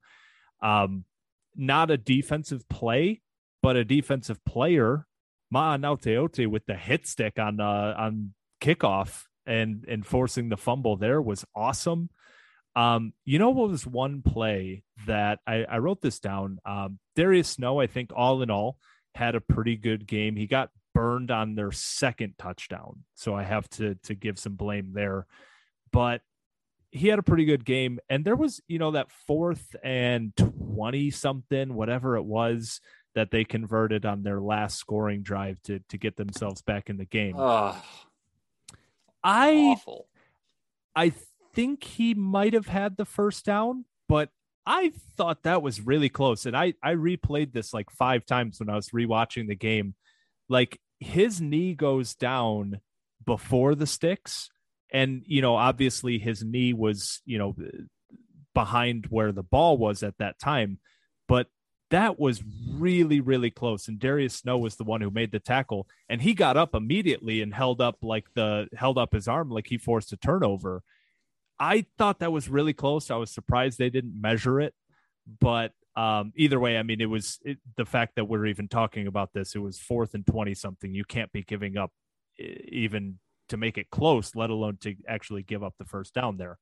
Um, 0.62 1.04
not 1.56 1.90
a 1.90 1.96
defensive 1.96 2.68
play, 2.68 3.22
but 3.62 3.76
a 3.76 3.84
defensive 3.84 4.44
player, 4.44 5.06
Ma'anuteote 5.52 6.46
with 6.46 6.66
the 6.66 6.76
hit 6.76 7.06
stick 7.06 7.38
on 7.38 7.60
uh, 7.60 7.94
on 7.96 8.34
kickoff 8.60 9.24
and 9.46 9.84
and 9.88 10.06
forcing 10.06 10.48
the 10.48 10.56
fumble 10.56 10.96
there 10.96 11.20
was 11.20 11.44
awesome. 11.54 12.10
Um, 12.76 13.12
you 13.24 13.38
know 13.38 13.50
what 13.50 13.70
was 13.70 13.86
one 13.86 14.22
play 14.22 14.84
that 15.06 15.40
I, 15.46 15.64
I 15.64 15.78
wrote 15.78 16.00
this 16.00 16.20
down? 16.20 16.58
Um, 16.64 16.98
Darius 17.16 17.48
Snow, 17.48 17.80
I 17.80 17.86
think 17.86 18.12
all 18.14 18.42
in 18.42 18.50
all, 18.50 18.78
had 19.14 19.34
a 19.34 19.40
pretty 19.40 19.76
good 19.76 20.06
game. 20.06 20.36
He 20.36 20.46
got 20.46 20.70
burned 20.94 21.30
on 21.30 21.54
their 21.54 21.72
second 21.72 22.34
touchdown, 22.38 23.04
so 23.14 23.34
I 23.34 23.42
have 23.42 23.68
to 23.70 23.96
to 24.04 24.14
give 24.14 24.38
some 24.38 24.54
blame 24.54 24.92
there. 24.94 25.26
But 25.92 26.22
he 26.92 27.08
had 27.08 27.18
a 27.18 27.24
pretty 27.24 27.44
good 27.44 27.64
game, 27.64 27.98
and 28.08 28.24
there 28.24 28.36
was 28.36 28.60
you 28.68 28.78
know 28.78 28.92
that 28.92 29.10
fourth 29.26 29.74
and 29.82 30.34
twenty 30.36 31.10
something, 31.10 31.74
whatever 31.74 32.16
it 32.16 32.24
was 32.24 32.80
that 33.14 33.32
they 33.32 33.44
converted 33.44 34.06
on 34.06 34.22
their 34.22 34.40
last 34.40 34.78
scoring 34.78 35.22
drive 35.22 35.60
to 35.62 35.80
to 35.88 35.98
get 35.98 36.16
themselves 36.16 36.62
back 36.62 36.88
in 36.88 36.96
the 36.96 37.04
game. 37.04 37.34
I 39.22 39.54
awful. 39.72 40.06
I 40.94 41.12
think 41.52 41.84
he 41.84 42.14
might 42.14 42.52
have 42.52 42.66
had 42.66 42.96
the 42.96 43.04
first 43.04 43.44
down, 43.44 43.84
but 44.08 44.30
I 44.66 44.92
thought 45.16 45.42
that 45.44 45.62
was 45.62 45.80
really 45.80 46.08
close. 46.08 46.46
And 46.46 46.56
I 46.56 46.74
I 46.82 46.94
replayed 46.94 47.52
this 47.52 47.72
like 47.74 47.90
five 47.90 48.26
times 48.26 48.60
when 48.60 48.70
I 48.70 48.76
was 48.76 48.90
rewatching 48.90 49.48
the 49.48 49.56
game. 49.56 49.94
Like 50.48 50.80
his 50.98 51.40
knee 51.40 51.74
goes 51.74 52.14
down 52.14 52.80
before 53.24 53.74
the 53.74 53.86
sticks, 53.86 54.50
and 54.92 55.22
you 55.26 55.42
know 55.42 55.56
obviously 55.56 56.18
his 56.18 56.42
knee 56.44 56.72
was 56.72 57.20
you 57.24 57.38
know 57.38 57.56
behind 58.54 59.06
where 59.06 59.32
the 59.32 59.42
ball 59.42 59.78
was 59.78 60.02
at 60.02 60.18
that 60.18 60.38
time, 60.38 60.78
but 61.28 61.48
that 61.90 62.20
was 62.20 62.42
really 62.70 63.20
really 63.20 63.50
close 63.50 63.88
and 63.88 63.98
Darius 63.98 64.34
Snow 64.34 64.58
was 64.58 64.76
the 64.76 64.84
one 64.84 65.00
who 65.00 65.10
made 65.10 65.32
the 65.32 65.40
tackle 65.40 65.88
and 66.08 66.22
he 66.22 66.34
got 66.34 66.56
up 66.56 66.72
immediately 66.74 67.42
and 67.42 67.52
held 67.52 67.80
up 67.80 67.96
like 68.00 68.26
the 68.34 68.68
held 68.76 68.96
up 68.96 69.12
his 69.12 69.26
arm 69.26 69.50
like 69.50 69.66
he 69.66 69.76
forced 69.76 70.12
a 70.12 70.16
turnover. 70.16 70.82
I 71.60 71.84
thought 71.98 72.20
that 72.20 72.32
was 72.32 72.48
really 72.48 72.72
close. 72.72 73.10
I 73.10 73.16
was 73.16 73.30
surprised 73.30 73.78
they 73.78 73.90
didn't 73.90 74.18
measure 74.18 74.60
it, 74.60 74.74
but 75.40 75.72
um, 75.94 76.32
either 76.34 76.58
way, 76.58 76.78
I 76.78 76.82
mean, 76.82 77.00
it 77.00 77.10
was 77.10 77.38
it, 77.44 77.58
the 77.76 77.84
fact 77.84 78.16
that 78.16 78.24
we're 78.24 78.46
even 78.46 78.66
talking 78.66 79.06
about 79.06 79.34
this. 79.34 79.54
It 79.54 79.58
was 79.58 79.78
fourth 79.78 80.14
and 80.14 80.26
twenty 80.26 80.54
something. 80.54 80.94
You 80.94 81.04
can't 81.04 81.30
be 81.32 81.42
giving 81.42 81.76
up 81.76 81.92
even 82.38 83.18
to 83.50 83.56
make 83.56 83.76
it 83.76 83.90
close, 83.90 84.34
let 84.34 84.48
alone 84.50 84.78
to 84.80 84.94
actually 85.06 85.42
give 85.42 85.62
up 85.62 85.74
the 85.78 85.84
first 85.84 86.14
down 86.14 86.38
there. 86.38 86.58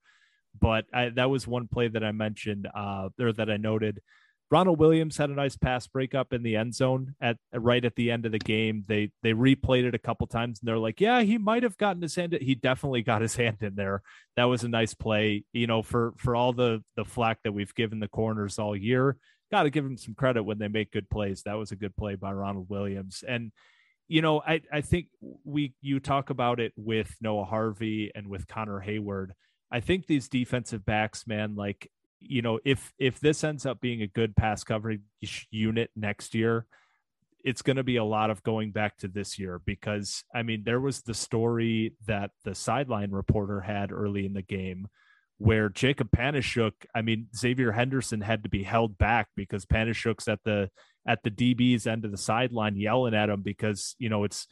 But 0.58 0.86
I, 0.92 1.10
that 1.10 1.30
was 1.30 1.46
one 1.46 1.68
play 1.68 1.88
that 1.88 2.02
I 2.02 2.10
mentioned 2.10 2.66
uh, 2.74 3.10
there 3.16 3.32
that 3.32 3.50
I 3.50 3.58
noted. 3.58 4.00
Ronald 4.50 4.78
Williams 4.78 5.18
had 5.18 5.28
a 5.28 5.34
nice 5.34 5.56
pass 5.56 5.86
breakup 5.86 6.32
in 6.32 6.42
the 6.42 6.56
end 6.56 6.74
zone 6.74 7.14
at 7.20 7.36
right 7.52 7.84
at 7.84 7.96
the 7.96 8.10
end 8.10 8.24
of 8.24 8.32
the 8.32 8.38
game. 8.38 8.84
They 8.88 9.10
they 9.22 9.32
replayed 9.32 9.84
it 9.84 9.94
a 9.94 9.98
couple 9.98 10.26
times 10.26 10.60
and 10.60 10.68
they're 10.68 10.78
like, 10.78 11.00
yeah, 11.00 11.20
he 11.20 11.36
might 11.36 11.62
have 11.62 11.76
gotten 11.76 12.00
his 12.00 12.14
hand. 12.14 12.36
He 12.40 12.54
definitely 12.54 13.02
got 13.02 13.20
his 13.20 13.36
hand 13.36 13.58
in 13.60 13.74
there. 13.74 14.02
That 14.36 14.44
was 14.44 14.64
a 14.64 14.68
nice 14.68 14.94
play. 14.94 15.44
You 15.52 15.66
know, 15.66 15.82
for 15.82 16.14
for 16.16 16.34
all 16.34 16.52
the 16.54 16.82
the 16.96 17.04
flack 17.04 17.38
that 17.44 17.52
we've 17.52 17.74
given 17.74 18.00
the 18.00 18.08
corners 18.08 18.58
all 18.58 18.74
year, 18.74 19.18
got 19.50 19.64
to 19.64 19.70
give 19.70 19.84
him 19.84 19.98
some 19.98 20.14
credit 20.14 20.42
when 20.42 20.58
they 20.58 20.68
make 20.68 20.92
good 20.92 21.10
plays. 21.10 21.42
That 21.42 21.58
was 21.58 21.70
a 21.70 21.76
good 21.76 21.96
play 21.96 22.14
by 22.14 22.32
Ronald 22.32 22.70
Williams. 22.70 23.22
And 23.26 23.52
you 24.08 24.22
know, 24.22 24.40
I 24.40 24.62
I 24.72 24.80
think 24.80 25.08
we 25.44 25.74
you 25.82 26.00
talk 26.00 26.30
about 26.30 26.58
it 26.58 26.72
with 26.74 27.14
Noah 27.20 27.44
Harvey 27.44 28.10
and 28.14 28.28
with 28.28 28.48
Connor 28.48 28.80
Heyward. 28.80 29.32
I 29.70 29.80
think 29.80 30.06
these 30.06 30.30
defensive 30.30 30.86
backs, 30.86 31.26
man, 31.26 31.54
like 31.54 31.90
you 32.20 32.42
know, 32.42 32.58
if 32.64 32.92
if 32.98 33.20
this 33.20 33.44
ends 33.44 33.66
up 33.66 33.80
being 33.80 34.02
a 34.02 34.06
good 34.06 34.36
pass 34.36 34.64
coverage 34.64 35.00
unit 35.50 35.90
next 35.96 36.34
year, 36.34 36.66
it's 37.44 37.62
going 37.62 37.76
to 37.76 37.84
be 37.84 37.96
a 37.96 38.04
lot 38.04 38.30
of 38.30 38.42
going 38.42 38.72
back 38.72 38.96
to 38.98 39.08
this 39.08 39.38
year 39.38 39.60
because 39.64 40.24
I 40.34 40.42
mean, 40.42 40.62
there 40.64 40.80
was 40.80 41.02
the 41.02 41.14
story 41.14 41.94
that 42.06 42.30
the 42.44 42.54
sideline 42.54 43.10
reporter 43.10 43.60
had 43.60 43.92
early 43.92 44.26
in 44.26 44.32
the 44.32 44.42
game 44.42 44.88
where 45.38 45.68
Jacob 45.68 46.10
Panasiuk, 46.10 46.72
I 46.94 47.02
mean, 47.02 47.28
Xavier 47.34 47.72
Henderson 47.72 48.20
had 48.20 48.42
to 48.42 48.48
be 48.48 48.64
held 48.64 48.98
back 48.98 49.28
because 49.36 49.64
Panasiuk's 49.64 50.26
at 50.26 50.40
the 50.44 50.70
at 51.06 51.22
the 51.22 51.30
DB's 51.30 51.86
end 51.86 52.04
of 52.04 52.10
the 52.10 52.18
sideline 52.18 52.76
yelling 52.76 53.14
at 53.14 53.30
him 53.30 53.42
because 53.42 53.94
you 53.98 54.08
know 54.08 54.24
it's 54.24 54.46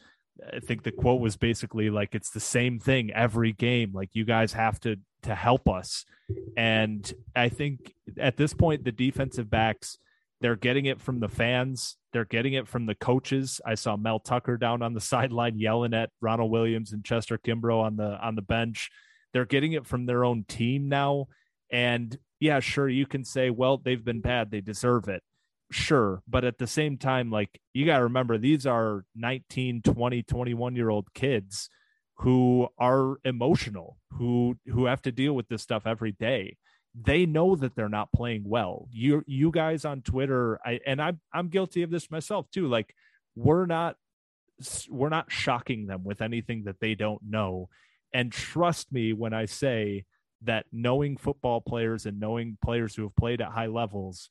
I 0.53 0.59
think 0.59 0.83
the 0.83 0.91
quote 0.91 1.21
was 1.21 1.35
basically 1.35 1.89
like 1.89 2.15
it's 2.15 2.31
the 2.31 2.39
same 2.39 2.79
thing 2.79 3.11
every 3.11 3.53
game. 3.53 3.91
Like 3.93 4.09
you 4.13 4.23
guys 4.23 4.53
have 4.53 4.79
to 4.81 4.97
to 5.23 5.35
help 5.35 5.67
us. 5.69 6.05
And 6.55 7.11
I 7.35 7.49
think 7.49 7.93
at 8.17 8.37
this 8.37 8.53
point 8.53 8.83
the 8.83 8.91
defensive 8.91 9.49
backs 9.49 9.97
they're 10.39 10.55
getting 10.55 10.85
it 10.85 11.01
from 11.01 11.19
the 11.19 11.29
fans, 11.29 11.97
they're 12.13 12.23
getting 12.23 12.53
it 12.53 12.67
from 12.67 12.85
the 12.85 12.93
coaches. 12.93 13.59
I 13.65 13.73
saw 13.73 13.97
Mel 13.97 14.19
Tucker 14.19 14.55
down 14.57 14.83
on 14.83 14.93
the 14.93 15.01
sideline 15.13 15.57
yelling 15.57 15.93
at 15.93 16.11
Ronald 16.21 16.51
Williams 16.51 16.93
and 16.93 17.03
Chester 17.03 17.39
Kimbrough 17.39 17.81
on 17.81 17.95
the 17.95 18.23
on 18.23 18.35
the 18.35 18.41
bench. 18.41 18.89
They're 19.33 19.45
getting 19.45 19.73
it 19.73 19.85
from 19.85 20.05
their 20.05 20.23
own 20.23 20.45
team 20.47 20.89
now. 20.89 21.27
And 21.71 22.17
yeah, 22.39 22.59
sure 22.59 22.87
you 22.87 23.07
can 23.07 23.23
say, 23.23 23.49
well, 23.49 23.77
they've 23.77 24.03
been 24.03 24.21
bad, 24.21 24.51
they 24.51 24.61
deserve 24.61 25.07
it 25.09 25.23
sure 25.71 26.21
but 26.27 26.45
at 26.45 26.57
the 26.57 26.67
same 26.67 26.97
time 26.97 27.29
like 27.29 27.59
you 27.73 27.85
got 27.85 27.97
to 27.97 28.05
remember 28.05 28.37
these 28.37 28.65
are 28.65 29.03
19 29.15 29.81
20 29.81 30.23
21 30.23 30.75
year 30.75 30.89
old 30.89 31.13
kids 31.13 31.69
who 32.19 32.67
are 32.79 33.17
emotional 33.23 33.97
who 34.17 34.57
who 34.67 34.85
have 34.85 35.01
to 35.03 35.11
deal 35.11 35.33
with 35.33 35.47
this 35.47 35.61
stuff 35.61 35.85
every 35.85 36.11
day. 36.11 36.57
They 36.99 37.25
know 37.25 37.55
that 37.55 37.75
they're 37.75 37.89
not 37.89 38.11
playing 38.11 38.43
well. 38.45 38.87
You 38.91 39.23
you 39.27 39.51
guys 39.51 39.85
on 39.85 40.01
twitter 40.01 40.59
I, 40.65 40.79
and 40.85 41.01
i'm 41.01 41.19
i'm 41.33 41.49
guilty 41.49 41.83
of 41.83 41.91
this 41.91 42.09
myself 42.09 42.49
too. 42.51 42.67
Like 42.67 42.93
we're 43.35 43.65
not 43.65 43.97
we're 44.89 45.09
not 45.09 45.31
shocking 45.31 45.85
them 45.85 46.03
with 46.03 46.21
anything 46.21 46.63
that 46.63 46.79
they 46.79 46.95
don't 46.95 47.21
know. 47.27 47.69
And 48.13 48.31
trust 48.31 48.91
me 48.91 49.13
when 49.13 49.33
i 49.33 49.45
say 49.45 50.05
that 50.43 50.65
knowing 50.71 51.17
football 51.17 51.61
players 51.61 52.05
and 52.05 52.19
knowing 52.19 52.57
players 52.63 52.95
who 52.95 53.03
have 53.03 53.15
played 53.15 53.41
at 53.41 53.51
high 53.51 53.67
levels 53.67 54.29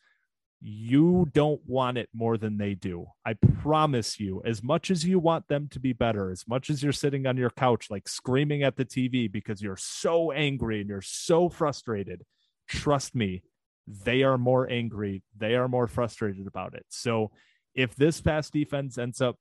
you 0.61 1.29
don't 1.33 1.61
want 1.67 1.99
it 1.99 2.09
more 2.15 2.39
than 2.39 2.57
they 2.57 2.75
do. 2.75 3.07
I 3.25 3.35
promise 3.35 4.19
you, 4.19 4.43
as 4.45 4.63
much 4.63 4.91
as 4.91 5.05
you 5.05 5.19
want 5.19 5.49
them 5.49 5.69
to 5.73 5.81
be 5.81 5.93
better, 5.93 6.31
as 6.31 6.45
much 6.49 6.71
as 6.71 6.83
you're 6.83 6.93
sitting 6.93 7.27
on 7.27 7.37
your 7.37 7.51
couch, 7.51 7.89
like 7.91 8.09
screaming 8.09 8.63
at 8.63 8.77
the 8.77 8.85
TV 8.85 9.31
because 9.31 9.61
you're 9.61 9.77
so 9.77 10.33
angry 10.33 10.81
and 10.81 10.89
you're 10.89 11.03
so 11.03 11.49
frustrated, 11.49 12.25
trust 12.69 13.15
me, 13.15 13.43
they 13.87 14.23
are 14.23 14.39
more 14.39 14.69
angry. 14.69 15.23
They 15.37 15.55
are 15.55 15.69
more 15.69 15.87
frustrated 15.87 16.47
about 16.47 16.75
it. 16.75 16.87
So 16.89 17.31
if 17.75 17.95
this 17.95 18.21
pass 18.21 18.51
defense 18.51 18.99
ends 18.99 19.21
up, 19.21 19.37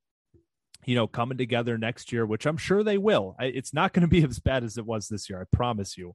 you 0.86 0.96
know, 0.96 1.08
coming 1.08 1.38
together 1.38 1.78
next 1.78 2.12
year, 2.12 2.26
which 2.26 2.46
I'm 2.46 2.58
sure 2.58 2.84
they 2.84 2.98
will, 2.98 3.36
it's 3.40 3.74
not 3.74 3.94
going 3.94 4.02
to 4.02 4.08
be 4.08 4.24
as 4.30 4.40
bad 4.40 4.64
as 4.64 4.78
it 4.78 4.86
was 4.86 5.08
this 5.08 5.30
year. 5.30 5.42
I 5.42 5.56
promise 5.56 5.98
you. 5.98 6.14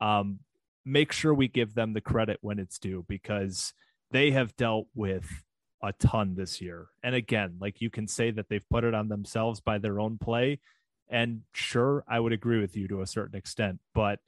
Um, 0.00 0.38
make 0.84 1.10
sure 1.10 1.34
we 1.34 1.48
give 1.48 1.74
them 1.74 1.92
the 1.92 2.00
credit 2.00 2.38
when 2.42 2.60
it's 2.60 2.78
due 2.78 3.04
because 3.08 3.72
they 4.10 4.30
have 4.30 4.56
dealt 4.56 4.86
with 4.94 5.44
a 5.82 5.92
ton 5.92 6.34
this 6.34 6.60
year. 6.60 6.86
And 7.02 7.14
again, 7.14 7.56
like 7.60 7.80
you 7.80 7.90
can 7.90 8.08
say 8.08 8.30
that 8.30 8.48
they've 8.48 8.68
put 8.70 8.84
it 8.84 8.94
on 8.94 9.08
themselves 9.08 9.60
by 9.60 9.78
their 9.78 10.00
own 10.00 10.18
play. 10.18 10.60
And 11.08 11.42
sure, 11.52 12.04
I 12.08 12.18
would 12.18 12.32
agree 12.32 12.60
with 12.60 12.76
you 12.76 12.88
to 12.88 13.02
a 13.02 13.06
certain 13.06 13.36
extent, 13.36 13.80
but 13.94 14.18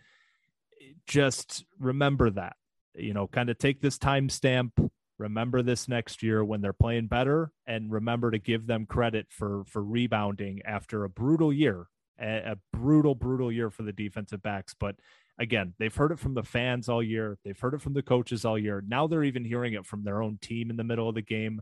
just 1.06 1.64
remember 1.80 2.30
that, 2.30 2.56
you 2.94 3.14
know, 3.14 3.26
kind 3.26 3.50
of 3.50 3.58
take 3.58 3.80
this 3.80 3.98
timestamp, 3.98 4.70
remember 5.18 5.62
this 5.62 5.88
next 5.88 6.22
year 6.22 6.44
when 6.44 6.60
they're 6.60 6.72
playing 6.72 7.08
better 7.08 7.50
and 7.66 7.90
remember 7.90 8.30
to 8.30 8.38
give 8.38 8.66
them 8.66 8.86
credit 8.86 9.26
for 9.30 9.64
for 9.66 9.82
rebounding 9.82 10.62
after 10.64 11.04
a 11.04 11.08
brutal 11.08 11.52
year 11.52 11.88
a, 12.20 12.52
a, 12.52 12.56
brutal 12.72 13.14
brutal 13.14 13.52
year 13.52 13.70
for 13.70 13.82
the 13.82 13.92
defensive 13.92 14.42
backs 14.42 14.74
but 14.78 14.96
again 15.38 15.74
they've 15.78 15.94
heard 15.94 16.12
it 16.12 16.18
from 16.18 16.34
the 16.34 16.42
fans 16.42 16.88
all 16.88 17.02
year 17.02 17.38
they've 17.44 17.58
heard 17.58 17.74
it 17.74 17.80
from 17.80 17.94
the 17.94 18.02
coaches 18.02 18.44
all 18.44 18.58
year 18.58 18.82
now 18.86 19.06
they're 19.06 19.24
even 19.24 19.44
hearing 19.44 19.74
it 19.74 19.86
from 19.86 20.04
their 20.04 20.22
own 20.22 20.38
team 20.40 20.70
in 20.70 20.76
the 20.76 20.84
middle 20.84 21.08
of 21.08 21.14
the 21.14 21.22
game 21.22 21.60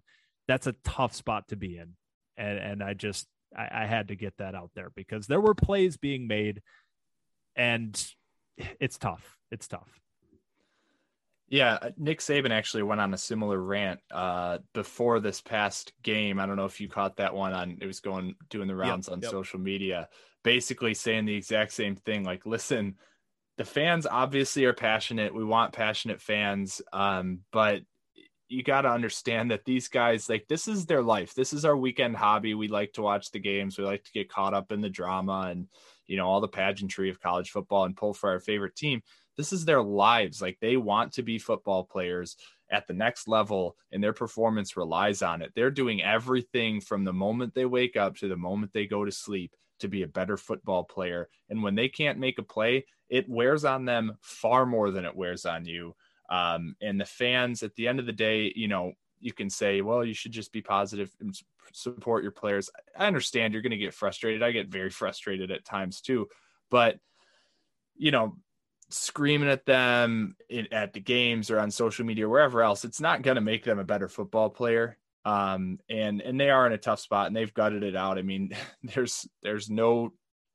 that's 0.48 0.66
a 0.66 0.74
tough 0.84 1.14
spot 1.14 1.48
to 1.48 1.56
be 1.56 1.76
in 1.76 1.94
and 2.36 2.58
and 2.58 2.82
i 2.82 2.94
just 2.94 3.26
I, 3.56 3.68
I 3.82 3.86
had 3.86 4.08
to 4.08 4.16
get 4.16 4.36
that 4.38 4.54
out 4.54 4.70
there 4.74 4.90
because 4.94 5.26
there 5.26 5.40
were 5.40 5.54
plays 5.54 5.96
being 5.96 6.26
made 6.26 6.62
and 7.54 7.94
it's 8.80 8.98
tough 8.98 9.36
it's 9.50 9.68
tough 9.68 10.00
yeah, 11.48 11.78
Nick 11.96 12.18
Saban 12.18 12.50
actually 12.50 12.82
went 12.82 13.00
on 13.00 13.14
a 13.14 13.18
similar 13.18 13.58
rant 13.58 14.00
uh, 14.10 14.58
before 14.74 15.20
this 15.20 15.40
past 15.40 15.92
game. 16.02 16.40
I 16.40 16.46
don't 16.46 16.56
know 16.56 16.64
if 16.64 16.80
you 16.80 16.88
caught 16.88 17.18
that 17.18 17.34
one 17.34 17.52
on. 17.52 17.78
It 17.80 17.86
was 17.86 18.00
going 18.00 18.34
doing 18.50 18.66
the 18.66 18.74
rounds 18.74 19.06
yep, 19.06 19.12
on 19.12 19.22
yep. 19.22 19.30
social 19.30 19.60
media, 19.60 20.08
basically 20.42 20.92
saying 20.92 21.24
the 21.24 21.36
exact 21.36 21.72
same 21.72 21.94
thing. 21.94 22.24
Like, 22.24 22.46
listen, 22.46 22.96
the 23.58 23.64
fans 23.64 24.06
obviously 24.06 24.64
are 24.64 24.72
passionate. 24.72 25.34
We 25.34 25.44
want 25.44 25.72
passionate 25.72 26.20
fans, 26.20 26.82
um, 26.92 27.40
but 27.52 27.82
you 28.48 28.62
got 28.62 28.82
to 28.82 28.90
understand 28.90 29.50
that 29.50 29.64
these 29.64 29.88
guys, 29.88 30.28
like, 30.28 30.46
this 30.48 30.68
is 30.68 30.86
their 30.86 31.02
life. 31.02 31.34
This 31.34 31.52
is 31.52 31.64
our 31.64 31.76
weekend 31.76 32.16
hobby. 32.16 32.54
We 32.54 32.68
like 32.68 32.92
to 32.92 33.02
watch 33.02 33.30
the 33.30 33.40
games. 33.40 33.76
We 33.76 33.84
like 33.84 34.04
to 34.04 34.12
get 34.12 34.28
caught 34.28 34.54
up 34.54 34.70
in 34.70 34.80
the 34.80 34.88
drama 34.88 35.48
and 35.50 35.68
you 36.06 36.16
know 36.16 36.28
all 36.28 36.40
the 36.40 36.48
pageantry 36.48 37.10
of 37.10 37.20
college 37.20 37.50
football 37.50 37.84
and 37.84 37.96
pull 37.96 38.14
for 38.14 38.30
our 38.30 38.38
favorite 38.38 38.76
team 38.76 39.02
this 39.36 39.52
is 39.52 39.64
their 39.64 39.82
lives. 39.82 40.42
Like 40.42 40.58
they 40.60 40.76
want 40.76 41.12
to 41.12 41.22
be 41.22 41.38
football 41.38 41.84
players 41.84 42.36
at 42.70 42.86
the 42.86 42.94
next 42.94 43.28
level 43.28 43.76
and 43.92 44.02
their 44.02 44.12
performance 44.12 44.76
relies 44.76 45.22
on 45.22 45.42
it. 45.42 45.52
They're 45.54 45.70
doing 45.70 46.02
everything 46.02 46.80
from 46.80 47.04
the 47.04 47.12
moment 47.12 47.54
they 47.54 47.66
wake 47.66 47.96
up 47.96 48.16
to 48.16 48.28
the 48.28 48.36
moment 48.36 48.72
they 48.72 48.86
go 48.86 49.04
to 49.04 49.12
sleep 49.12 49.54
to 49.80 49.88
be 49.88 50.02
a 50.02 50.08
better 50.08 50.36
football 50.36 50.84
player. 50.84 51.28
And 51.48 51.62
when 51.62 51.74
they 51.74 51.88
can't 51.88 52.18
make 52.18 52.38
a 52.38 52.42
play, 52.42 52.86
it 53.08 53.28
wears 53.28 53.64
on 53.64 53.84
them 53.84 54.16
far 54.20 54.66
more 54.66 54.90
than 54.90 55.04
it 55.04 55.16
wears 55.16 55.46
on 55.46 55.64
you. 55.64 55.94
Um, 56.28 56.76
and 56.80 57.00
the 57.00 57.04
fans, 57.04 57.62
at 57.62 57.74
the 57.76 57.88
end 57.88 58.00
of 58.00 58.06
the 58.06 58.12
day, 58.12 58.52
you 58.56 58.68
know, 58.68 58.92
you 59.20 59.32
can 59.32 59.48
say, 59.48 59.80
well, 59.80 60.04
you 60.04 60.14
should 60.14 60.32
just 60.32 60.52
be 60.52 60.62
positive 60.62 61.10
and 61.20 61.34
support 61.72 62.22
your 62.22 62.32
players. 62.32 62.70
I 62.96 63.06
understand 63.06 63.52
you're 63.52 63.62
going 63.62 63.70
to 63.70 63.76
get 63.76 63.94
frustrated. 63.94 64.42
I 64.42 64.50
get 64.50 64.68
very 64.68 64.90
frustrated 64.90 65.50
at 65.50 65.64
times 65.64 66.00
too. 66.00 66.28
But, 66.70 66.98
you 67.96 68.10
know, 68.10 68.36
screaming 68.88 69.48
at 69.48 69.66
them 69.66 70.36
at 70.70 70.92
the 70.92 71.00
games 71.00 71.50
or 71.50 71.58
on 71.58 71.70
social 71.70 72.04
media 72.04 72.28
wherever 72.28 72.62
else, 72.62 72.84
it's 72.84 73.00
not 73.00 73.22
going 73.22 73.34
to 73.36 73.40
make 73.40 73.64
them 73.64 73.78
a 73.78 73.84
better 73.84 74.08
football 74.08 74.50
player. 74.50 74.96
Um, 75.26 75.80
and 75.90 76.20
and 76.20 76.38
they 76.38 76.50
are 76.50 76.68
in 76.68 76.72
a 76.72 76.78
tough 76.78 77.00
spot 77.00 77.26
and 77.26 77.34
they've 77.34 77.52
gutted 77.52 77.82
it 77.82 77.96
out. 77.96 78.16
I 78.16 78.22
mean, 78.22 78.52
there's 78.82 79.26
there's 79.42 79.68
no 79.68 80.12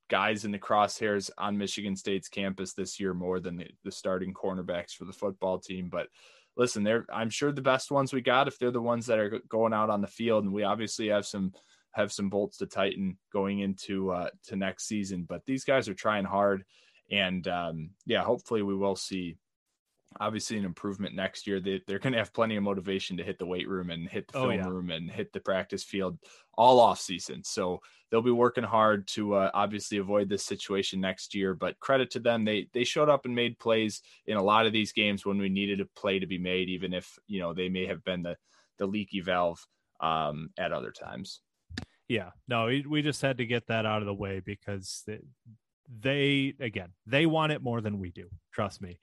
guys 0.10 0.46
in 0.46 0.52
the 0.52 0.60
crosshairs 0.60 1.30
on 1.38 1.58
Michigan 1.58 1.96
State's 1.96 2.30
campus 2.30 2.74
this 2.74 3.00
year 3.00 3.14
more 3.14 3.40
than 3.40 3.58
the, 3.58 3.68
the 3.84 3.92
starting 3.92 4.34
cornerbacks 4.34 4.92
for 4.92 5.06
the 5.06 5.14
football 5.14 5.60
team. 5.60 5.90
But 5.90 6.08
listen, 6.56 6.84
they're 6.84 7.06
I'm 7.14 7.30
sure 7.30 7.52
the 7.52 7.62
best 7.62 7.92
ones 7.92 8.14
we 8.14 8.22
got 8.22 8.48
if 8.48 8.58
they're 8.58 8.72
the 8.72 8.82
ones 8.82 9.06
that 9.08 9.20
are 9.20 9.42
going 9.50 9.74
out 9.74 9.90
on 9.90 10.00
the 10.00 10.08
field, 10.08 10.46
and 10.46 10.54
we 10.54 10.64
obviously 10.64 11.10
have 11.10 11.26
some 11.26 11.52
have 11.92 12.14
some 12.14 12.30
bolts 12.30 12.58
to 12.60 12.66
tighten 12.66 13.18
going 13.34 13.60
into 13.60 14.12
uh, 14.12 14.30
to 14.46 14.56
next 14.56 14.88
season. 14.88 15.26
But 15.28 15.46
these 15.46 15.66
guys 15.66 15.90
are 15.90 15.94
trying 15.94 16.24
hard 16.24 16.64
and 17.12 17.46
um, 17.50 17.90
yeah, 18.06 18.24
hopefully 18.24 18.62
we 18.62 18.76
will 18.76 18.96
see 18.96 19.38
obviously 20.20 20.58
an 20.58 20.66
improvement 20.66 21.16
next 21.16 21.48
year. 21.48 21.60
They, 21.60 21.82
they're 21.88 22.00
going 22.00 22.14
to 22.14 22.20
have 22.20 22.34
plenty 22.34 22.56
of 22.56 22.64
motivation 22.64 23.18
to 23.18 23.24
hit 23.24 23.40
the 23.40 23.46
weight 23.46 23.68
room 23.68 23.90
and 23.90 24.10
hit 24.10 24.28
the 24.28 24.38
oh, 24.38 24.42
film 24.50 24.54
yeah. 24.54 24.68
room 24.68 24.90
and 24.92 25.10
hit 25.10 25.32
the 25.32 25.40
practice 25.40 25.84
field 25.84 26.18
all 26.58 26.80
off 26.80 27.00
season. 27.00 27.44
So 27.44 27.82
they'll 28.10 28.22
be 28.22 28.32
working 28.32 28.64
hard 28.64 29.08
to 29.10 29.36
uh, 29.36 29.52
obviously 29.54 29.98
avoid 29.98 30.30
this 30.30 30.44
situation 30.44 31.00
next 31.00 31.34
year. 31.34 31.54
But 31.54 31.80
credit 31.80 32.12
to 32.12 32.20
them, 32.20 32.44
they 32.44 32.68
they 32.74 32.84
showed 32.84 33.10
up 33.10 33.26
and 33.26 33.34
made 33.34 33.60
plays 33.60 34.02
in 34.26 34.38
a 34.38 34.44
lot 34.44 34.66
of 34.66 34.74
these 34.74 34.92
games 34.92 35.26
when 35.26 35.38
we 35.38 35.50
needed 35.50 35.80
a 35.80 35.86
play 36.00 36.20
to 36.20 36.28
be 36.28 36.38
made, 36.38 36.70
even 36.70 36.94
if 36.94 37.18
you 37.28 37.40
know 37.40 37.54
they 37.54 37.70
may 37.70 37.86
have 37.86 38.04
been 38.04 38.24
the 38.24 38.38
the 38.78 38.86
leaky 38.86 39.22
valve 39.22 39.66
um, 40.02 40.50
at 40.58 40.72
other 40.72 40.92
times. 40.92 41.42
Yeah, 42.08 42.32
no, 42.50 42.66
we 42.66 43.02
just 43.02 43.22
had 43.22 43.38
to 43.38 43.46
get 43.46 43.68
that 43.68 43.86
out 43.86 44.02
of 44.02 44.06
the 44.06 44.14
way 44.14 44.42
because 44.44 45.06
they 46.00 46.54
again 46.60 46.90
they 47.06 47.26
want 47.26 47.52
it 47.52 47.62
more 47.62 47.82
than 47.82 48.00
we 48.00 48.12
do 48.12 48.30
trust 48.54 48.82
me 48.82 48.98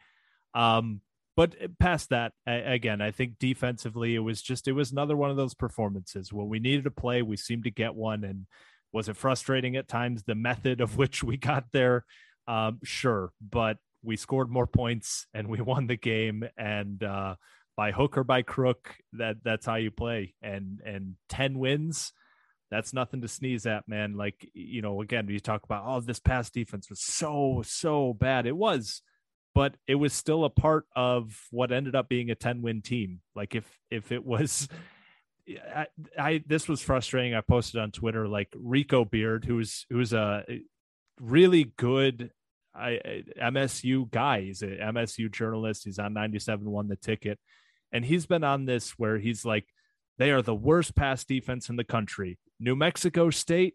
um 0.58 1.00
but 1.36 1.54
past 1.78 2.10
that 2.10 2.32
again 2.46 3.00
i 3.00 3.10
think 3.10 3.38
defensively 3.38 4.14
it 4.14 4.20
was 4.20 4.42
just 4.42 4.66
it 4.66 4.72
was 4.72 4.90
another 4.90 5.16
one 5.16 5.30
of 5.30 5.36
those 5.36 5.54
performances 5.54 6.32
when 6.32 6.48
we 6.48 6.58
needed 6.58 6.84
to 6.84 6.90
play 6.90 7.22
we 7.22 7.36
seemed 7.36 7.64
to 7.64 7.70
get 7.70 7.94
one 7.94 8.24
and 8.24 8.46
was 8.92 9.08
it 9.08 9.16
frustrating 9.16 9.76
at 9.76 9.88
times 9.88 10.24
the 10.24 10.34
method 10.34 10.80
of 10.80 10.96
which 10.98 11.22
we 11.22 11.36
got 11.36 11.64
there 11.72 12.04
um 12.48 12.78
sure 12.82 13.30
but 13.40 13.78
we 14.02 14.16
scored 14.16 14.50
more 14.50 14.66
points 14.66 15.26
and 15.32 15.48
we 15.48 15.60
won 15.60 15.86
the 15.86 15.96
game 15.96 16.44
and 16.56 17.02
uh 17.04 17.34
by 17.76 17.92
hook 17.92 18.18
or 18.18 18.24
by 18.24 18.42
crook 18.42 18.96
that 19.12 19.36
that's 19.44 19.64
how 19.64 19.76
you 19.76 19.92
play 19.92 20.34
and 20.42 20.80
and 20.84 21.14
10 21.28 21.58
wins 21.58 22.12
that's 22.70 22.92
nothing 22.92 23.22
to 23.22 23.28
sneeze 23.28 23.66
at, 23.66 23.88
man. 23.88 24.16
Like, 24.16 24.46
you 24.52 24.82
know, 24.82 25.00
again, 25.00 25.26
you 25.28 25.40
talk 25.40 25.64
about, 25.64 25.84
oh, 25.86 26.00
this 26.00 26.20
past 26.20 26.52
defense 26.52 26.90
was 26.90 27.00
so, 27.00 27.62
so 27.64 28.12
bad. 28.12 28.46
It 28.46 28.56
was, 28.56 29.00
but 29.58 29.74
it 29.88 29.96
was 29.96 30.12
still 30.12 30.44
a 30.44 30.50
part 30.50 30.86
of 30.94 31.36
what 31.50 31.72
ended 31.72 31.96
up 31.96 32.08
being 32.08 32.30
a 32.30 32.36
10 32.36 32.62
win 32.62 32.80
team. 32.80 33.20
Like, 33.34 33.56
if, 33.56 33.64
if 33.90 34.12
it 34.12 34.24
was, 34.24 34.68
I, 35.74 35.86
I, 36.16 36.44
this 36.46 36.68
was 36.68 36.80
frustrating. 36.80 37.34
I 37.34 37.40
posted 37.40 37.80
on 37.80 37.90
Twitter, 37.90 38.28
like 38.28 38.54
Rico 38.54 39.04
Beard, 39.04 39.44
who's, 39.44 39.84
who's 39.90 40.12
a 40.12 40.44
really 41.20 41.72
good 41.76 42.30
I, 42.72 43.24
MSU 43.42 44.08
guy. 44.08 44.42
He's 44.42 44.62
an 44.62 44.78
MSU 44.80 45.28
journalist. 45.28 45.82
He's 45.86 45.98
on 45.98 46.12
97, 46.14 46.70
won 46.70 46.86
the 46.86 46.94
ticket. 46.94 47.40
And 47.90 48.04
he's 48.04 48.26
been 48.26 48.44
on 48.44 48.64
this 48.64 48.92
where 48.92 49.18
he's 49.18 49.44
like, 49.44 49.66
they 50.18 50.30
are 50.30 50.40
the 50.40 50.54
worst 50.54 50.94
pass 50.94 51.24
defense 51.24 51.68
in 51.68 51.74
the 51.74 51.82
country. 51.82 52.38
New 52.60 52.76
Mexico 52.76 53.30
State, 53.30 53.74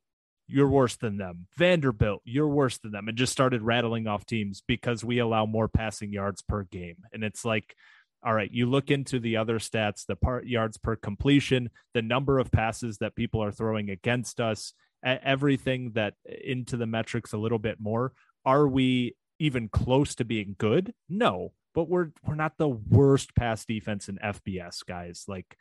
you're 0.54 0.70
worse 0.70 0.96
than 0.98 1.18
them. 1.18 1.48
Vanderbilt, 1.58 2.22
you're 2.26 2.48
worse 2.48 2.78
than 2.78 2.92
them. 2.92 3.08
And 3.08 3.18
just 3.18 3.32
started 3.32 3.64
rattling 3.64 4.06
off 4.06 4.24
teams 4.24 4.62
because 4.68 5.04
we 5.04 5.18
allow 5.18 5.48
more 5.48 5.68
passing 5.68 6.14
yards 6.14 6.44
per 6.44 6.64
game. 6.64 6.98
And 7.12 7.24
it's 7.24 7.44
like, 7.44 7.76
all 8.24 8.36
right, 8.36 8.52
you 8.52 8.68
look 8.68 8.92
into 8.92 9.20
the 9.20 9.38
other 9.38 9.58
stats, 9.58 10.06
the 10.06 10.16
part 10.16 10.46
yards 10.46 10.78
per 10.78 10.96
completion, 10.96 11.72
the 11.96 12.04
number 12.04 12.38
of 12.38 12.52
passes 12.52 13.00
that 13.00 13.16
people 13.16 13.44
are 13.44 13.52
throwing 13.52 13.90
against 13.90 14.40
us, 14.40 14.74
everything 15.04 15.94
that 15.96 16.14
into 16.46 16.78
the 16.78 16.86
metrics 16.86 17.34
a 17.34 17.38
little 17.38 17.60
bit 17.60 17.80
more. 17.80 18.14
Are 18.46 18.68
we 18.68 19.16
even 19.40 19.70
close 19.70 20.14
to 20.16 20.24
being 20.24 20.56
good? 20.60 20.94
No, 21.10 21.54
but 21.74 21.90
we're 21.90 22.12
we're 22.28 22.36
not 22.36 22.60
the 22.60 22.70
worst 22.70 23.36
pass 23.36 23.66
defense 23.66 24.08
in 24.08 24.18
FBS, 24.18 24.86
guys. 24.86 25.26
Like 25.28 25.58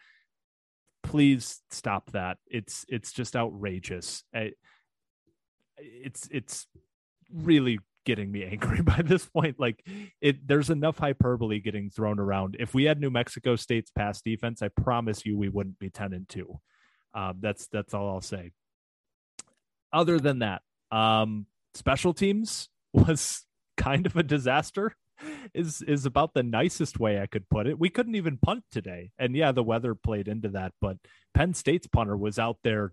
please 1.03 1.61
stop 1.71 2.11
that. 2.13 2.39
It's 2.47 2.85
it's 2.89 3.13
just 3.13 3.37
outrageous. 3.37 4.25
It's 5.79 6.29
it's 6.31 6.67
really 7.33 7.79
getting 8.05 8.31
me 8.31 8.45
angry 8.51 8.83
by 8.83 9.03
this 9.03 9.27
point. 9.27 9.59
Like 9.59 9.85
it, 10.21 10.47
there's 10.47 10.71
enough 10.71 10.99
hyperbole 10.99 11.61
getting 11.61 11.91
thrown 11.91 12.19
around. 12.19 12.57
If 12.59 12.75
we 12.75 12.85
had 12.85 13.01
New 13.01 13.11
Mexico 13.11 13.57
State's 13.57 13.91
pass 13.91 14.21
defense, 14.21 14.63
I 14.63 14.69
promise 14.69 15.25
you 15.25 15.37
we 15.37 15.49
wouldn't 15.49 15.79
be 15.79 15.91
ten 15.91 16.13
and 16.13 16.29
two. 16.29 16.61
Um, 17.15 17.39
that's 17.41 17.69
that's 17.69 17.95
all 17.95 18.09
I'll 18.09 18.21
say. 18.21 18.53
Other 19.93 20.19
than 20.19 20.39
that, 20.39 20.63
um, 20.91 21.47
special 21.75 22.15
teams 22.15 22.69
was 22.93 23.45
kind 23.77 24.07
of 24.07 24.17
a 24.17 24.23
disaster 24.23 24.97
is 25.55 25.83
is 25.83 26.05
about 26.07 26.35
the 26.35 26.43
nicest 26.43 26.99
way 26.99 27.21
I 27.21 27.27
could 27.27 27.49
put 27.49 27.67
it. 27.67 27.79
We 27.79 27.91
couldn't 27.91 28.15
even 28.15 28.39
punt 28.39 28.65
today. 28.71 29.11
And 29.19 29.37
yeah, 29.37 29.53
the 29.53 29.63
weather 29.63 29.95
played 29.95 30.29
into 30.29 30.49
that, 30.51 30.73
but 30.81 30.97
Penn 31.35 31.55
State's 31.55 31.87
punter 31.87 32.17
was 32.17 32.39
out 32.39 32.59
there 32.65 32.93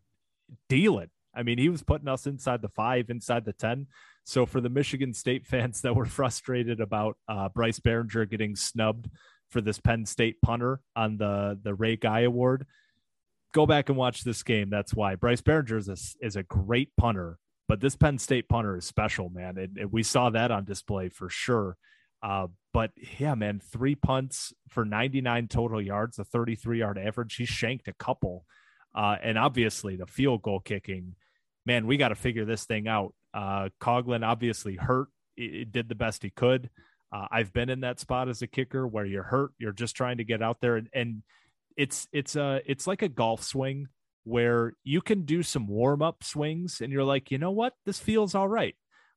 dealing. 0.68 1.10
I 1.36 1.44
mean, 1.44 1.58
he 1.58 1.70
was 1.70 1.84
putting 1.84 2.08
us 2.08 2.28
inside 2.28 2.62
the 2.62 2.70
5, 2.70 3.10
inside 3.10 3.46
the 3.46 3.54
10. 3.54 3.88
So 4.24 4.46
for 4.46 4.62
the 4.62 4.70
Michigan 4.70 5.14
State 5.14 5.46
fans 5.46 5.82
that 5.84 5.96
were 5.96 6.06
frustrated 6.06 6.82
about 6.82 7.18
uh, 7.28 7.50
Bryce 7.50 7.80
Baringer 7.80 8.30
getting 8.30 8.56
snubbed 8.56 9.10
for 9.50 9.62
this 9.62 9.80
Penn 9.80 10.06
State 10.06 10.42
punter 10.42 10.80
on 10.96 11.18
the 11.18 11.60
the 11.62 11.74
Ray 11.74 11.96
Guy 11.96 12.22
Award, 12.22 12.68
go 13.54 13.66
back 13.66 13.90
and 13.90 13.98
watch 13.98 14.24
this 14.24 14.44
game. 14.44 14.70
That's 14.70 14.94
why 14.94 15.16
Bryce 15.16 15.42
Baringer 15.42 15.78
is 15.78 15.90
a, 15.90 16.26
is 16.26 16.36
a 16.36 16.44
great 16.44 16.92
punter, 16.98 17.40
but 17.68 17.80
this 17.82 17.96
Penn 17.96 18.18
State 18.18 18.48
punter 18.48 18.78
is 18.78 18.86
special, 18.86 19.30
man. 19.30 19.58
And, 19.58 19.78
and 19.78 19.92
we 19.92 20.04
saw 20.04 20.30
that 20.30 20.52
on 20.52 20.66
display 20.66 21.10
for 21.10 21.30
sure. 21.30 21.78
Uh, 22.22 22.48
but 22.74 22.92
yeah, 23.18 23.34
man, 23.36 23.60
three 23.60 23.96
punts 23.96 24.54
for 24.68 24.86
99 24.86 25.48
total 25.48 25.82
yards, 25.82 26.20
a 26.20 26.24
33 26.24 26.80
yard 26.80 26.98
average. 26.98 27.36
He 27.36 27.46
shanked 27.46 27.88
a 27.88 27.94
couple. 27.94 28.46
Uh, 28.96 29.16
and 29.22 29.38
obviously 29.38 29.96
the 29.96 30.08
field 30.08 30.42
goal 30.42 30.60
kicking, 30.60 31.16
man, 31.66 31.88
we 31.88 31.98
got 31.98 32.10
to 32.10 32.16
figure 32.16 32.46
this 32.46 32.66
thing 32.66 32.88
out. 32.88 33.14
Uh, 33.34 33.70
Coghlin 33.82 34.26
obviously 34.26 34.76
hurt. 34.76 35.08
It, 35.38 35.72
did 35.72 35.88
the 35.88 35.96
best 35.96 36.24
he 36.24 36.32
could. 36.32 36.70
Uh, 37.12 37.28
I've 37.32 37.54
been 37.54 37.70
in 37.70 37.82
that 37.82 38.00
spot 38.00 38.28
as 38.30 38.42
a 38.42 38.48
kicker 38.48 38.86
where 38.86 39.06
you're 39.06 39.24
hurt. 39.24 39.52
You're 39.58 39.72
just 39.72 39.96
trying 39.96 40.18
to 40.18 40.24
get 40.24 40.42
out 40.42 40.58
there 40.62 40.76
and, 40.76 40.90
and 40.94 41.24
it's 41.78 42.08
it's 42.12 42.36
a 42.36 42.62
it's 42.66 42.88
like 42.88 43.02
a 43.02 43.08
golf 43.08 43.42
swing 43.42 43.88
where 44.26 44.74
you 44.84 45.02
can 45.02 45.24
do 45.24 45.42
some 45.42 45.66
warm 45.66 46.02
up 46.02 46.24
swings 46.24 46.82
and 46.82 46.92
you're 46.92 47.06
like, 47.06 47.32
you 47.32 47.38
know 47.38 47.52
what, 47.52 47.74
this 47.86 48.00
feels 48.00 48.36
all 48.36 48.50
right. 48.50 48.76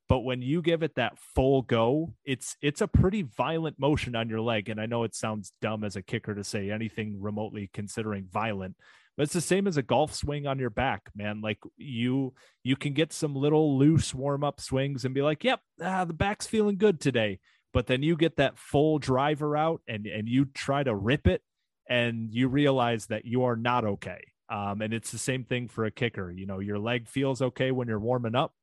But 0.09 0.21
when 0.21 0.43
you 0.43 0.63
give 0.63 0.83
it 0.83 0.95
that 0.95 1.19
full 1.35 1.63
go, 1.63 2.15
it's 2.25 2.57
it's 2.63 2.81
a 2.81 2.87
pretty 2.87 3.23
violent 3.23 3.79
motion 3.81 4.15
on 4.15 4.29
your 4.29 4.41
leg. 4.41 4.69
And 4.69 4.81
I 4.81 4.87
know 4.87 5.05
it 5.05 5.15
sounds 5.15 5.53
dumb 5.61 5.85
as 5.85 5.97
a 5.97 6.03
kicker 6.03 6.35
to 6.35 6.45
say 6.45 6.71
anything 6.71 7.21
remotely 7.21 7.69
considering 7.73 8.29
violent, 8.31 8.77
but 9.17 9.25
it's 9.25 9.33
the 9.33 9.41
same 9.41 9.67
as 9.67 9.77
a 9.77 9.83
golf 9.83 10.15
swing 10.15 10.47
on 10.47 10.59
your 10.59 10.71
back, 10.71 11.11
man. 11.15 11.41
Like 11.41 11.59
you 11.77 12.35
you 12.63 12.77
can 12.77 12.95
get 12.95 13.13
some 13.13 13.35
little 13.35 13.79
loose 13.79 14.15
warm 14.15 14.43
up 14.43 14.61
swings 14.61 15.05
and 15.05 15.15
be 15.15 15.23
like, 15.23 15.45
yep, 15.45 15.61
ah, 15.83 16.05
the 16.05 16.15
back's 16.15 16.47
feeling 16.47 16.79
good 16.79 17.01
today. 17.01 17.41
But 17.73 17.87
then 17.87 18.03
you 18.03 18.17
get 18.17 18.37
that 18.37 18.59
full 18.59 18.99
driver 18.99 19.57
out 19.57 19.83
and 19.87 20.07
and 20.07 20.29
you 20.29 20.47
try 20.47 20.83
to 20.83 20.95
rip 20.95 21.27
it 21.27 21.43
and 21.89 22.33
you 22.33 22.49
realize 22.49 23.07
that 23.07 23.25
you 23.25 23.45
are 23.45 23.57
not 23.57 23.85
okay. 23.85 24.21
Um, 24.49 24.81
and 24.83 24.93
it's 24.93 25.11
the 25.11 25.19
same 25.19 25.45
thing 25.45 25.69
for 25.69 25.85
a 25.85 25.91
kicker. 25.91 26.31
You 26.31 26.47
know, 26.47 26.59
your 26.59 26.79
leg 26.79 27.09
feels 27.09 27.41
okay 27.41 27.71
when 27.71 27.89
you're 27.89 27.99
warming 27.99 28.35
up, 28.35 28.55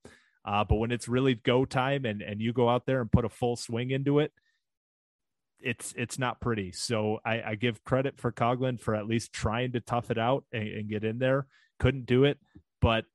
uh, 0.46 0.64
but 0.64 0.76
when 0.76 0.92
it's 0.92 1.08
really 1.08 1.36
go 1.36 1.66
time 1.66 2.06
and 2.06 2.22
and 2.22 2.42
you 2.42 2.54
go 2.54 2.70
out 2.70 2.86
there 2.86 3.02
and 3.02 3.12
put 3.12 3.26
a 3.26 3.30
full 3.30 3.56
swing 3.56 3.92
into 3.92 4.20
it, 4.20 4.32
it's 5.62 5.94
it's 5.98 6.18
not 6.18 6.40
pretty. 6.40 6.72
So 6.72 7.20
I, 7.26 7.42
I 7.42 7.56
give 7.56 7.84
credit 7.84 8.20
for 8.20 8.32
Coghlin 8.32 8.80
for 8.80 8.96
at 8.96 9.08
least 9.08 9.34
trying 9.34 9.74
to 9.74 9.82
tough 9.82 10.12
it 10.12 10.18
out 10.18 10.46
and, 10.52 10.68
and 10.68 10.90
get 10.90 11.04
in 11.04 11.20
there. 11.20 11.48
Couldn't 11.80 12.06
do 12.06 12.26
it, 12.26 12.40
but 12.82 13.06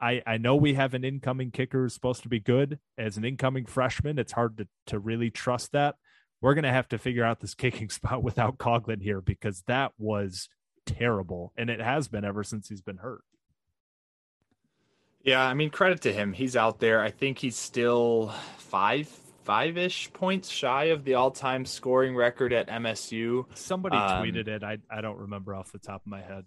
I, 0.00 0.22
I 0.26 0.38
know 0.38 0.56
we 0.56 0.74
have 0.74 0.94
an 0.94 1.04
incoming 1.04 1.50
kicker 1.50 1.82
who's 1.82 1.94
supposed 1.94 2.22
to 2.22 2.28
be 2.28 2.40
good. 2.40 2.78
As 2.96 3.16
an 3.16 3.24
incoming 3.24 3.66
freshman, 3.66 4.18
it's 4.18 4.32
hard 4.32 4.56
to, 4.58 4.68
to 4.86 4.98
really 4.98 5.30
trust 5.30 5.72
that. 5.72 5.96
We're 6.40 6.54
to 6.54 6.72
have 6.72 6.88
to 6.88 6.98
figure 6.98 7.24
out 7.24 7.40
this 7.40 7.54
kicking 7.54 7.90
spot 7.90 8.22
without 8.22 8.58
Coghlin 8.58 9.02
here 9.02 9.20
because 9.20 9.62
that 9.66 9.92
was 9.98 10.48
terrible. 10.86 11.52
And 11.56 11.68
it 11.68 11.80
has 11.80 12.08
been 12.08 12.24
ever 12.24 12.42
since 12.42 12.68
he's 12.68 12.80
been 12.80 12.98
hurt. 12.98 13.22
Yeah, 15.22 15.42
I 15.42 15.52
mean, 15.52 15.68
credit 15.68 16.00
to 16.02 16.12
him. 16.14 16.32
He's 16.32 16.56
out 16.56 16.80
there. 16.80 17.02
I 17.02 17.10
think 17.10 17.38
he's 17.38 17.56
still 17.56 18.32
five, 18.56 19.14
five 19.44 19.76
ish 19.76 20.12
points 20.12 20.48
shy 20.48 20.84
of 20.84 21.04
the 21.04 21.14
all 21.14 21.30
time 21.30 21.64
scoring 21.64 22.14
record 22.14 22.52
at 22.52 22.68
MSU. 22.68 23.46
Somebody 23.54 23.96
um, 23.96 24.22
tweeted 24.22 24.48
it. 24.48 24.62
I, 24.62 24.78
I 24.90 25.00
don't 25.00 25.18
remember 25.18 25.54
off 25.54 25.72
the 25.72 25.78
top 25.78 26.02
of 26.02 26.06
my 26.06 26.20
head. 26.20 26.44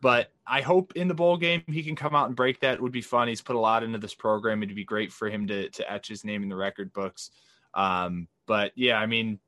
But 0.00 0.32
I 0.44 0.62
hope 0.62 0.94
in 0.96 1.06
the 1.06 1.14
bowl 1.14 1.36
game 1.36 1.62
he 1.68 1.84
can 1.84 1.94
come 1.94 2.14
out 2.14 2.26
and 2.26 2.34
break 2.34 2.60
that. 2.60 2.74
It 2.74 2.82
would 2.82 2.92
be 2.92 3.02
fun. 3.02 3.28
He's 3.28 3.40
put 3.40 3.54
a 3.54 3.60
lot 3.60 3.84
into 3.84 3.98
this 3.98 4.14
program. 4.14 4.62
It'd 4.62 4.74
be 4.74 4.84
great 4.84 5.12
for 5.12 5.30
him 5.30 5.46
to 5.46 5.68
to 5.70 5.92
etch 5.92 6.08
his 6.08 6.24
name 6.24 6.42
in 6.42 6.48
the 6.48 6.56
record 6.56 6.92
books. 6.92 7.30
Um, 7.72 8.26
but 8.46 8.72
yeah, 8.74 8.98
I 8.98 9.06
mean, 9.06 9.38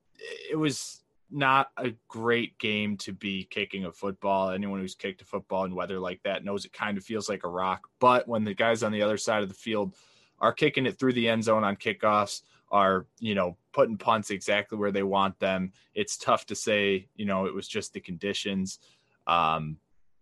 it 0.50 0.56
was 0.56 1.02
not 1.30 1.70
a 1.76 1.92
great 2.06 2.56
game 2.58 2.96
to 2.98 3.12
be 3.12 3.44
kicking 3.50 3.84
a 3.84 3.92
football. 3.92 4.50
Anyone 4.50 4.78
who's 4.78 4.94
kicked 4.94 5.22
a 5.22 5.24
football 5.24 5.64
in 5.64 5.74
weather 5.74 5.98
like 5.98 6.22
that 6.22 6.44
knows 6.44 6.64
it 6.64 6.72
kind 6.72 6.96
of 6.96 7.04
feels 7.04 7.28
like 7.28 7.42
a 7.42 7.48
rock. 7.48 7.88
But 7.98 8.28
when 8.28 8.44
the 8.44 8.54
guys 8.54 8.84
on 8.84 8.92
the 8.92 9.02
other 9.02 9.16
side 9.16 9.42
of 9.42 9.48
the 9.48 9.54
field 9.54 9.94
are 10.38 10.52
kicking 10.52 10.86
it 10.86 10.98
through 10.98 11.14
the 11.14 11.28
end 11.28 11.42
zone 11.42 11.64
on 11.64 11.74
kickoffs, 11.76 12.42
are 12.70 13.06
you 13.18 13.34
know 13.34 13.56
putting 13.72 13.96
punts 13.96 14.30
exactly 14.30 14.78
where 14.78 14.92
they 14.92 15.02
want 15.02 15.38
them, 15.38 15.72
it's 15.94 16.16
tough 16.16 16.46
to 16.46 16.54
say 16.54 17.08
you 17.16 17.24
know 17.24 17.46
it 17.46 17.54
was 17.54 17.68
just 17.68 17.92
the 17.92 18.00
conditions. 18.00 18.78
Um, 19.26 19.78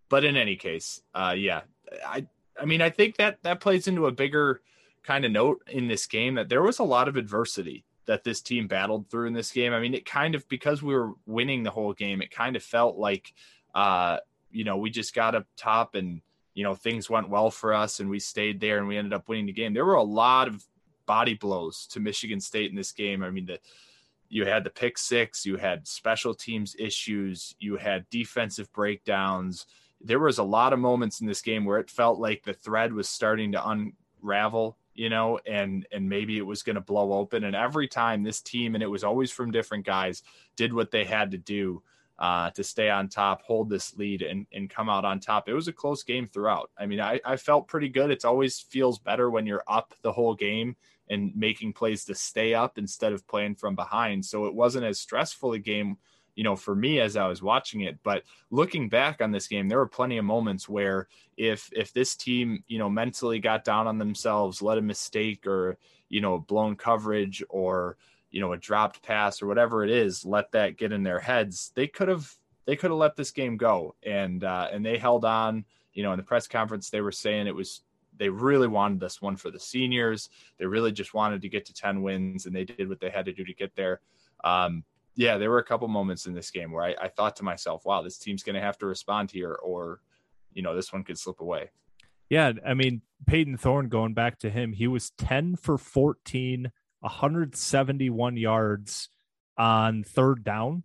but 0.09 0.23
in 0.23 0.37
any 0.37 0.55
case, 0.55 1.01
uh, 1.13 1.35
yeah, 1.37 1.61
I 2.05 2.27
I 2.59 2.65
mean 2.65 2.81
I 2.81 2.89
think 2.89 3.17
that 3.17 3.41
that 3.43 3.59
plays 3.59 3.87
into 3.87 4.07
a 4.07 4.11
bigger 4.11 4.61
kind 5.03 5.25
of 5.25 5.31
note 5.31 5.61
in 5.67 5.87
this 5.87 6.05
game 6.05 6.35
that 6.35 6.49
there 6.49 6.61
was 6.61 6.79
a 6.79 6.83
lot 6.83 7.07
of 7.07 7.17
adversity 7.17 7.83
that 8.05 8.23
this 8.23 8.41
team 8.41 8.67
battled 8.67 9.09
through 9.09 9.27
in 9.27 9.33
this 9.33 9.51
game. 9.51 9.73
I 9.73 9.79
mean, 9.79 9.93
it 9.93 10.05
kind 10.05 10.35
of 10.35 10.47
because 10.49 10.83
we 10.83 10.93
were 10.93 11.13
winning 11.25 11.63
the 11.63 11.71
whole 11.71 11.93
game, 11.93 12.21
it 12.21 12.31
kind 12.31 12.55
of 12.55 12.63
felt 12.63 12.97
like 12.97 13.33
uh, 13.75 14.17
you 14.51 14.63
know, 14.63 14.77
we 14.77 14.89
just 14.89 15.15
got 15.15 15.35
up 15.35 15.47
top 15.57 15.95
and 15.95 16.21
you 16.53 16.63
know, 16.63 16.75
things 16.75 17.09
went 17.09 17.29
well 17.29 17.49
for 17.49 17.73
us 17.73 17.99
and 17.99 18.09
we 18.09 18.19
stayed 18.19 18.59
there 18.59 18.77
and 18.77 18.87
we 18.87 18.97
ended 18.97 19.13
up 19.13 19.27
winning 19.27 19.47
the 19.47 19.51
game. 19.51 19.73
There 19.73 19.85
were 19.85 19.95
a 19.95 20.03
lot 20.03 20.47
of 20.47 20.63
body 21.05 21.33
blows 21.33 21.87
to 21.87 21.99
Michigan 21.99 22.39
State 22.39 22.69
in 22.69 22.75
this 22.75 22.91
game. 22.91 23.23
I 23.23 23.29
mean, 23.29 23.45
the 23.45 23.59
you 24.29 24.45
had 24.45 24.63
the 24.63 24.69
pick 24.69 24.97
six, 24.97 25.45
you 25.45 25.57
had 25.57 25.87
special 25.87 26.33
teams 26.33 26.75
issues, 26.79 27.55
you 27.59 27.77
had 27.77 28.09
defensive 28.09 28.71
breakdowns, 28.73 29.67
there 30.03 30.19
was 30.19 30.37
a 30.37 30.43
lot 30.43 30.73
of 30.73 30.79
moments 30.79 31.21
in 31.21 31.27
this 31.27 31.41
game 31.41 31.65
where 31.65 31.79
it 31.79 31.89
felt 31.89 32.19
like 32.19 32.43
the 32.43 32.53
thread 32.53 32.93
was 32.93 33.07
starting 33.07 33.53
to 33.53 33.87
unravel 34.21 34.77
you 34.93 35.09
know 35.09 35.39
and 35.47 35.87
and 35.91 36.07
maybe 36.07 36.37
it 36.37 36.45
was 36.45 36.61
going 36.61 36.75
to 36.75 36.81
blow 36.81 37.13
open. 37.13 37.45
And 37.45 37.55
every 37.55 37.87
time 37.87 38.21
this 38.21 38.41
team 38.41 38.75
and 38.75 38.83
it 38.83 38.87
was 38.87 39.03
always 39.03 39.31
from 39.31 39.49
different 39.49 39.85
guys 39.85 40.21
did 40.55 40.73
what 40.73 40.91
they 40.91 41.05
had 41.05 41.31
to 41.31 41.37
do 41.37 41.81
uh, 42.19 42.51
to 42.51 42.63
stay 42.63 42.89
on 42.89 43.09
top 43.09 43.41
hold 43.41 43.69
this 43.69 43.97
lead 43.97 44.21
and, 44.21 44.45
and 44.53 44.69
come 44.69 44.87
out 44.87 45.03
on 45.03 45.19
top 45.19 45.49
it 45.49 45.53
was 45.53 45.67
a 45.67 45.73
close 45.73 46.03
game 46.03 46.27
throughout. 46.27 46.69
I 46.77 46.85
mean 46.85 46.99
I, 46.99 47.19
I 47.25 47.37
felt 47.37 47.67
pretty 47.67 47.89
good. 47.89 48.11
It's 48.11 48.25
always 48.25 48.59
feels 48.59 48.99
better 48.99 49.29
when 49.29 49.47
you're 49.47 49.63
up 49.67 49.93
the 50.01 50.11
whole 50.11 50.35
game 50.35 50.75
and 51.09 51.35
making 51.35 51.73
plays 51.73 52.05
to 52.05 52.15
stay 52.15 52.53
up 52.53 52.77
instead 52.77 53.13
of 53.13 53.27
playing 53.27 53.55
from 53.55 53.75
behind 53.75 54.23
so 54.23 54.45
it 54.45 54.53
wasn't 54.53 54.83
as 54.83 54.99
stressful 54.99 55.53
a 55.53 55.59
game 55.59 55.97
you 56.35 56.43
know, 56.43 56.55
for 56.55 56.75
me 56.75 56.99
as 56.99 57.15
I 57.15 57.27
was 57.27 57.41
watching 57.41 57.81
it. 57.81 57.99
But 58.03 58.23
looking 58.49 58.89
back 58.89 59.21
on 59.21 59.31
this 59.31 59.47
game, 59.47 59.69
there 59.69 59.77
were 59.77 59.87
plenty 59.87 60.17
of 60.17 60.25
moments 60.25 60.67
where 60.67 61.07
if 61.37 61.69
if 61.73 61.93
this 61.93 62.15
team, 62.15 62.63
you 62.67 62.79
know, 62.79 62.89
mentally 62.89 63.39
got 63.39 63.63
down 63.63 63.87
on 63.87 63.97
themselves, 63.97 64.61
let 64.61 64.77
a 64.77 64.81
mistake 64.81 65.45
or 65.45 65.77
you 66.09 66.21
know, 66.21 66.39
blown 66.39 66.75
coverage 66.75 67.43
or 67.49 67.97
you 68.31 68.41
know, 68.41 68.53
a 68.53 68.57
dropped 68.57 69.03
pass 69.03 69.41
or 69.41 69.47
whatever 69.47 69.83
it 69.83 69.91
is, 69.91 70.25
let 70.25 70.51
that 70.51 70.77
get 70.77 70.91
in 70.91 71.03
their 71.03 71.19
heads. 71.19 71.71
They 71.75 71.87
could 71.87 72.07
have 72.07 72.33
they 72.65 72.75
could 72.75 72.89
have 72.89 72.97
let 72.97 73.15
this 73.15 73.31
game 73.31 73.57
go, 73.57 73.95
and 74.03 74.43
uh, 74.43 74.69
and 74.71 74.85
they 74.85 74.97
held 74.97 75.25
on. 75.25 75.65
You 75.93 76.01
know, 76.01 76.11
in 76.11 76.17
the 76.17 76.23
press 76.23 76.47
conference, 76.47 76.89
they 76.89 77.01
were 77.01 77.11
saying 77.11 77.45
it 77.45 77.55
was 77.55 77.81
they 78.17 78.29
really 78.29 78.67
wanted 78.67 78.99
this 78.99 79.21
one 79.21 79.35
for 79.35 79.51
the 79.51 79.59
seniors. 79.59 80.29
They 80.57 80.65
really 80.65 80.91
just 80.91 81.13
wanted 81.13 81.41
to 81.41 81.49
get 81.49 81.65
to 81.65 81.73
10 81.73 82.01
wins 82.01 82.45
and 82.45 82.55
they 82.55 82.65
did 82.65 82.89
what 82.89 82.99
they 82.99 83.09
had 83.09 83.25
to 83.25 83.33
do 83.33 83.43
to 83.43 83.53
get 83.53 83.75
there. 83.75 84.01
Um, 84.43 84.83
yeah, 85.15 85.37
there 85.37 85.49
were 85.49 85.59
a 85.59 85.63
couple 85.63 85.87
moments 85.87 86.25
in 86.25 86.33
this 86.33 86.51
game 86.51 86.71
where 86.71 86.83
I, 86.83 86.95
I 87.01 87.07
thought 87.07 87.35
to 87.37 87.43
myself, 87.43 87.85
wow, 87.85 88.01
this 88.01 88.17
team's 88.17 88.43
going 88.43 88.55
to 88.55 88.61
have 88.61 88.77
to 88.79 88.85
respond 88.85 89.29
here, 89.31 89.53
or, 89.53 90.01
you 90.53 90.63
know, 90.63 90.75
this 90.75 90.91
one 90.91 91.03
could 91.03 91.19
slip 91.19 91.39
away. 91.39 91.69
Yeah. 92.29 92.53
I 92.65 92.73
mean, 92.73 93.01
Payton 93.27 93.57
Thorne, 93.57 93.89
going 93.89 94.13
back 94.13 94.39
to 94.39 94.49
him, 94.49 94.73
he 94.73 94.87
was 94.87 95.11
10 95.11 95.57
for 95.57 95.77
14, 95.77 96.71
171 97.01 98.37
yards 98.37 99.09
on 99.57 100.03
third 100.03 100.43
down. 100.43 100.83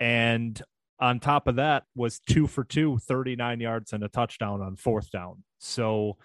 And 0.00 0.60
on 0.98 1.20
top 1.20 1.46
of 1.46 1.56
that 1.56 1.84
was 1.94 2.20
two 2.20 2.46
for 2.46 2.64
two, 2.64 2.98
39 2.98 3.60
yards 3.60 3.92
and 3.92 4.02
a 4.02 4.08
touchdown 4.08 4.62
on 4.62 4.76
fourth 4.76 5.10
down. 5.10 5.42
So 5.58 6.16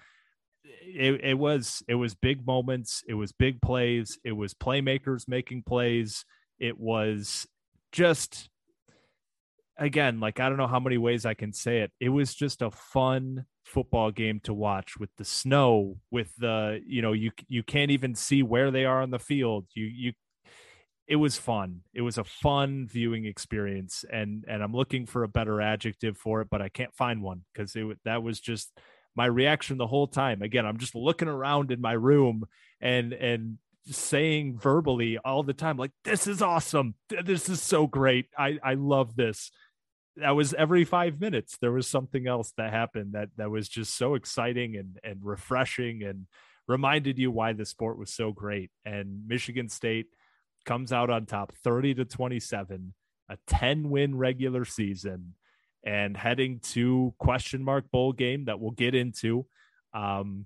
it, 0.84 1.22
it 1.24 1.38
was 1.38 1.84
it 1.88 1.96
was 1.96 2.16
big 2.16 2.46
moments, 2.46 3.04
it 3.08 3.14
was 3.14 3.32
big 3.32 3.62
plays, 3.62 4.18
it 4.24 4.34
was 4.34 4.54
playmakers 4.54 5.28
making 5.28 5.64
plays 5.64 6.26
it 6.60 6.78
was 6.80 7.48
just 7.92 8.50
again 9.78 10.20
like 10.20 10.40
i 10.40 10.50
don't 10.50 10.58
know 10.58 10.68
how 10.68 10.80
many 10.80 10.98
ways 10.98 11.26
i 11.26 11.34
can 11.34 11.54
say 11.54 11.80
it. 11.80 11.92
It 12.00 12.10
was 12.10 12.34
just 12.34 12.62
a 12.62 12.72
fun 12.72 13.46
football 13.66 14.12
game 14.12 14.40
to 14.42 14.54
watch 14.54 14.98
with 14.98 15.10
the 15.18 15.26
snow 15.26 15.98
with 16.10 16.34
the 16.38 16.82
you 16.86 17.02
know 17.02 17.14
you 17.14 17.32
you 17.48 17.64
can't 17.64 17.92
even 17.92 18.16
see 18.16 18.42
where 18.42 18.72
they 18.72 18.86
are 18.86 19.02
on 19.02 19.12
the 19.12 19.20
field. 19.20 19.66
You 19.74 19.86
you 19.86 20.14
it 21.08 21.18
was 21.18 21.38
fun. 21.38 21.82
It 21.94 22.02
was 22.02 22.18
a 22.18 22.24
fun 22.24 22.88
viewing 22.88 23.26
experience 23.26 24.04
and 24.12 24.46
and 24.48 24.64
i'm 24.64 24.74
looking 24.74 25.06
for 25.06 25.24
a 25.24 25.30
better 25.30 25.62
adjective 25.62 26.18
for 26.18 26.42
it 26.42 26.50
but 26.50 26.62
i 26.62 26.70
can't 26.70 26.96
find 26.96 27.22
one 27.22 27.44
because 27.54 27.76
it 27.76 27.86
that 28.04 28.24
was 28.24 28.40
just 28.40 28.72
my 29.18 29.26
reaction 29.26 29.78
the 29.78 29.88
whole 29.88 30.08
time. 30.08 30.42
Again 30.42 30.66
i'm 30.66 30.78
just 30.78 30.96
looking 30.96 31.28
around 31.28 31.72
in 31.72 31.82
my 31.82 31.94
room 31.94 32.46
and 32.80 33.14
and 33.14 33.58
saying 33.86 34.60
verbally 34.60 35.18
all 35.18 35.44
the 35.44 35.54
time 35.54 35.78
like 35.78 35.92
this 36.04 36.28
is 36.28 36.42
awesome. 36.42 36.96
This 37.26 37.50
is 37.50 37.62
so 37.62 37.88
great. 37.88 38.28
I 38.38 38.60
i 38.64 38.76
love 38.76 39.16
this. 39.16 39.52
That 40.18 40.32
was 40.32 40.54
every 40.54 40.84
5 40.84 41.20
minutes. 41.20 41.58
There 41.62 41.72
was 41.72 41.88
something 41.88 42.28
else 42.28 42.52
that 42.58 42.72
happened 42.72 43.14
that 43.14 43.30
that 43.38 43.52
was 43.52 43.68
just 43.68 43.96
so 43.96 44.16
exciting 44.16 44.76
and 44.76 45.00
and 45.04 45.20
refreshing 45.24 46.04
and 46.04 46.28
reminded 46.68 47.18
you 47.18 47.32
why 47.32 47.54
the 47.54 47.66
sport 47.66 47.98
was 47.98 48.14
so 48.14 48.32
great. 48.32 48.72
And 48.86 49.28
Michigan 49.28 49.70
State 49.70 50.08
comes 50.66 50.92
out 50.92 51.10
on 51.10 51.26
top 51.26 51.54
30 51.64 51.96
to 51.96 52.06
27 52.06 52.94
a 53.30 53.38
10 53.48 53.90
win 53.90 54.16
regular 54.16 54.66
season 54.66 55.34
and 55.84 56.18
heading 56.18 56.60
to 56.60 57.14
question 57.20 57.64
mark 57.64 57.90
bowl 57.92 58.14
game 58.14 58.46
that 58.46 58.60
we'll 58.60 58.72
get 58.72 58.96
into 58.96 59.46
um 59.94 60.46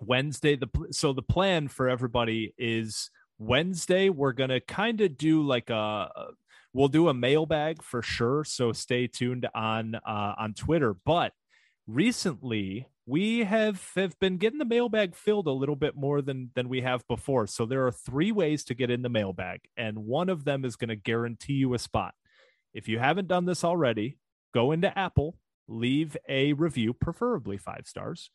Wednesday. 0.00 0.56
The 0.56 0.68
so 0.90 1.12
the 1.12 1.22
plan 1.22 1.68
for 1.68 1.88
everybody 1.88 2.54
is 2.58 3.10
Wednesday 3.38 4.08
we're 4.08 4.32
to 4.32 4.60
kind 4.60 5.00
of 5.00 5.16
do 5.18 5.42
like 5.42 5.70
a 5.70 6.08
we'll 6.72 6.88
do 6.88 7.08
a 7.08 7.14
mailbag 7.14 7.82
for 7.82 8.02
sure 8.02 8.44
so 8.44 8.72
stay 8.72 9.06
tuned 9.06 9.48
on 9.54 9.94
uh 9.94 10.34
on 10.38 10.54
Twitter. 10.54 10.94
But 11.04 11.32
recently 11.86 12.88
we 13.06 13.40
have 13.40 13.90
have 13.96 14.18
been 14.18 14.38
getting 14.38 14.58
the 14.58 14.64
mailbag 14.64 15.14
filled 15.14 15.46
a 15.46 15.52
little 15.52 15.76
bit 15.76 15.96
more 15.96 16.22
than 16.22 16.50
than 16.54 16.68
we 16.68 16.80
have 16.80 17.06
before. 17.08 17.46
So 17.46 17.66
there 17.66 17.86
are 17.86 17.92
three 17.92 18.32
ways 18.32 18.64
to 18.64 18.74
get 18.74 18.90
in 18.90 19.02
the 19.02 19.08
mailbag 19.08 19.60
and 19.76 19.98
one 19.98 20.28
of 20.28 20.44
them 20.44 20.64
is 20.64 20.76
going 20.76 20.88
to 20.88 20.96
guarantee 20.96 21.54
you 21.54 21.74
a 21.74 21.78
spot. 21.78 22.14
If 22.72 22.88
you 22.88 22.98
haven't 22.98 23.28
done 23.28 23.44
this 23.44 23.62
already 23.62 24.16
go 24.54 24.72
into 24.72 24.96
Apple, 24.96 25.36
leave 25.68 26.16
a 26.28 26.52
review, 26.52 26.94
preferably 26.94 27.58
five 27.58 27.82
stars, 27.86 28.30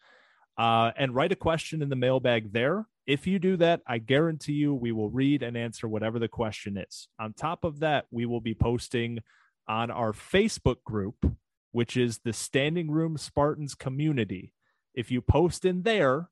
uh, 0.57 0.91
and 0.97 1.15
write 1.15 1.31
a 1.31 1.37
question 1.37 1.81
in 1.81 1.89
the 1.89 1.95
mailbag 1.95 2.51
there. 2.51 2.85
If 3.07 3.25
you 3.25 3.39
do 3.39 3.57
that, 3.57 3.81
I 3.87 3.97
guarantee 3.97 4.53
you 4.53 4.75
we 4.75 4.91
will 4.91 5.09
read 5.09 5.41
and 5.41 5.57
answer 5.57 5.87
whatever 5.87 6.19
the 6.19 6.27
question 6.27 6.77
is. 6.77 7.07
On 7.19 7.33
top 7.33 7.63
of 7.63 7.79
that, 7.79 8.05
we 8.11 8.25
will 8.25 8.41
be 8.41 8.53
posting 8.53 9.19
on 9.67 9.89
our 9.89 10.11
Facebook 10.11 10.83
group, 10.83 11.15
which 11.71 11.95
is 11.97 12.19
the 12.19 12.33
Standing 12.33 12.91
Room 12.91 13.17
Spartans 13.17 13.73
community. 13.73 14.53
If 14.93 15.09
you 15.09 15.21
post 15.21 15.65
in 15.65 15.83
there, 15.83 16.29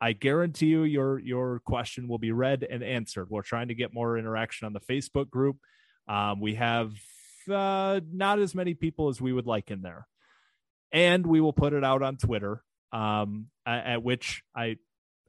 I 0.00 0.12
guarantee 0.12 0.66
you 0.66 0.82
your 0.82 1.18
your 1.18 1.60
question 1.64 2.08
will 2.08 2.18
be 2.18 2.32
read 2.32 2.66
and 2.68 2.82
answered. 2.82 3.30
We're 3.30 3.42
trying 3.42 3.68
to 3.68 3.74
get 3.74 3.94
more 3.94 4.18
interaction 4.18 4.66
on 4.66 4.74
the 4.74 4.80
Facebook 4.80 5.30
group. 5.30 5.56
Um, 6.08 6.40
we 6.40 6.56
have 6.56 6.92
uh, 7.48 8.00
not 8.10 8.38
as 8.38 8.54
many 8.54 8.74
people 8.74 9.08
as 9.08 9.20
we 9.20 9.32
would 9.32 9.46
like 9.46 9.70
in 9.70 9.82
there, 9.82 10.06
and 10.92 11.26
we 11.26 11.40
will 11.40 11.52
put 11.52 11.72
it 11.72 11.84
out 11.84 12.02
on 12.02 12.16
Twitter. 12.16 12.62
Um, 12.92 13.48
at, 13.66 14.02
which 14.02 14.42
I 14.54 14.76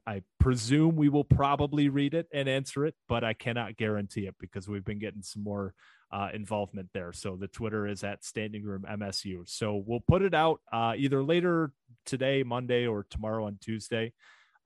I 0.06 0.22
presume 0.38 0.96
we 0.96 1.08
will 1.08 1.24
probably 1.24 1.88
read 1.88 2.14
it 2.14 2.28
and 2.32 2.48
answer 2.48 2.86
it, 2.86 2.94
but 3.08 3.24
I 3.24 3.34
cannot 3.34 3.76
guarantee 3.76 4.26
it 4.26 4.36
because 4.38 4.68
we've 4.68 4.84
been 4.84 5.00
getting 5.00 5.22
some 5.22 5.42
more 5.42 5.74
uh, 6.10 6.28
involvement 6.32 6.90
there. 6.94 7.12
So 7.12 7.36
the 7.36 7.48
Twitter 7.48 7.86
is 7.86 8.04
at 8.04 8.24
Standing 8.24 8.64
Room 8.64 8.86
MSU. 8.88 9.46
So 9.48 9.82
we'll 9.84 10.04
put 10.06 10.22
it 10.22 10.34
out 10.34 10.60
uh, 10.72 10.94
either 10.96 11.22
later 11.22 11.72
today, 12.06 12.42
Monday, 12.42 12.86
or 12.86 13.04
tomorrow 13.10 13.46
on 13.46 13.58
Tuesday 13.60 14.12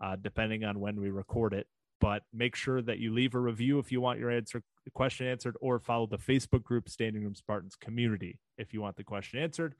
uh, 0.02 0.16
depending 0.20 0.64
on 0.64 0.80
when 0.80 1.00
we 1.00 1.10
record 1.10 1.54
it. 1.54 1.66
But 2.02 2.24
make 2.34 2.56
sure 2.56 2.82
that 2.82 2.98
you 2.98 3.14
leave 3.14 3.36
a 3.36 3.38
review 3.38 3.78
if 3.78 3.92
you 3.92 4.00
want 4.00 4.18
your 4.18 4.28
answer 4.28 4.60
question 4.92 5.28
answered, 5.28 5.56
or 5.60 5.78
follow 5.78 6.08
the 6.08 6.18
Facebook 6.18 6.64
group 6.64 6.88
Standing 6.88 7.22
Room 7.22 7.36
Spartans 7.36 7.76
Community 7.76 8.40
if 8.58 8.74
you 8.74 8.82
want 8.82 8.96
the 8.96 9.04
question 9.04 9.38
answered. 9.38 9.76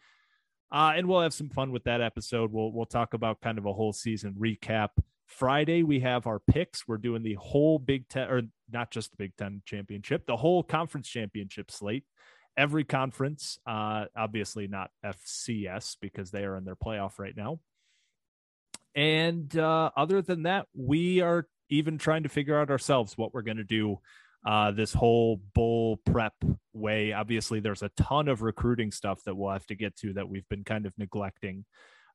Uh, 0.71 0.93
and 0.95 1.09
we'll 1.09 1.21
have 1.21 1.35
some 1.35 1.49
fun 1.49 1.73
with 1.73 1.83
that 1.83 2.01
episode. 2.01 2.53
We'll 2.53 2.71
we'll 2.71 2.87
talk 2.87 3.13
about 3.13 3.41
kind 3.41 3.59
of 3.59 3.67
a 3.67 3.73
whole 3.73 3.93
season 3.93 4.37
recap. 4.39 4.91
Friday 5.27 5.83
we 5.83 5.99
have 6.01 6.29
our 6.29 6.39
picks. 6.39 6.87
We're 6.87 6.99
doing 6.99 7.25
the 7.25 7.35
whole 7.35 7.81
Big 7.81 8.09
Ten, 8.09 8.29
or 8.29 8.43
not 8.71 8.93
just 8.93 9.11
the 9.11 9.17
Big 9.17 9.35
Ten 9.37 9.61
championship, 9.67 10.25
the 10.25 10.37
whole 10.37 10.63
conference 10.63 11.09
championship 11.09 11.73
slate. 11.73 12.05
Every 12.57 12.85
conference, 12.85 13.59
uh, 13.67 14.05
obviously 14.17 14.69
not 14.69 14.93
FCS 15.05 15.97
because 16.01 16.31
they 16.31 16.45
are 16.45 16.57
in 16.57 16.65
their 16.65 16.77
playoff 16.77 17.19
right 17.19 17.37
now. 17.37 17.59
And 18.95 19.57
uh, 19.57 19.91
other 19.97 20.23
than 20.23 20.45
that, 20.45 20.67
we 20.75 21.21
are 21.21 21.49
even 21.73 21.99
trying 21.99 22.23
to 22.23 22.29
figure 22.29 22.59
out 22.59 22.71
ourselves 22.71 23.17
what 23.17 23.33
we're 23.33 23.43
going 23.43 23.57
to 23.57 23.65
do 23.65 23.99
uh, 24.47 24.71
this 24.73 24.93
whole 24.93 25.41
bowl 25.55 25.99
prep 26.05 26.35
way. 26.73 27.13
Obviously, 27.13 27.61
there's 27.61 27.83
a 27.83 27.91
ton 27.97 28.29
of 28.29 28.43
recruiting 28.43 28.91
stuff 28.91 29.23
that 29.25 29.37
we'll 29.37 29.53
have 29.53 29.67
to 29.67 29.75
get 29.75 29.97
to 29.97 30.13
that 30.13 30.29
we've 30.29 30.49
been 30.49 30.65
kind 30.65 30.87
of 30.87 30.93
neglecting. 30.99 31.65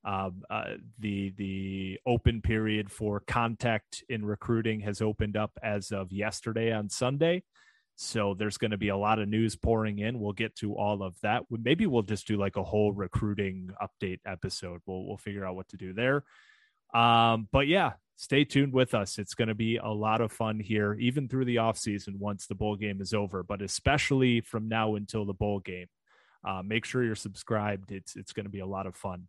Um, 0.05 0.43
uh, 0.49 0.76
the 0.99 1.34
the 1.38 1.99
open 2.05 2.41
period 2.41 2.91
for 2.91 3.22
contact 3.28 4.03
in 4.10 4.24
recruiting 4.24 4.82
has 4.82 5.01
opened 5.01 5.36
up 5.36 5.51
as 5.64 5.91
of 5.91 6.12
yesterday 6.12 6.72
on 6.72 6.89
Sunday. 6.89 7.43
So 7.95 8.36
there's 8.36 8.58
going 8.58 8.72
to 8.72 8.78
be 8.78 8.89
a 8.89 8.97
lot 8.97 9.18
of 9.18 9.28
news 9.28 9.55
pouring 9.55 9.99
in. 9.99 10.20
We'll 10.20 10.34
get 10.34 10.55
to 10.58 10.76
all 10.76 11.01
of 11.01 11.20
that. 11.24 11.43
Maybe 11.49 11.88
we'll 11.88 12.03
just 12.03 12.28
do 12.28 12.38
like 12.38 12.55
a 12.55 12.64
whole 12.64 12.93
recruiting 12.93 13.72
update 13.82 14.20
episode. 14.26 14.82
We'll 14.86 15.05
we'll 15.08 15.18
figure 15.18 15.45
out 15.45 15.55
what 15.55 15.70
to 15.70 15.78
do 15.78 15.93
there. 15.93 16.24
Um, 16.93 17.47
but 17.51 17.68
yeah, 17.68 17.93
stay 18.18 18.43
tuned 18.43 18.74
with 18.74 18.93
us. 18.93 19.18
It's 19.18 19.36
going 19.36 19.47
to 19.47 19.55
be 19.55 19.78
a 19.78 19.88
lot 19.88 20.20
of 20.20 20.32
fun 20.32 20.59
here, 20.59 20.95
even 20.95 21.30
through 21.30 21.45
the 21.45 21.59
off 21.59 21.78
season 21.78 22.18
once 22.20 22.47
the 22.47 22.55
bowl 22.55 22.76
game 22.76 22.99
is 22.99 23.13
over, 23.13 23.43
but 23.43 23.61
especially 23.61 24.41
from 24.41 24.68
now 24.68 24.95
until 24.95 25.24
the 25.24 25.34
bowl 25.34 25.59
game. 25.59 25.88
Uh, 26.45 26.61
make 26.63 26.86
sure 26.86 27.03
you're 27.03 27.15
subscribed. 27.15 27.91
It's 27.91 28.15
it's 28.15 28.34
going 28.34 28.45
to 28.45 28.51
be 28.51 28.59
a 28.59 28.65
lot 28.65 28.88
of 28.88 28.95
fun. 28.95 29.28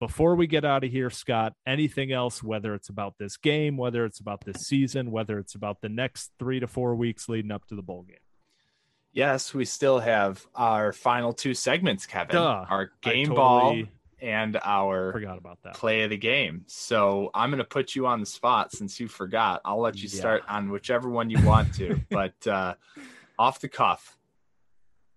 Before 0.00 0.36
we 0.36 0.46
get 0.46 0.64
out 0.64 0.84
of 0.84 0.90
here, 0.90 1.10
Scott, 1.10 1.54
anything 1.66 2.12
else, 2.12 2.42
whether 2.42 2.74
it's 2.74 2.88
about 2.88 3.14
this 3.18 3.36
game, 3.36 3.76
whether 3.76 4.04
it's 4.04 4.20
about 4.20 4.44
this 4.44 4.58
season, 4.58 5.10
whether 5.10 5.38
it's 5.38 5.56
about 5.56 5.80
the 5.80 5.88
next 5.88 6.30
three 6.38 6.60
to 6.60 6.68
four 6.68 6.94
weeks 6.94 7.28
leading 7.28 7.50
up 7.50 7.66
to 7.66 7.74
the 7.74 7.82
bowl 7.82 8.02
game? 8.02 8.16
Yes, 9.12 9.52
we 9.52 9.64
still 9.64 9.98
have 9.98 10.46
our 10.54 10.92
final 10.92 11.32
two 11.32 11.54
segments, 11.54 12.06
Kevin. 12.06 12.36
Duh, 12.36 12.66
our 12.68 12.92
game 13.02 13.28
totally 13.28 13.82
ball 13.82 13.82
and 14.20 14.58
our 14.64 15.12
Forgot 15.12 15.38
about 15.38 15.58
that. 15.62 15.74
play 15.74 16.02
of 16.02 16.10
the 16.10 16.16
game. 16.16 16.64
So 16.66 17.30
I'm 17.34 17.50
going 17.50 17.58
to 17.58 17.64
put 17.64 17.94
you 17.94 18.06
on 18.06 18.20
the 18.20 18.26
spot 18.26 18.72
since 18.72 18.98
you 18.98 19.08
forgot. 19.08 19.60
I'll 19.64 19.80
let 19.80 19.96
you 19.96 20.08
Yeah. 20.12 20.18
start 20.20 20.42
on 20.48 20.70
whichever 20.70 21.08
one 21.08 21.30
you 21.30 21.40
want 21.44 21.74
to, 21.76 22.00
but 22.10 22.46
uh, 22.46 22.74
off 23.38 23.60
the 23.60 23.68
cuff. 23.68 24.16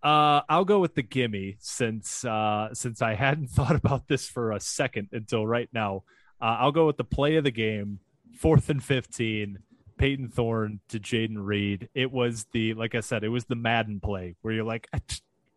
Uh, 0.03 0.41
I'll 0.49 0.65
go 0.65 0.79
with 0.79 0.95
the 0.95 1.03
gimme 1.03 1.57
since 1.59 2.25
uh, 2.25 2.73
since 2.73 3.01
I 3.01 3.13
hadn't 3.13 3.47
thought 3.51 3.75
about 3.75 4.07
this 4.07 4.27
for 4.27 4.51
a 4.51 4.59
second 4.59 5.09
until 5.11 5.45
right 5.45 5.69
now. 5.73 6.03
Uh, 6.41 6.57
I'll 6.59 6.71
go 6.71 6.87
with 6.87 6.97
the 6.97 7.03
play 7.03 7.35
of 7.35 7.43
the 7.43 7.51
game, 7.51 7.99
fourth 8.35 8.69
and 8.69 8.83
fifteen. 8.83 9.59
Payton 9.97 10.29
Thorne 10.29 10.79
to 10.89 10.99
Jayden 10.99 11.35
Reed. 11.37 11.89
It 11.93 12.11
was 12.11 12.45
the 12.51 12.73
like 12.73 12.95
I 12.95 13.01
said, 13.01 13.23
it 13.23 13.29
was 13.29 13.45
the 13.45 13.55
Madden 13.55 13.99
play 13.99 14.35
where 14.41 14.51
you're 14.51 14.63
like 14.63 14.87
"Ah, 14.91 14.97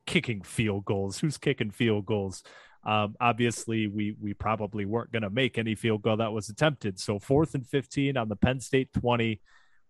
kicking 0.04 0.42
field 0.42 0.84
goals. 0.84 1.18
Who's 1.18 1.38
kicking 1.38 1.70
field 1.70 2.04
goals? 2.04 2.42
Um, 2.86 3.16
obviously, 3.20 3.86
we 3.86 4.14
we 4.20 4.34
probably 4.34 4.84
weren't 4.84 5.12
going 5.12 5.22
to 5.22 5.30
make 5.30 5.58
any 5.58 5.74
field 5.74 6.02
goal 6.02 6.18
that 6.18 6.32
was 6.32 6.48
attempted. 6.48 7.00
So 7.00 7.18
fourth 7.18 7.54
and 7.54 7.66
fifteen 7.66 8.16
on 8.16 8.28
the 8.28 8.36
Penn 8.36 8.60
State 8.60 8.92
twenty 8.92 9.40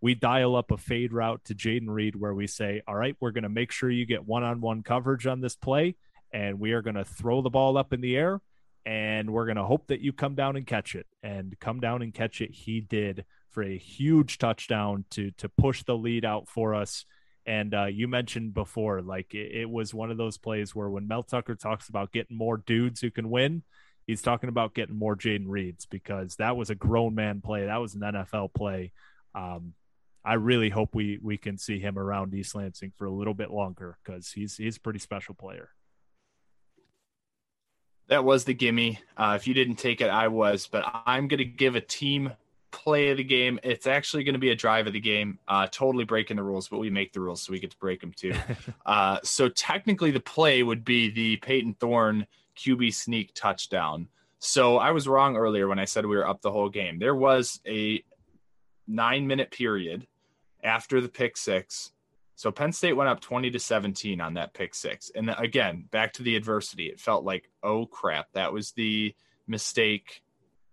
we 0.04 0.14
dial 0.14 0.54
up 0.54 0.70
a 0.70 0.76
fade 0.76 1.14
route 1.14 1.42
to 1.46 1.54
Jayden 1.54 1.88
Reed 1.88 2.14
where 2.14 2.34
we 2.34 2.46
say, 2.46 2.82
All 2.86 2.94
right, 2.94 3.16
we're 3.20 3.30
going 3.30 3.44
to 3.44 3.48
make 3.48 3.72
sure 3.72 3.88
you 3.88 4.04
get 4.04 4.26
one 4.26 4.42
on 4.42 4.60
one 4.60 4.82
coverage 4.82 5.26
on 5.26 5.40
this 5.40 5.56
play, 5.56 5.96
and 6.30 6.60
we 6.60 6.72
are 6.72 6.82
going 6.82 6.96
to 6.96 7.06
throw 7.06 7.40
the 7.40 7.48
ball 7.48 7.78
up 7.78 7.94
in 7.94 8.02
the 8.02 8.14
air, 8.14 8.42
and 8.84 9.30
we're 9.30 9.46
going 9.46 9.56
to 9.56 9.64
hope 9.64 9.86
that 9.86 10.02
you 10.02 10.12
come 10.12 10.34
down 10.34 10.56
and 10.56 10.66
catch 10.66 10.94
it. 10.94 11.06
And 11.22 11.58
come 11.58 11.80
down 11.80 12.02
and 12.02 12.12
catch 12.12 12.42
it, 12.42 12.50
he 12.50 12.82
did 12.82 13.24
for 13.50 13.62
a 13.62 13.78
huge 13.78 14.36
touchdown 14.36 15.06
to 15.12 15.30
to 15.38 15.48
push 15.48 15.84
the 15.84 15.96
lead 15.96 16.26
out 16.26 16.50
for 16.50 16.74
us. 16.74 17.06
And 17.46 17.74
uh, 17.74 17.86
you 17.86 18.08
mentioned 18.08 18.54
before, 18.54 19.02
like 19.02 19.34
it, 19.34 19.52
it 19.52 19.70
was 19.70 19.92
one 19.92 20.10
of 20.10 20.16
those 20.16 20.38
plays 20.38 20.74
where 20.74 20.88
when 20.88 21.06
Mel 21.06 21.22
Tucker 21.22 21.54
talks 21.54 21.88
about 21.88 22.12
getting 22.12 22.36
more 22.36 22.56
dudes 22.56 23.00
who 23.00 23.10
can 23.10 23.28
win, 23.28 23.62
he's 24.06 24.22
talking 24.22 24.48
about 24.48 24.74
getting 24.74 24.96
more 24.96 25.16
Jayden 25.16 25.46
Reeds 25.46 25.86
because 25.86 26.36
that 26.36 26.56
was 26.56 26.70
a 26.70 26.74
grown 26.74 27.14
man 27.14 27.40
play. 27.40 27.66
That 27.66 27.80
was 27.80 27.94
an 27.94 28.00
NFL 28.00 28.54
play. 28.54 28.92
Um, 29.34 29.74
I 30.24 30.34
really 30.34 30.70
hope 30.70 30.94
we 30.94 31.18
we 31.22 31.36
can 31.36 31.58
see 31.58 31.78
him 31.78 31.98
around 31.98 32.32
East 32.32 32.54
Lansing 32.54 32.92
for 32.96 33.04
a 33.04 33.10
little 33.10 33.34
bit 33.34 33.50
longer 33.50 33.98
because 34.02 34.30
he's 34.30 34.56
he's 34.56 34.78
a 34.78 34.80
pretty 34.80 34.98
special 34.98 35.34
player. 35.34 35.68
That 38.08 38.24
was 38.24 38.44
the 38.44 38.54
gimme. 38.54 38.98
Uh, 39.16 39.34
if 39.36 39.46
you 39.46 39.54
didn't 39.54 39.76
take 39.76 40.00
it, 40.00 40.08
I 40.08 40.28
was, 40.28 40.66
but 40.66 40.84
I'm 41.06 41.28
going 41.28 41.38
to 41.38 41.44
give 41.44 41.74
a 41.74 41.80
team 41.80 42.32
play 42.74 43.10
of 43.10 43.16
the 43.16 43.24
game. 43.24 43.60
It's 43.62 43.86
actually 43.86 44.24
going 44.24 44.34
to 44.34 44.40
be 44.40 44.50
a 44.50 44.56
drive 44.56 44.88
of 44.88 44.92
the 44.92 45.00
game. 45.00 45.38
Uh, 45.46 45.68
totally 45.70 46.04
breaking 46.04 46.36
the 46.36 46.42
rules, 46.42 46.68
but 46.68 46.78
we 46.78 46.90
make 46.90 47.12
the 47.12 47.20
rules, 47.20 47.40
so 47.40 47.52
we 47.52 47.60
get 47.60 47.70
to 47.70 47.78
break 47.78 48.00
them 48.00 48.12
too. 48.12 48.34
uh, 48.86 49.18
so 49.22 49.48
technically, 49.48 50.10
the 50.10 50.20
play 50.20 50.62
would 50.62 50.84
be 50.84 51.08
the 51.10 51.36
Payton 51.36 51.74
Thorne 51.74 52.26
QB 52.58 52.92
sneak 52.92 53.32
touchdown. 53.34 54.08
So 54.40 54.76
I 54.76 54.90
was 54.90 55.06
wrong 55.06 55.36
earlier 55.36 55.68
when 55.68 55.78
I 55.78 55.84
said 55.84 56.04
we 56.04 56.16
were 56.16 56.28
up 56.28 56.42
the 56.42 56.50
whole 56.50 56.68
game. 56.68 56.98
There 56.98 57.14
was 57.14 57.60
a 57.66 58.02
nine 58.86 59.26
minute 59.26 59.50
period 59.50 60.06
after 60.62 61.00
the 61.00 61.08
pick 61.08 61.36
six. 61.36 61.92
So 62.34 62.50
Penn 62.50 62.72
State 62.72 62.94
went 62.94 63.08
up 63.08 63.20
20 63.20 63.52
to 63.52 63.58
17 63.60 64.20
on 64.20 64.34
that 64.34 64.52
pick 64.52 64.74
six. 64.74 65.10
And 65.14 65.32
again, 65.38 65.84
back 65.92 66.12
to 66.14 66.24
the 66.24 66.34
adversity. 66.34 66.88
It 66.88 66.98
felt 66.98 67.24
like, 67.24 67.48
oh 67.62 67.86
crap, 67.86 68.26
that 68.32 68.52
was 68.52 68.72
the 68.72 69.14
mistake 69.46 70.22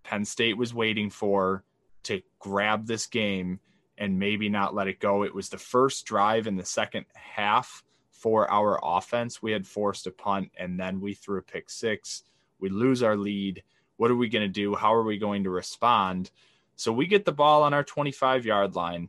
Penn 0.02 0.24
State 0.24 0.56
was 0.56 0.74
waiting 0.74 1.08
for 1.08 1.64
to 2.04 2.22
grab 2.38 2.86
this 2.86 3.06
game 3.06 3.60
and 3.98 4.18
maybe 4.18 4.48
not 4.48 4.74
let 4.74 4.88
it 4.88 5.00
go. 5.00 5.22
It 5.22 5.34
was 5.34 5.48
the 5.48 5.58
first 5.58 6.06
drive 6.06 6.46
in 6.46 6.56
the 6.56 6.64
second 6.64 7.06
half 7.14 7.84
for 8.10 8.50
our 8.50 8.78
offense. 8.82 9.42
We 9.42 9.52
had 9.52 9.66
forced 9.66 10.06
a 10.06 10.10
punt 10.10 10.50
and 10.56 10.78
then 10.78 11.00
we 11.00 11.14
threw 11.14 11.38
a 11.38 11.42
pick 11.42 11.70
six. 11.70 12.22
We 12.58 12.68
lose 12.68 13.02
our 13.02 13.16
lead. 13.16 13.62
What 13.96 14.10
are 14.10 14.16
we 14.16 14.28
going 14.28 14.44
to 14.44 14.48
do? 14.48 14.74
How 14.74 14.94
are 14.94 15.02
we 15.02 15.18
going 15.18 15.44
to 15.44 15.50
respond? 15.50 16.30
So 16.76 16.92
we 16.92 17.06
get 17.06 17.24
the 17.24 17.32
ball 17.32 17.62
on 17.62 17.74
our 17.74 17.84
25 17.84 18.46
yard 18.46 18.74
line 18.74 19.08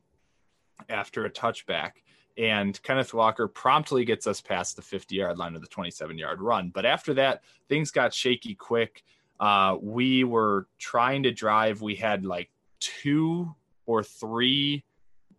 after 0.89 1.25
a 1.25 1.29
touchback. 1.29 1.93
And 2.37 2.81
Kenneth 2.81 3.13
Walker 3.13 3.47
promptly 3.47 4.05
gets 4.05 4.25
us 4.25 4.41
past 4.41 4.75
the 4.75 4.81
50 4.81 5.15
yard 5.15 5.37
line 5.37 5.55
of 5.55 5.61
the 5.61 5.67
27 5.67 6.17
yard 6.17 6.41
run. 6.41 6.71
But 6.73 6.85
after 6.85 7.13
that, 7.15 7.43
things 7.69 7.91
got 7.91 8.13
shaky 8.13 8.55
quick. 8.55 9.03
Uh, 9.39 9.77
we 9.81 10.23
were 10.23 10.67
trying 10.79 11.23
to 11.23 11.31
drive. 11.31 11.81
We 11.81 11.95
had 11.95 12.25
like 12.25 12.49
two 12.83 13.55
or 13.85 14.03
three 14.03 14.83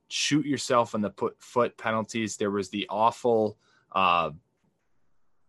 shoot 0.08 0.46
yourself 0.46 0.94
in 0.94 1.00
the 1.00 1.10
put, 1.10 1.40
foot 1.42 1.76
penalties. 1.76 2.36
There 2.36 2.50
was 2.50 2.68
the 2.68 2.86
awful 2.88 3.58
uh, 3.92 4.30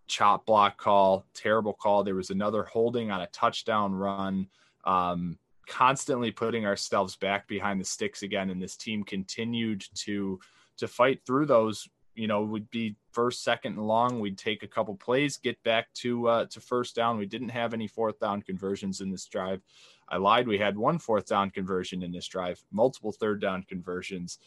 chop 0.08 0.46
block 0.46 0.78
call, 0.78 1.26
terrible 1.34 1.74
call. 1.74 2.04
There 2.04 2.16
was 2.16 2.30
another 2.30 2.64
holding 2.64 3.12
on 3.12 3.22
a 3.22 3.28
touchdown 3.28 3.94
run. 3.94 4.48
Um, 4.84 5.38
constantly 5.68 6.30
putting 6.32 6.66
ourselves 6.66 7.16
back 7.16 7.48
behind 7.48 7.82
the 7.82 7.86
sticks 7.86 8.22
again 8.22 8.52
and 8.52 8.62
this 8.62 8.78
team 8.78 9.04
continued 9.04 9.84
to 9.96 10.40
to 10.78 10.88
fight 10.88 11.22
through 11.26 11.48
those 11.48 11.90
you 12.16 12.28
know, 12.28 12.42
would 12.42 12.70
be 12.72 12.96
first, 13.12 13.44
second, 13.44 13.74
and 13.74 13.88
long. 13.88 14.20
We'd 14.20 14.38
take 14.38 14.64
a 14.64 14.68
couple 14.68 14.96
plays, 14.96 15.38
get 15.38 15.62
back 15.64 15.94
to 15.96 16.28
uh, 16.28 16.46
to 16.46 16.62
first 16.62 16.96
down. 16.96 17.18
We 17.18 17.26
didn't 17.26 17.50
have 17.50 17.74
any 17.74 17.88
fourth 17.88 18.20
down 18.20 18.42
conversions 18.42 19.02
in 19.02 19.12
this 19.12 19.26
drive. 19.26 19.62
I 20.08 20.18
lied. 20.18 20.48
We 20.48 20.58
had 20.58 20.78
one 20.78 21.00
fourth 21.00 21.26
down 21.26 21.50
conversion 21.50 22.04
in 22.04 22.12
this 22.12 22.28
drive, 22.28 22.64
multiple 22.72 23.12
third 23.12 23.42
down 23.42 23.64
conversions, 23.64 24.40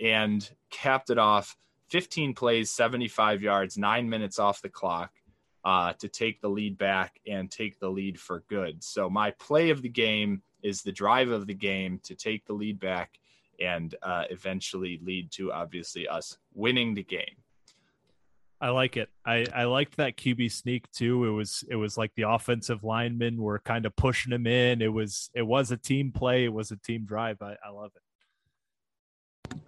and 0.00 0.48
capped 0.70 1.10
it 1.10 1.18
off 1.18 1.56
15 1.88 2.34
plays, 2.34 2.70
75 2.70 3.42
yards, 3.42 3.78
nine 3.78 4.08
minutes 4.08 4.38
off 4.38 4.60
the 4.60 4.68
clock 4.68 5.12
uh, 5.64 5.92
to 5.94 6.08
take 6.08 6.40
the 6.40 6.48
lead 6.48 6.76
back 6.78 7.20
and 7.26 7.50
take 7.50 7.78
the 7.78 7.88
lead 7.88 8.20
for 8.20 8.44
good. 8.48 8.82
So, 8.82 9.08
my 9.08 9.30
play 9.32 9.70
of 9.70 9.82
the 9.82 9.88
game 9.88 10.42
is 10.62 10.82
the 10.82 10.92
drive 10.92 11.30
of 11.30 11.46
the 11.46 11.54
game 11.54 12.00
to 12.04 12.14
take 12.14 12.44
the 12.46 12.52
lead 12.52 12.78
back 12.80 13.18
and 13.60 13.94
uh, 14.02 14.24
eventually 14.30 15.00
lead 15.02 15.30
to 15.32 15.52
obviously 15.52 16.06
us 16.06 16.38
winning 16.54 16.94
the 16.94 17.02
game. 17.02 17.36
I 18.60 18.70
like 18.70 18.96
it. 18.96 19.10
I, 19.24 19.46
I 19.54 19.64
liked 19.64 19.98
that 19.98 20.16
QB 20.16 20.50
sneak 20.50 20.90
too. 20.90 21.24
It 21.26 21.30
was 21.30 21.62
it 21.68 21.76
was 21.76 21.98
like 21.98 22.12
the 22.16 22.28
offensive 22.28 22.84
linemen 22.84 23.36
were 23.40 23.58
kind 23.58 23.84
of 23.84 23.94
pushing 23.96 24.32
him 24.32 24.46
in. 24.46 24.80
It 24.80 24.92
was 24.92 25.30
it 25.34 25.42
was 25.42 25.70
a 25.70 25.76
team 25.76 26.10
play. 26.12 26.44
It 26.44 26.52
was 26.52 26.70
a 26.70 26.76
team 26.76 27.04
drive. 27.04 27.42
I, 27.42 27.56
I 27.64 27.70
love 27.70 27.92
it. 27.94 28.02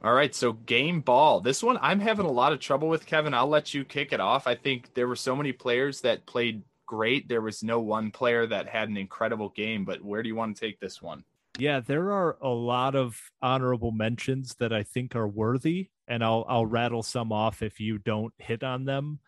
All 0.03 0.13
right, 0.13 0.35
so 0.35 0.53
game 0.53 1.01
ball. 1.01 1.41
This 1.41 1.63
one 1.63 1.79
I'm 1.83 2.01
having 2.01 2.27
a 2.27 2.33
lot 2.33 2.53
of 2.53 2.61
trouble 2.61 2.89
with, 2.89 3.05
Kevin. 3.05 3.35
I'll 3.35 3.49
let 3.49 3.75
you 3.75 3.85
kick 3.85 4.13
it 4.13 4.21
off. 4.21 4.47
I 4.47 4.55
think 4.55 4.95
there 4.95 5.09
were 5.09 5.17
so 5.17 5.37
many 5.37 5.53
players 5.53 6.01
that 6.01 6.27
played 6.27 6.63
great. 6.87 7.29
There 7.29 7.43
was 7.43 7.63
no 7.63 7.81
one 7.81 8.11
player 8.11 8.47
that 8.47 8.69
had 8.69 8.89
an 8.89 8.97
incredible 8.97 9.51
game, 9.51 9.85
but 9.85 10.03
where 10.03 10.23
do 10.23 10.29
you 10.29 10.35
want 10.35 10.57
to 10.57 10.61
take 10.61 10.81
this 10.81 11.03
one? 11.03 11.25
Yeah, 11.59 11.81
there 11.81 12.13
are 12.13 12.39
a 12.41 12.49
lot 12.49 12.95
of 12.95 13.21
honorable 13.43 13.91
mentions 13.91 14.55
that 14.61 14.73
I 14.73 14.85
think 14.85 15.17
are 15.17 15.27
worthy, 15.27 15.89
and 16.07 16.23
I'll 16.23 16.45
I'll 16.49 16.67
rattle 16.67 17.03
some 17.03 17.33
off 17.33 17.63
if 17.63 17.81
you 17.81 17.99
don't 17.99 18.33
hit 18.39 18.63
on 18.63 18.85
them. 18.85 19.19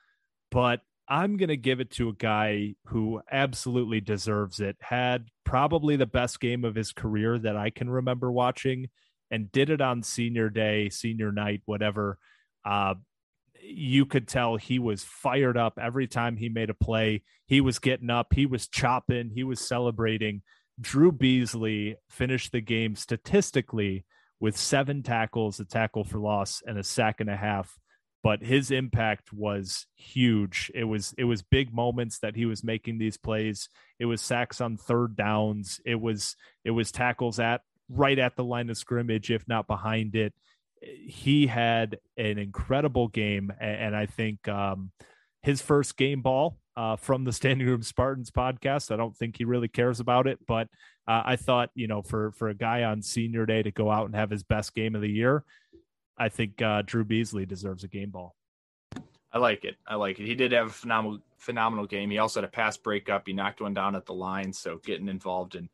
But 0.50 0.82
I'm 1.08 1.36
going 1.36 1.48
to 1.48 1.56
give 1.56 1.80
it 1.80 1.90
to 1.92 2.08
a 2.08 2.14
guy 2.14 2.76
who 2.86 3.20
absolutely 3.32 4.00
deserves 4.00 4.60
it. 4.60 4.76
Had 4.80 5.28
probably 5.44 5.96
the 5.96 6.06
best 6.06 6.40
game 6.40 6.64
of 6.64 6.76
his 6.76 6.92
career 6.92 7.36
that 7.38 7.56
I 7.56 7.70
can 7.70 7.90
remember 7.90 8.30
watching 8.30 8.90
and 9.30 9.50
did 9.50 9.70
it 9.70 9.80
on 9.80 10.04
senior 10.04 10.50
day, 10.50 10.88
senior 10.88 11.32
night, 11.32 11.62
whatever. 11.66 12.18
Uh, 12.64 12.94
you 13.60 14.06
could 14.06 14.28
tell 14.28 14.56
he 14.56 14.78
was 14.78 15.02
fired 15.04 15.56
up 15.56 15.78
every 15.80 16.06
time 16.06 16.36
he 16.36 16.48
made 16.48 16.70
a 16.70 16.74
play. 16.74 17.22
He 17.46 17.60
was 17.60 17.80
getting 17.80 18.10
up, 18.10 18.32
he 18.34 18.46
was 18.46 18.68
chopping, 18.68 19.30
he 19.34 19.44
was 19.44 19.60
celebrating. 19.60 20.42
Drew 20.80 21.12
Beasley 21.12 21.96
finished 22.08 22.52
the 22.52 22.60
game 22.60 22.96
statistically 22.96 24.04
with 24.38 24.56
seven 24.56 25.02
tackles, 25.02 25.60
a 25.60 25.64
tackle 25.64 26.04
for 26.04 26.18
loss, 26.18 26.62
and 26.66 26.78
a 26.78 26.82
sack 26.82 27.20
and 27.20 27.30
a 27.30 27.36
half. 27.36 27.78
But 28.22 28.42
his 28.42 28.70
impact 28.70 29.32
was 29.32 29.86
huge. 29.96 30.70
It 30.74 30.84
was 30.84 31.14
it 31.16 31.24
was 31.24 31.42
big 31.42 31.72
moments 31.72 32.18
that 32.18 32.36
he 32.36 32.44
was 32.44 32.62
making 32.62 32.98
these 32.98 33.16
plays. 33.16 33.70
It 33.98 34.04
was 34.06 34.20
sacks 34.20 34.60
on 34.60 34.76
third 34.76 35.16
downs. 35.16 35.80
It 35.86 36.00
was 36.00 36.36
it 36.64 36.70
was 36.72 36.92
tackles 36.92 37.38
at 37.38 37.62
right 37.88 38.18
at 38.18 38.36
the 38.36 38.44
line 38.44 38.68
of 38.68 38.76
scrimmage, 38.76 39.30
if 39.30 39.48
not 39.48 39.66
behind 39.66 40.14
it. 40.16 40.34
He 40.82 41.46
had 41.46 41.98
an 42.16 42.38
incredible 42.38 43.08
game, 43.08 43.52
and 43.58 43.96
I 43.96 44.06
think 44.06 44.48
um, 44.48 44.92
his 45.42 45.62
first 45.62 45.96
game 45.96 46.22
ball 46.22 46.58
uh, 46.76 46.96
from 46.96 47.24
the 47.24 47.32
Standing 47.32 47.66
Room 47.66 47.82
Spartans 47.82 48.30
podcast. 48.30 48.92
I 48.92 48.96
don't 48.96 49.16
think 49.16 49.36
he 49.36 49.44
really 49.44 49.68
cares 49.68 50.00
about 50.00 50.26
it, 50.26 50.38
but 50.46 50.68
uh, 51.08 51.22
I 51.24 51.36
thought, 51.36 51.70
you 51.74 51.86
know, 51.86 52.02
for 52.02 52.32
for 52.32 52.48
a 52.48 52.54
guy 52.54 52.84
on 52.84 53.02
senior 53.02 53.46
day 53.46 53.62
to 53.62 53.70
go 53.70 53.90
out 53.90 54.06
and 54.06 54.14
have 54.14 54.30
his 54.30 54.42
best 54.42 54.74
game 54.74 54.94
of 54.94 55.00
the 55.00 55.10
year, 55.10 55.44
I 56.16 56.28
think 56.28 56.60
uh, 56.62 56.82
Drew 56.82 57.04
Beasley 57.04 57.46
deserves 57.46 57.84
a 57.84 57.88
game 57.88 58.10
ball. 58.10 58.34
I 59.32 59.38
like 59.38 59.64
it. 59.64 59.76
I 59.86 59.94
like 59.94 60.18
it. 60.18 60.26
He 60.26 60.34
did 60.34 60.52
have 60.52 60.66
a 60.66 60.70
phenomenal 60.70 61.20
phenomenal 61.38 61.86
game. 61.86 62.10
He 62.10 62.18
also 62.18 62.40
had 62.40 62.48
a 62.48 62.52
pass 62.52 62.76
breakup. 62.76 63.26
He 63.26 63.32
knocked 63.32 63.60
one 63.60 63.74
down 63.74 63.94
at 63.94 64.06
the 64.06 64.14
line, 64.14 64.52
so 64.52 64.78
getting 64.78 65.08
involved 65.08 65.54
in 65.54 65.68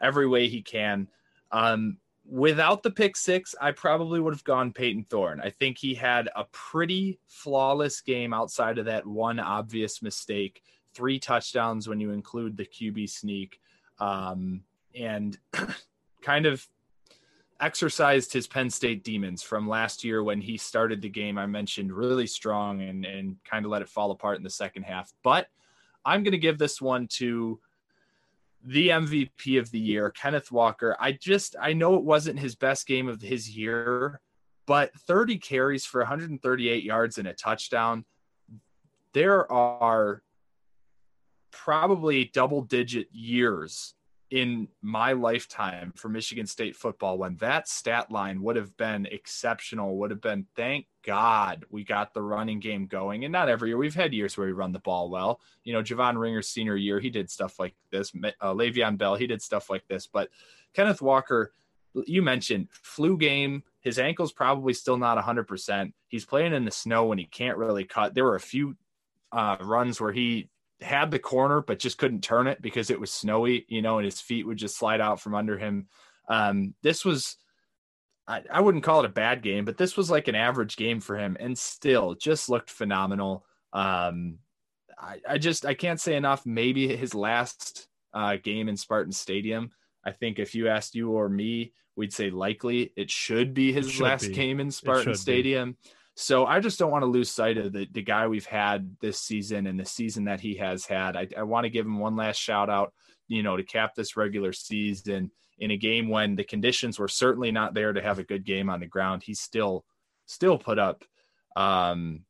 every 0.00 0.26
way 0.26 0.48
he 0.48 0.62
can. 0.62 1.08
Um, 1.50 1.98
without 2.30 2.82
the 2.82 2.90
pick 2.90 3.16
six, 3.16 3.54
I 3.60 3.72
probably 3.72 4.20
would 4.20 4.34
have 4.34 4.44
gone 4.44 4.72
Payton 4.72 5.06
Thorne. 5.08 5.40
I 5.40 5.50
think 5.50 5.78
he 5.78 5.94
had 5.94 6.28
a 6.36 6.44
pretty 6.52 7.18
flawless 7.26 8.00
game 8.00 8.34
outside 8.34 8.78
of 8.78 8.84
that 8.84 9.06
one 9.06 9.40
obvious 9.40 10.02
mistake. 10.02 10.62
Three 10.94 11.18
touchdowns 11.18 11.88
when 11.88 12.00
you 12.00 12.10
include 12.10 12.56
the 12.56 12.66
QB 12.66 13.08
sneak, 13.08 13.60
um, 13.98 14.62
and 14.94 15.38
kind 16.22 16.46
of 16.46 16.66
exercised 17.60 18.32
his 18.32 18.46
Penn 18.46 18.70
State 18.70 19.04
demons 19.04 19.42
from 19.42 19.68
last 19.68 20.04
year 20.04 20.22
when 20.22 20.40
he 20.40 20.56
started 20.56 21.00
the 21.00 21.08
game. 21.08 21.38
I 21.38 21.46
mentioned 21.46 21.92
really 21.92 22.26
strong 22.26 22.82
and 22.82 23.04
and 23.04 23.36
kind 23.44 23.64
of 23.64 23.70
let 23.70 23.82
it 23.82 23.88
fall 23.88 24.10
apart 24.10 24.36
in 24.36 24.44
the 24.44 24.50
second 24.50 24.82
half. 24.82 25.12
But 25.22 25.48
I'm 26.04 26.22
going 26.22 26.32
to 26.32 26.38
give 26.38 26.58
this 26.58 26.80
one 26.80 27.06
to 27.12 27.60
the 28.64 28.88
MVP 28.88 29.58
of 29.58 29.70
the 29.70 29.78
year, 29.78 30.10
Kenneth 30.10 30.50
Walker. 30.50 30.96
I 31.00 31.12
just 31.12 31.56
I 31.60 31.72
know 31.72 31.94
it 31.94 32.04
wasn't 32.04 32.40
his 32.40 32.54
best 32.54 32.86
game 32.86 33.08
of 33.08 33.22
his 33.22 33.48
year, 33.56 34.20
but 34.66 34.92
30 35.06 35.38
carries 35.38 35.84
for 35.84 36.00
138 36.00 36.82
yards 36.82 37.18
and 37.18 37.28
a 37.28 37.32
touchdown. 37.32 38.04
There 39.14 39.50
are 39.50 40.22
probably 41.50 42.26
double 42.26 42.62
digit 42.62 43.08
years 43.12 43.94
in 44.30 44.68
my 44.82 45.12
lifetime 45.12 45.92
for 45.96 46.08
Michigan 46.08 46.46
State 46.46 46.76
football 46.76 47.16
when 47.16 47.36
that 47.36 47.68
stat 47.68 48.10
line 48.10 48.42
would 48.42 48.56
have 48.56 48.76
been 48.76 49.06
exceptional, 49.06 49.96
would 49.96 50.10
have 50.10 50.20
been 50.20 50.46
thank 50.54 50.86
God 51.08 51.64
we 51.70 51.84
got 51.84 52.12
the 52.12 52.20
running 52.20 52.60
game 52.60 52.86
going. 52.86 53.24
And 53.24 53.32
not 53.32 53.48
every 53.48 53.70
year, 53.70 53.78
we've 53.78 53.94
had 53.94 54.12
years 54.12 54.36
where 54.36 54.46
we 54.46 54.52
run 54.52 54.72
the 54.72 54.78
ball 54.78 55.08
well. 55.08 55.40
You 55.64 55.72
know, 55.72 55.82
Javon 55.82 56.18
Ringer's 56.18 56.50
senior 56.50 56.76
year, 56.76 57.00
he 57.00 57.08
did 57.08 57.30
stuff 57.30 57.58
like 57.58 57.74
this. 57.90 58.12
Uh, 58.14 58.52
Le'Veon 58.52 58.98
Bell, 58.98 59.14
he 59.14 59.26
did 59.26 59.40
stuff 59.40 59.70
like 59.70 59.88
this. 59.88 60.06
But 60.06 60.28
Kenneth 60.74 61.00
Walker, 61.00 61.54
you 62.04 62.20
mentioned 62.20 62.68
flu 62.70 63.16
game. 63.16 63.62
His 63.80 63.98
ankle's 63.98 64.32
probably 64.32 64.74
still 64.74 64.98
not 64.98 65.16
100%. 65.16 65.94
He's 66.08 66.26
playing 66.26 66.52
in 66.52 66.66
the 66.66 66.70
snow 66.70 67.06
when 67.06 67.16
he 67.16 67.24
can't 67.24 67.56
really 67.56 67.84
cut. 67.84 68.14
There 68.14 68.24
were 68.24 68.34
a 68.34 68.40
few 68.40 68.76
uh, 69.32 69.56
runs 69.62 70.02
where 70.02 70.12
he 70.12 70.50
had 70.82 71.10
the 71.10 71.18
corner 71.18 71.62
but 71.62 71.78
just 71.78 71.96
couldn't 71.96 72.20
turn 72.20 72.48
it 72.48 72.60
because 72.60 72.90
it 72.90 73.00
was 73.00 73.10
snowy, 73.10 73.64
you 73.68 73.80
know, 73.80 73.96
and 73.96 74.04
his 74.04 74.20
feet 74.20 74.46
would 74.46 74.58
just 74.58 74.76
slide 74.76 75.00
out 75.00 75.22
from 75.22 75.34
under 75.34 75.56
him. 75.56 75.88
Um, 76.28 76.74
this 76.82 77.02
was 77.02 77.38
I, 78.28 78.42
I 78.52 78.60
wouldn't 78.60 78.84
call 78.84 79.00
it 79.00 79.06
a 79.06 79.10
bad 79.10 79.42
game, 79.42 79.64
but 79.64 79.78
this 79.78 79.96
was 79.96 80.10
like 80.10 80.28
an 80.28 80.34
average 80.34 80.76
game 80.76 81.00
for 81.00 81.16
him 81.16 81.36
and 81.40 81.56
still 81.56 82.14
just 82.14 82.50
looked 82.50 82.70
phenomenal. 82.70 83.46
Um, 83.72 84.38
I, 84.98 85.20
I 85.26 85.38
just 85.38 85.64
I 85.64 85.72
can't 85.72 86.00
say 86.00 86.14
enough. 86.14 86.44
Maybe 86.44 86.94
his 86.94 87.14
last 87.14 87.88
uh, 88.12 88.36
game 88.36 88.68
in 88.68 88.76
Spartan 88.76 89.12
Stadium. 89.12 89.70
I 90.04 90.12
think 90.12 90.38
if 90.38 90.54
you 90.54 90.68
asked 90.68 90.94
you 90.94 91.12
or 91.12 91.28
me, 91.28 91.72
we'd 91.96 92.12
say 92.12 92.30
likely 92.30 92.92
it 92.96 93.10
should 93.10 93.54
be 93.54 93.72
his 93.72 93.90
should 93.90 94.02
last 94.02 94.28
be. 94.28 94.34
game 94.34 94.60
in 94.60 94.70
Spartan 94.70 95.14
Stadium. 95.14 95.72
Be. 95.72 95.90
So 96.14 96.44
I 96.44 96.60
just 96.60 96.78
don't 96.78 96.90
want 96.90 97.02
to 97.02 97.10
lose 97.10 97.30
sight 97.30 97.56
of 97.56 97.72
the, 97.72 97.86
the 97.92 98.02
guy 98.02 98.26
we've 98.26 98.44
had 98.44 98.96
this 99.00 99.20
season 99.20 99.66
and 99.66 99.80
the 99.80 99.86
season 99.86 100.24
that 100.24 100.40
he 100.40 100.56
has 100.56 100.84
had. 100.84 101.16
I, 101.16 101.28
I 101.36 101.44
want 101.44 101.64
to 101.64 101.70
give 101.70 101.86
him 101.86 101.98
one 101.98 102.16
last 102.16 102.38
shout 102.38 102.68
out, 102.68 102.92
you 103.28 103.42
know, 103.42 103.56
to 103.56 103.62
cap 103.62 103.94
this 103.94 104.16
regular 104.16 104.52
season 104.52 105.30
in 105.58 105.70
a 105.70 105.76
game 105.76 106.08
when 106.08 106.36
the 106.36 106.44
conditions 106.44 106.98
were 106.98 107.08
certainly 107.08 107.50
not 107.50 107.74
there 107.74 107.92
to 107.92 108.02
have 108.02 108.18
a 108.18 108.24
good 108.24 108.44
game 108.44 108.70
on 108.70 108.80
the 108.80 108.86
ground. 108.86 109.22
He 109.22 109.34
still 109.34 109.84
still 110.26 110.58
put 110.58 110.78
up 110.78 111.04
um 111.56 112.24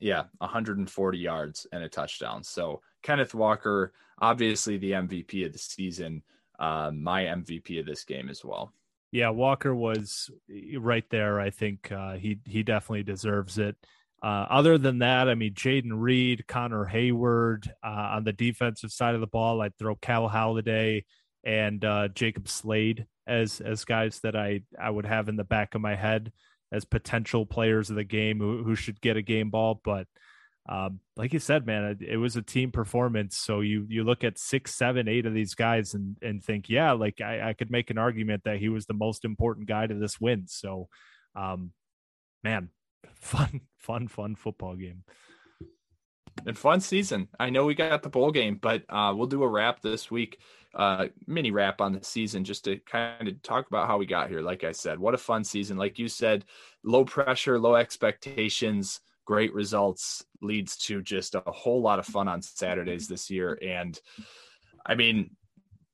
yeah, 0.00 0.24
140 0.38 1.18
yards 1.18 1.66
and 1.72 1.82
a 1.82 1.88
touchdown. 1.88 2.44
So 2.44 2.82
Kenneth 3.02 3.34
Walker, 3.34 3.92
obviously 4.20 4.78
the 4.78 4.92
MVP 4.92 5.44
of 5.44 5.52
the 5.52 5.58
season, 5.58 6.22
uh, 6.58 6.90
my 6.94 7.24
MVP 7.24 7.80
of 7.80 7.86
this 7.86 8.04
game 8.04 8.28
as 8.28 8.44
well. 8.44 8.72
Yeah, 9.10 9.30
Walker 9.30 9.74
was 9.74 10.30
right 10.76 11.04
there. 11.10 11.40
I 11.40 11.50
think 11.50 11.90
uh, 11.90 12.14
he 12.14 12.40
he 12.44 12.62
definitely 12.62 13.04
deserves 13.04 13.58
it. 13.58 13.74
Uh, 14.22 14.46
other 14.50 14.76
than 14.76 14.98
that, 14.98 15.28
I 15.28 15.34
mean, 15.34 15.54
Jayden 15.54 15.92
Reed, 15.94 16.46
Connor 16.46 16.84
Heyward 16.84 17.68
uh, 17.82 18.10
on 18.16 18.24
the 18.24 18.32
defensive 18.32 18.90
side 18.90 19.14
of 19.14 19.20
the 19.20 19.26
ball. 19.26 19.62
I'd 19.62 19.76
throw 19.78 19.94
Cal 19.94 20.28
Haladay 20.28 21.04
and 21.48 21.82
uh, 21.82 22.08
Jacob 22.08 22.46
Slade 22.46 23.06
as 23.26 23.60
as 23.60 23.86
guys 23.86 24.20
that 24.20 24.36
I 24.36 24.60
I 24.78 24.90
would 24.90 25.06
have 25.06 25.30
in 25.30 25.36
the 25.36 25.44
back 25.44 25.74
of 25.74 25.80
my 25.80 25.96
head 25.96 26.30
as 26.70 26.84
potential 26.84 27.46
players 27.46 27.88
of 27.88 27.96
the 27.96 28.04
game 28.04 28.38
who, 28.38 28.62
who 28.62 28.74
should 28.74 29.00
get 29.00 29.16
a 29.16 29.22
game 29.22 29.48
ball. 29.48 29.80
But 29.82 30.06
um, 30.68 31.00
like 31.16 31.32
you 31.32 31.38
said, 31.38 31.64
man, 31.64 31.84
it, 31.84 32.02
it, 32.02 32.16
was 32.18 32.36
a 32.36 32.42
team 32.42 32.70
performance. 32.70 33.38
So 33.38 33.60
you 33.60 33.86
you 33.88 34.04
look 34.04 34.22
at 34.24 34.38
six, 34.38 34.74
seven, 34.74 35.08
eight 35.08 35.24
of 35.24 35.32
these 35.32 35.54
guys 35.54 35.94
and 35.94 36.16
and 36.20 36.44
think, 36.44 36.68
yeah, 36.68 36.92
like 36.92 37.22
I, 37.22 37.48
I 37.48 37.52
could 37.54 37.70
make 37.70 37.88
an 37.88 37.96
argument 37.96 38.44
that 38.44 38.58
he 38.58 38.68
was 38.68 38.84
the 38.84 38.92
most 38.92 39.24
important 39.24 39.66
guy 39.66 39.86
to 39.86 39.94
this 39.94 40.20
win. 40.20 40.44
So, 40.48 40.88
um, 41.34 41.72
man, 42.44 42.68
fun, 43.14 43.62
fun, 43.78 44.08
fun 44.08 44.34
football 44.34 44.76
game. 44.76 45.04
And 46.46 46.56
fun 46.56 46.80
season. 46.80 47.28
I 47.40 47.50
know 47.50 47.64
we 47.64 47.74
got 47.74 48.02
the 48.02 48.10
bowl 48.10 48.30
game, 48.30 48.58
but 48.60 48.84
uh, 48.88 49.12
we'll 49.16 49.26
do 49.26 49.42
a 49.42 49.48
wrap 49.48 49.80
this 49.80 50.10
week. 50.10 50.38
Uh, 50.74 51.06
mini 51.26 51.50
wrap 51.50 51.80
on 51.80 51.92
the 51.92 52.04
season 52.04 52.44
just 52.44 52.64
to 52.64 52.78
kind 52.78 53.28
of 53.28 53.42
talk 53.42 53.66
about 53.68 53.86
how 53.86 53.98
we 53.98 54.06
got 54.06 54.28
here. 54.28 54.40
Like 54.40 54.64
I 54.64 54.72
said, 54.72 54.98
what 54.98 55.14
a 55.14 55.18
fun 55.18 55.44
season. 55.44 55.76
Like 55.76 55.98
you 55.98 56.08
said, 56.08 56.44
low 56.84 57.04
pressure, 57.04 57.58
low 57.58 57.74
expectations, 57.74 59.00
great 59.24 59.52
results 59.52 60.24
leads 60.40 60.76
to 60.76 61.02
just 61.02 61.34
a 61.34 61.42
whole 61.46 61.82
lot 61.82 61.98
of 61.98 62.06
fun 62.06 62.28
on 62.28 62.42
Saturdays 62.42 63.08
this 63.08 63.30
year. 63.30 63.58
And 63.62 63.98
I 64.86 64.94
mean, 64.94 65.30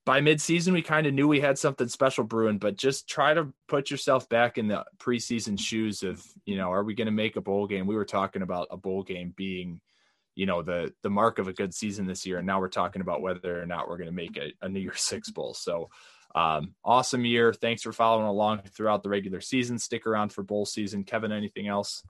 by 0.04 0.20
midseason, 0.20 0.72
we 0.72 0.82
kind 0.82 1.06
of 1.06 1.14
knew 1.14 1.26
we 1.26 1.40
had 1.40 1.58
something 1.58 1.88
special 1.88 2.24
brewing, 2.24 2.58
but 2.58 2.76
just 2.76 3.08
try 3.08 3.32
to 3.32 3.52
put 3.68 3.90
yourself 3.90 4.28
back 4.28 4.58
in 4.58 4.68
the 4.68 4.84
preseason 4.98 5.58
shoes 5.58 6.02
of, 6.02 6.22
you 6.44 6.56
know, 6.56 6.70
are 6.70 6.84
we 6.84 6.94
going 6.94 7.06
to 7.06 7.12
make 7.12 7.36
a 7.36 7.40
bowl 7.40 7.66
game? 7.66 7.86
We 7.86 7.96
were 7.96 8.04
talking 8.04 8.42
about 8.42 8.68
a 8.70 8.76
bowl 8.76 9.02
game 9.02 9.32
being, 9.34 9.80
you 10.34 10.46
know, 10.46 10.62
the 10.62 10.92
the 11.02 11.10
mark 11.10 11.38
of 11.38 11.48
a 11.48 11.52
good 11.52 11.74
season 11.74 12.06
this 12.06 12.26
year, 12.26 12.38
and 12.38 12.46
now 12.46 12.60
we're 12.60 12.68
talking 12.68 13.02
about 13.02 13.22
whether 13.22 13.60
or 13.60 13.66
not 13.66 13.88
we're 13.88 13.98
going 13.98 14.08
to 14.08 14.12
make 14.12 14.36
a, 14.36 14.52
a 14.64 14.68
New 14.68 14.80
Year's 14.80 15.00
Six 15.00 15.30
bowl. 15.30 15.54
So, 15.54 15.90
um, 16.34 16.74
awesome 16.84 17.24
year. 17.24 17.52
Thanks 17.52 17.82
for 17.82 17.92
following 17.92 18.26
along 18.26 18.62
throughout 18.68 19.02
the 19.02 19.08
regular 19.08 19.40
season. 19.40 19.78
Stick 19.78 20.06
around 20.06 20.32
for 20.32 20.42
bowl 20.42 20.66
season. 20.66 21.04
Kevin, 21.04 21.32
anything 21.32 21.68
else? 21.68 22.02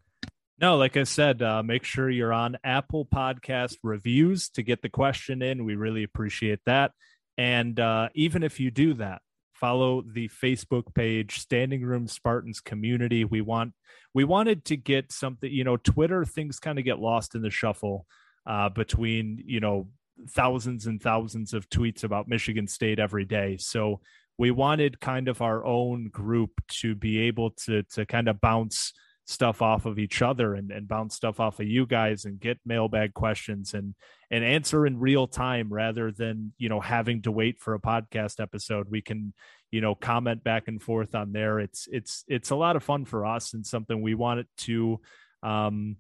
No, 0.60 0.76
like 0.76 0.96
I 0.96 1.02
said, 1.02 1.42
uh, 1.42 1.62
make 1.62 1.84
sure 1.84 2.08
you're 2.08 2.32
on 2.32 2.56
Apple 2.62 3.04
Podcast 3.04 3.76
reviews 3.82 4.48
to 4.50 4.62
get 4.62 4.82
the 4.82 4.88
question 4.88 5.42
in. 5.42 5.64
We 5.64 5.74
really 5.74 6.04
appreciate 6.04 6.60
that. 6.64 6.92
And 7.36 7.78
uh, 7.80 8.10
even 8.14 8.44
if 8.44 8.60
you 8.60 8.70
do 8.70 8.94
that, 8.94 9.20
follow 9.64 10.02
the 10.02 10.28
Facebook 10.28 10.94
page, 10.94 11.38
Standing 11.38 11.86
Room 11.86 12.06
Spartans 12.06 12.60
Community. 12.60 13.24
We 13.24 13.40
want 13.40 13.72
we 14.12 14.22
wanted 14.22 14.66
to 14.66 14.76
get 14.76 15.10
something. 15.10 15.50
You 15.50 15.64
know, 15.64 15.78
Twitter 15.78 16.26
things 16.26 16.58
kind 16.58 16.78
of 16.78 16.84
get 16.84 16.98
lost 16.98 17.34
in 17.34 17.40
the 17.40 17.48
shuffle 17.48 18.04
uh, 18.46 18.68
between 18.68 19.42
you 19.46 19.60
know 19.60 19.88
thousands 20.28 20.84
and 20.84 21.00
thousands 21.02 21.54
of 21.54 21.70
tweets 21.70 22.04
about 22.04 22.28
Michigan 22.28 22.68
State 22.68 22.98
every 22.98 23.24
day. 23.24 23.56
So 23.56 24.02
we 24.36 24.50
wanted 24.50 25.00
kind 25.00 25.28
of 25.28 25.40
our 25.40 25.64
own 25.64 26.10
group 26.10 26.50
to 26.82 26.94
be 26.94 27.20
able 27.20 27.52
to 27.64 27.84
to 27.94 28.04
kind 28.04 28.28
of 28.28 28.42
bounce 28.42 28.92
stuff 29.26 29.62
off 29.62 29.86
of 29.86 29.98
each 29.98 30.20
other 30.20 30.54
and, 30.54 30.70
and 30.70 30.86
bounce 30.86 31.14
stuff 31.14 31.40
off 31.40 31.58
of 31.58 31.66
you 31.66 31.86
guys 31.86 32.24
and 32.24 32.38
get 32.38 32.58
mailbag 32.66 33.14
questions 33.14 33.72
and 33.72 33.94
and 34.30 34.44
answer 34.44 34.86
in 34.86 34.98
real 34.98 35.26
time 35.26 35.72
rather 35.72 36.10
than 36.12 36.52
you 36.58 36.68
know 36.68 36.80
having 36.80 37.22
to 37.22 37.32
wait 37.32 37.58
for 37.60 37.74
a 37.74 37.80
podcast 37.80 38.40
episode. 38.40 38.88
We 38.90 39.00
can 39.00 39.32
you 39.70 39.80
know 39.80 39.94
comment 39.94 40.44
back 40.44 40.68
and 40.68 40.82
forth 40.82 41.14
on 41.14 41.32
there. 41.32 41.58
It's 41.58 41.88
it's 41.90 42.24
it's 42.28 42.50
a 42.50 42.56
lot 42.56 42.76
of 42.76 42.84
fun 42.84 43.06
for 43.06 43.24
us 43.24 43.54
and 43.54 43.66
something 43.66 44.02
we 44.02 44.14
want 44.14 44.40
it 44.40 44.46
to 44.58 45.00
um 45.42 45.96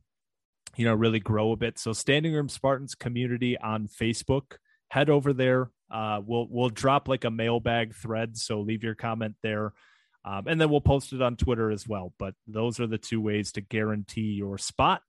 you 0.76 0.84
know 0.84 0.94
really 0.94 1.20
grow 1.20 1.52
a 1.52 1.56
bit. 1.56 1.78
So 1.78 1.92
standing 1.92 2.34
room 2.34 2.48
spartans 2.48 2.94
community 2.94 3.56
on 3.56 3.88
facebook 3.88 4.56
head 4.88 5.08
over 5.08 5.32
there. 5.32 5.70
Uh 5.90 6.20
we'll 6.24 6.46
we'll 6.50 6.70
drop 6.70 7.08
like 7.08 7.24
a 7.24 7.30
mailbag 7.30 7.94
thread 7.94 8.36
so 8.36 8.60
leave 8.60 8.84
your 8.84 8.94
comment 8.94 9.36
there 9.42 9.72
um, 10.24 10.46
and 10.46 10.60
then 10.60 10.70
we'll 10.70 10.80
post 10.80 11.12
it 11.12 11.22
on 11.22 11.36
Twitter 11.36 11.70
as 11.70 11.86
well. 11.86 12.12
But 12.18 12.34
those 12.46 12.80
are 12.80 12.86
the 12.86 12.98
two 12.98 13.20
ways 13.20 13.52
to 13.52 13.60
guarantee 13.60 14.32
your 14.32 14.58
spot 14.58 15.02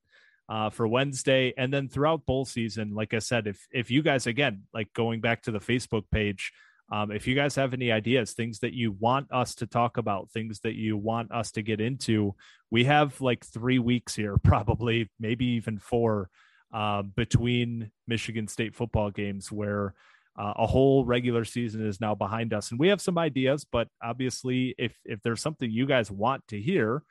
uh, 0.49 0.69
for 0.69 0.87
Wednesday. 0.87 1.53
And 1.57 1.73
then 1.73 1.87
throughout 1.87 2.25
bowl 2.25 2.45
season, 2.45 2.93
like 2.93 3.13
I 3.13 3.19
said, 3.19 3.47
if 3.47 3.67
if 3.71 3.89
you 3.89 4.01
guys 4.01 4.27
again 4.27 4.63
like 4.73 4.93
going 4.93 5.21
back 5.21 5.43
to 5.43 5.51
the 5.51 5.59
Facebook 5.59 6.03
page, 6.11 6.51
um, 6.91 7.11
if 7.11 7.27
you 7.27 7.33
guys 7.33 7.55
have 7.55 7.73
any 7.73 7.91
ideas, 7.91 8.33
things 8.33 8.59
that 8.59 8.73
you 8.73 8.91
want 8.91 9.31
us 9.31 9.55
to 9.55 9.67
talk 9.67 9.97
about, 9.97 10.29
things 10.31 10.59
that 10.61 10.75
you 10.75 10.97
want 10.97 11.31
us 11.31 11.51
to 11.51 11.63
get 11.63 11.81
into, 11.81 12.35
we 12.69 12.83
have 12.83 13.19
like 13.21 13.43
three 13.45 13.79
weeks 13.79 14.15
here, 14.15 14.37
probably 14.43 15.09
maybe 15.19 15.45
even 15.45 15.79
four, 15.79 16.29
uh, 16.73 17.01
between 17.01 17.91
Michigan 18.07 18.47
State 18.47 18.75
football 18.75 19.09
games 19.09 19.51
where 19.51 19.93
uh, 20.37 20.53
a 20.57 20.67
whole 20.67 21.05
regular 21.05 21.45
season 21.45 21.85
is 21.85 22.01
now 22.01 22.13
behind 22.13 22.53
us, 22.53 22.71
and 22.71 22.79
we 22.79 22.89
have 22.89 23.01
some 23.01 23.17
ideas. 23.17 23.65
But 23.69 23.87
obviously, 24.03 24.75
if 24.77 24.97
if 25.05 25.21
there's 25.21 25.41
something 25.41 25.71
you 25.71 25.85
guys 25.85 26.11
want 26.11 26.45
to 26.49 26.61
hear, 26.61 27.03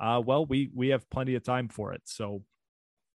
uh, 0.00 0.20
well, 0.24 0.44
we 0.44 0.70
we 0.74 0.88
have 0.88 1.08
plenty 1.10 1.34
of 1.34 1.44
time 1.44 1.68
for 1.68 1.92
it. 1.92 2.02
So 2.04 2.42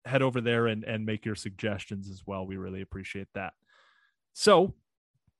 head 0.05 0.21
over 0.21 0.39
there 0.39 0.67
and 0.67 0.83
and 0.83 1.05
make 1.05 1.25
your 1.25 1.35
suggestions 1.35 2.09
as 2.09 2.23
well. 2.25 2.47
We 2.47 2.57
really 2.57 2.81
appreciate 2.81 3.27
that. 3.35 3.53
So 4.33 4.75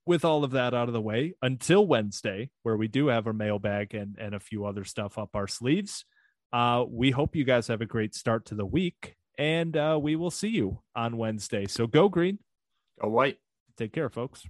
with 0.06 0.26
all 0.26 0.44
of 0.44 0.52
that 0.52 0.74
out 0.74 0.88
of 0.88 0.94
the 0.94 1.02
way, 1.02 1.36
until 1.42 1.86
Wednesday, 1.86 2.50
where 2.64 2.76
we 2.76 2.88
do 2.88 3.08
have 3.08 3.28
our 3.28 3.34
mailbag 3.34 3.94
and 3.94 4.18
and 4.20 4.36
a 4.36 4.40
few 4.40 4.66
other 4.66 4.84
stuff 4.84 5.18
up 5.18 5.30
our 5.36 5.48
sleeves. 5.48 6.06
Uh, 6.52 6.84
we 6.90 7.12
hope 7.12 7.36
you 7.36 7.44
guys 7.44 7.68
have 7.68 7.80
a 7.80 7.86
great 7.86 8.16
start 8.16 8.44
to 8.44 8.56
the 8.56 8.66
week, 8.66 9.16
and 9.38 9.78
uh, 9.78 10.00
we 10.02 10.16
will 10.16 10.32
see 10.32 10.48
you 10.48 10.80
on 10.96 11.16
Wednesday. 11.16 11.68
So 11.68 11.86
go 11.86 12.10
green, 12.10 12.40
go 13.00 13.08
white. 13.10 13.38
Take 13.80 13.94
care, 13.94 14.10
folks. 14.10 14.46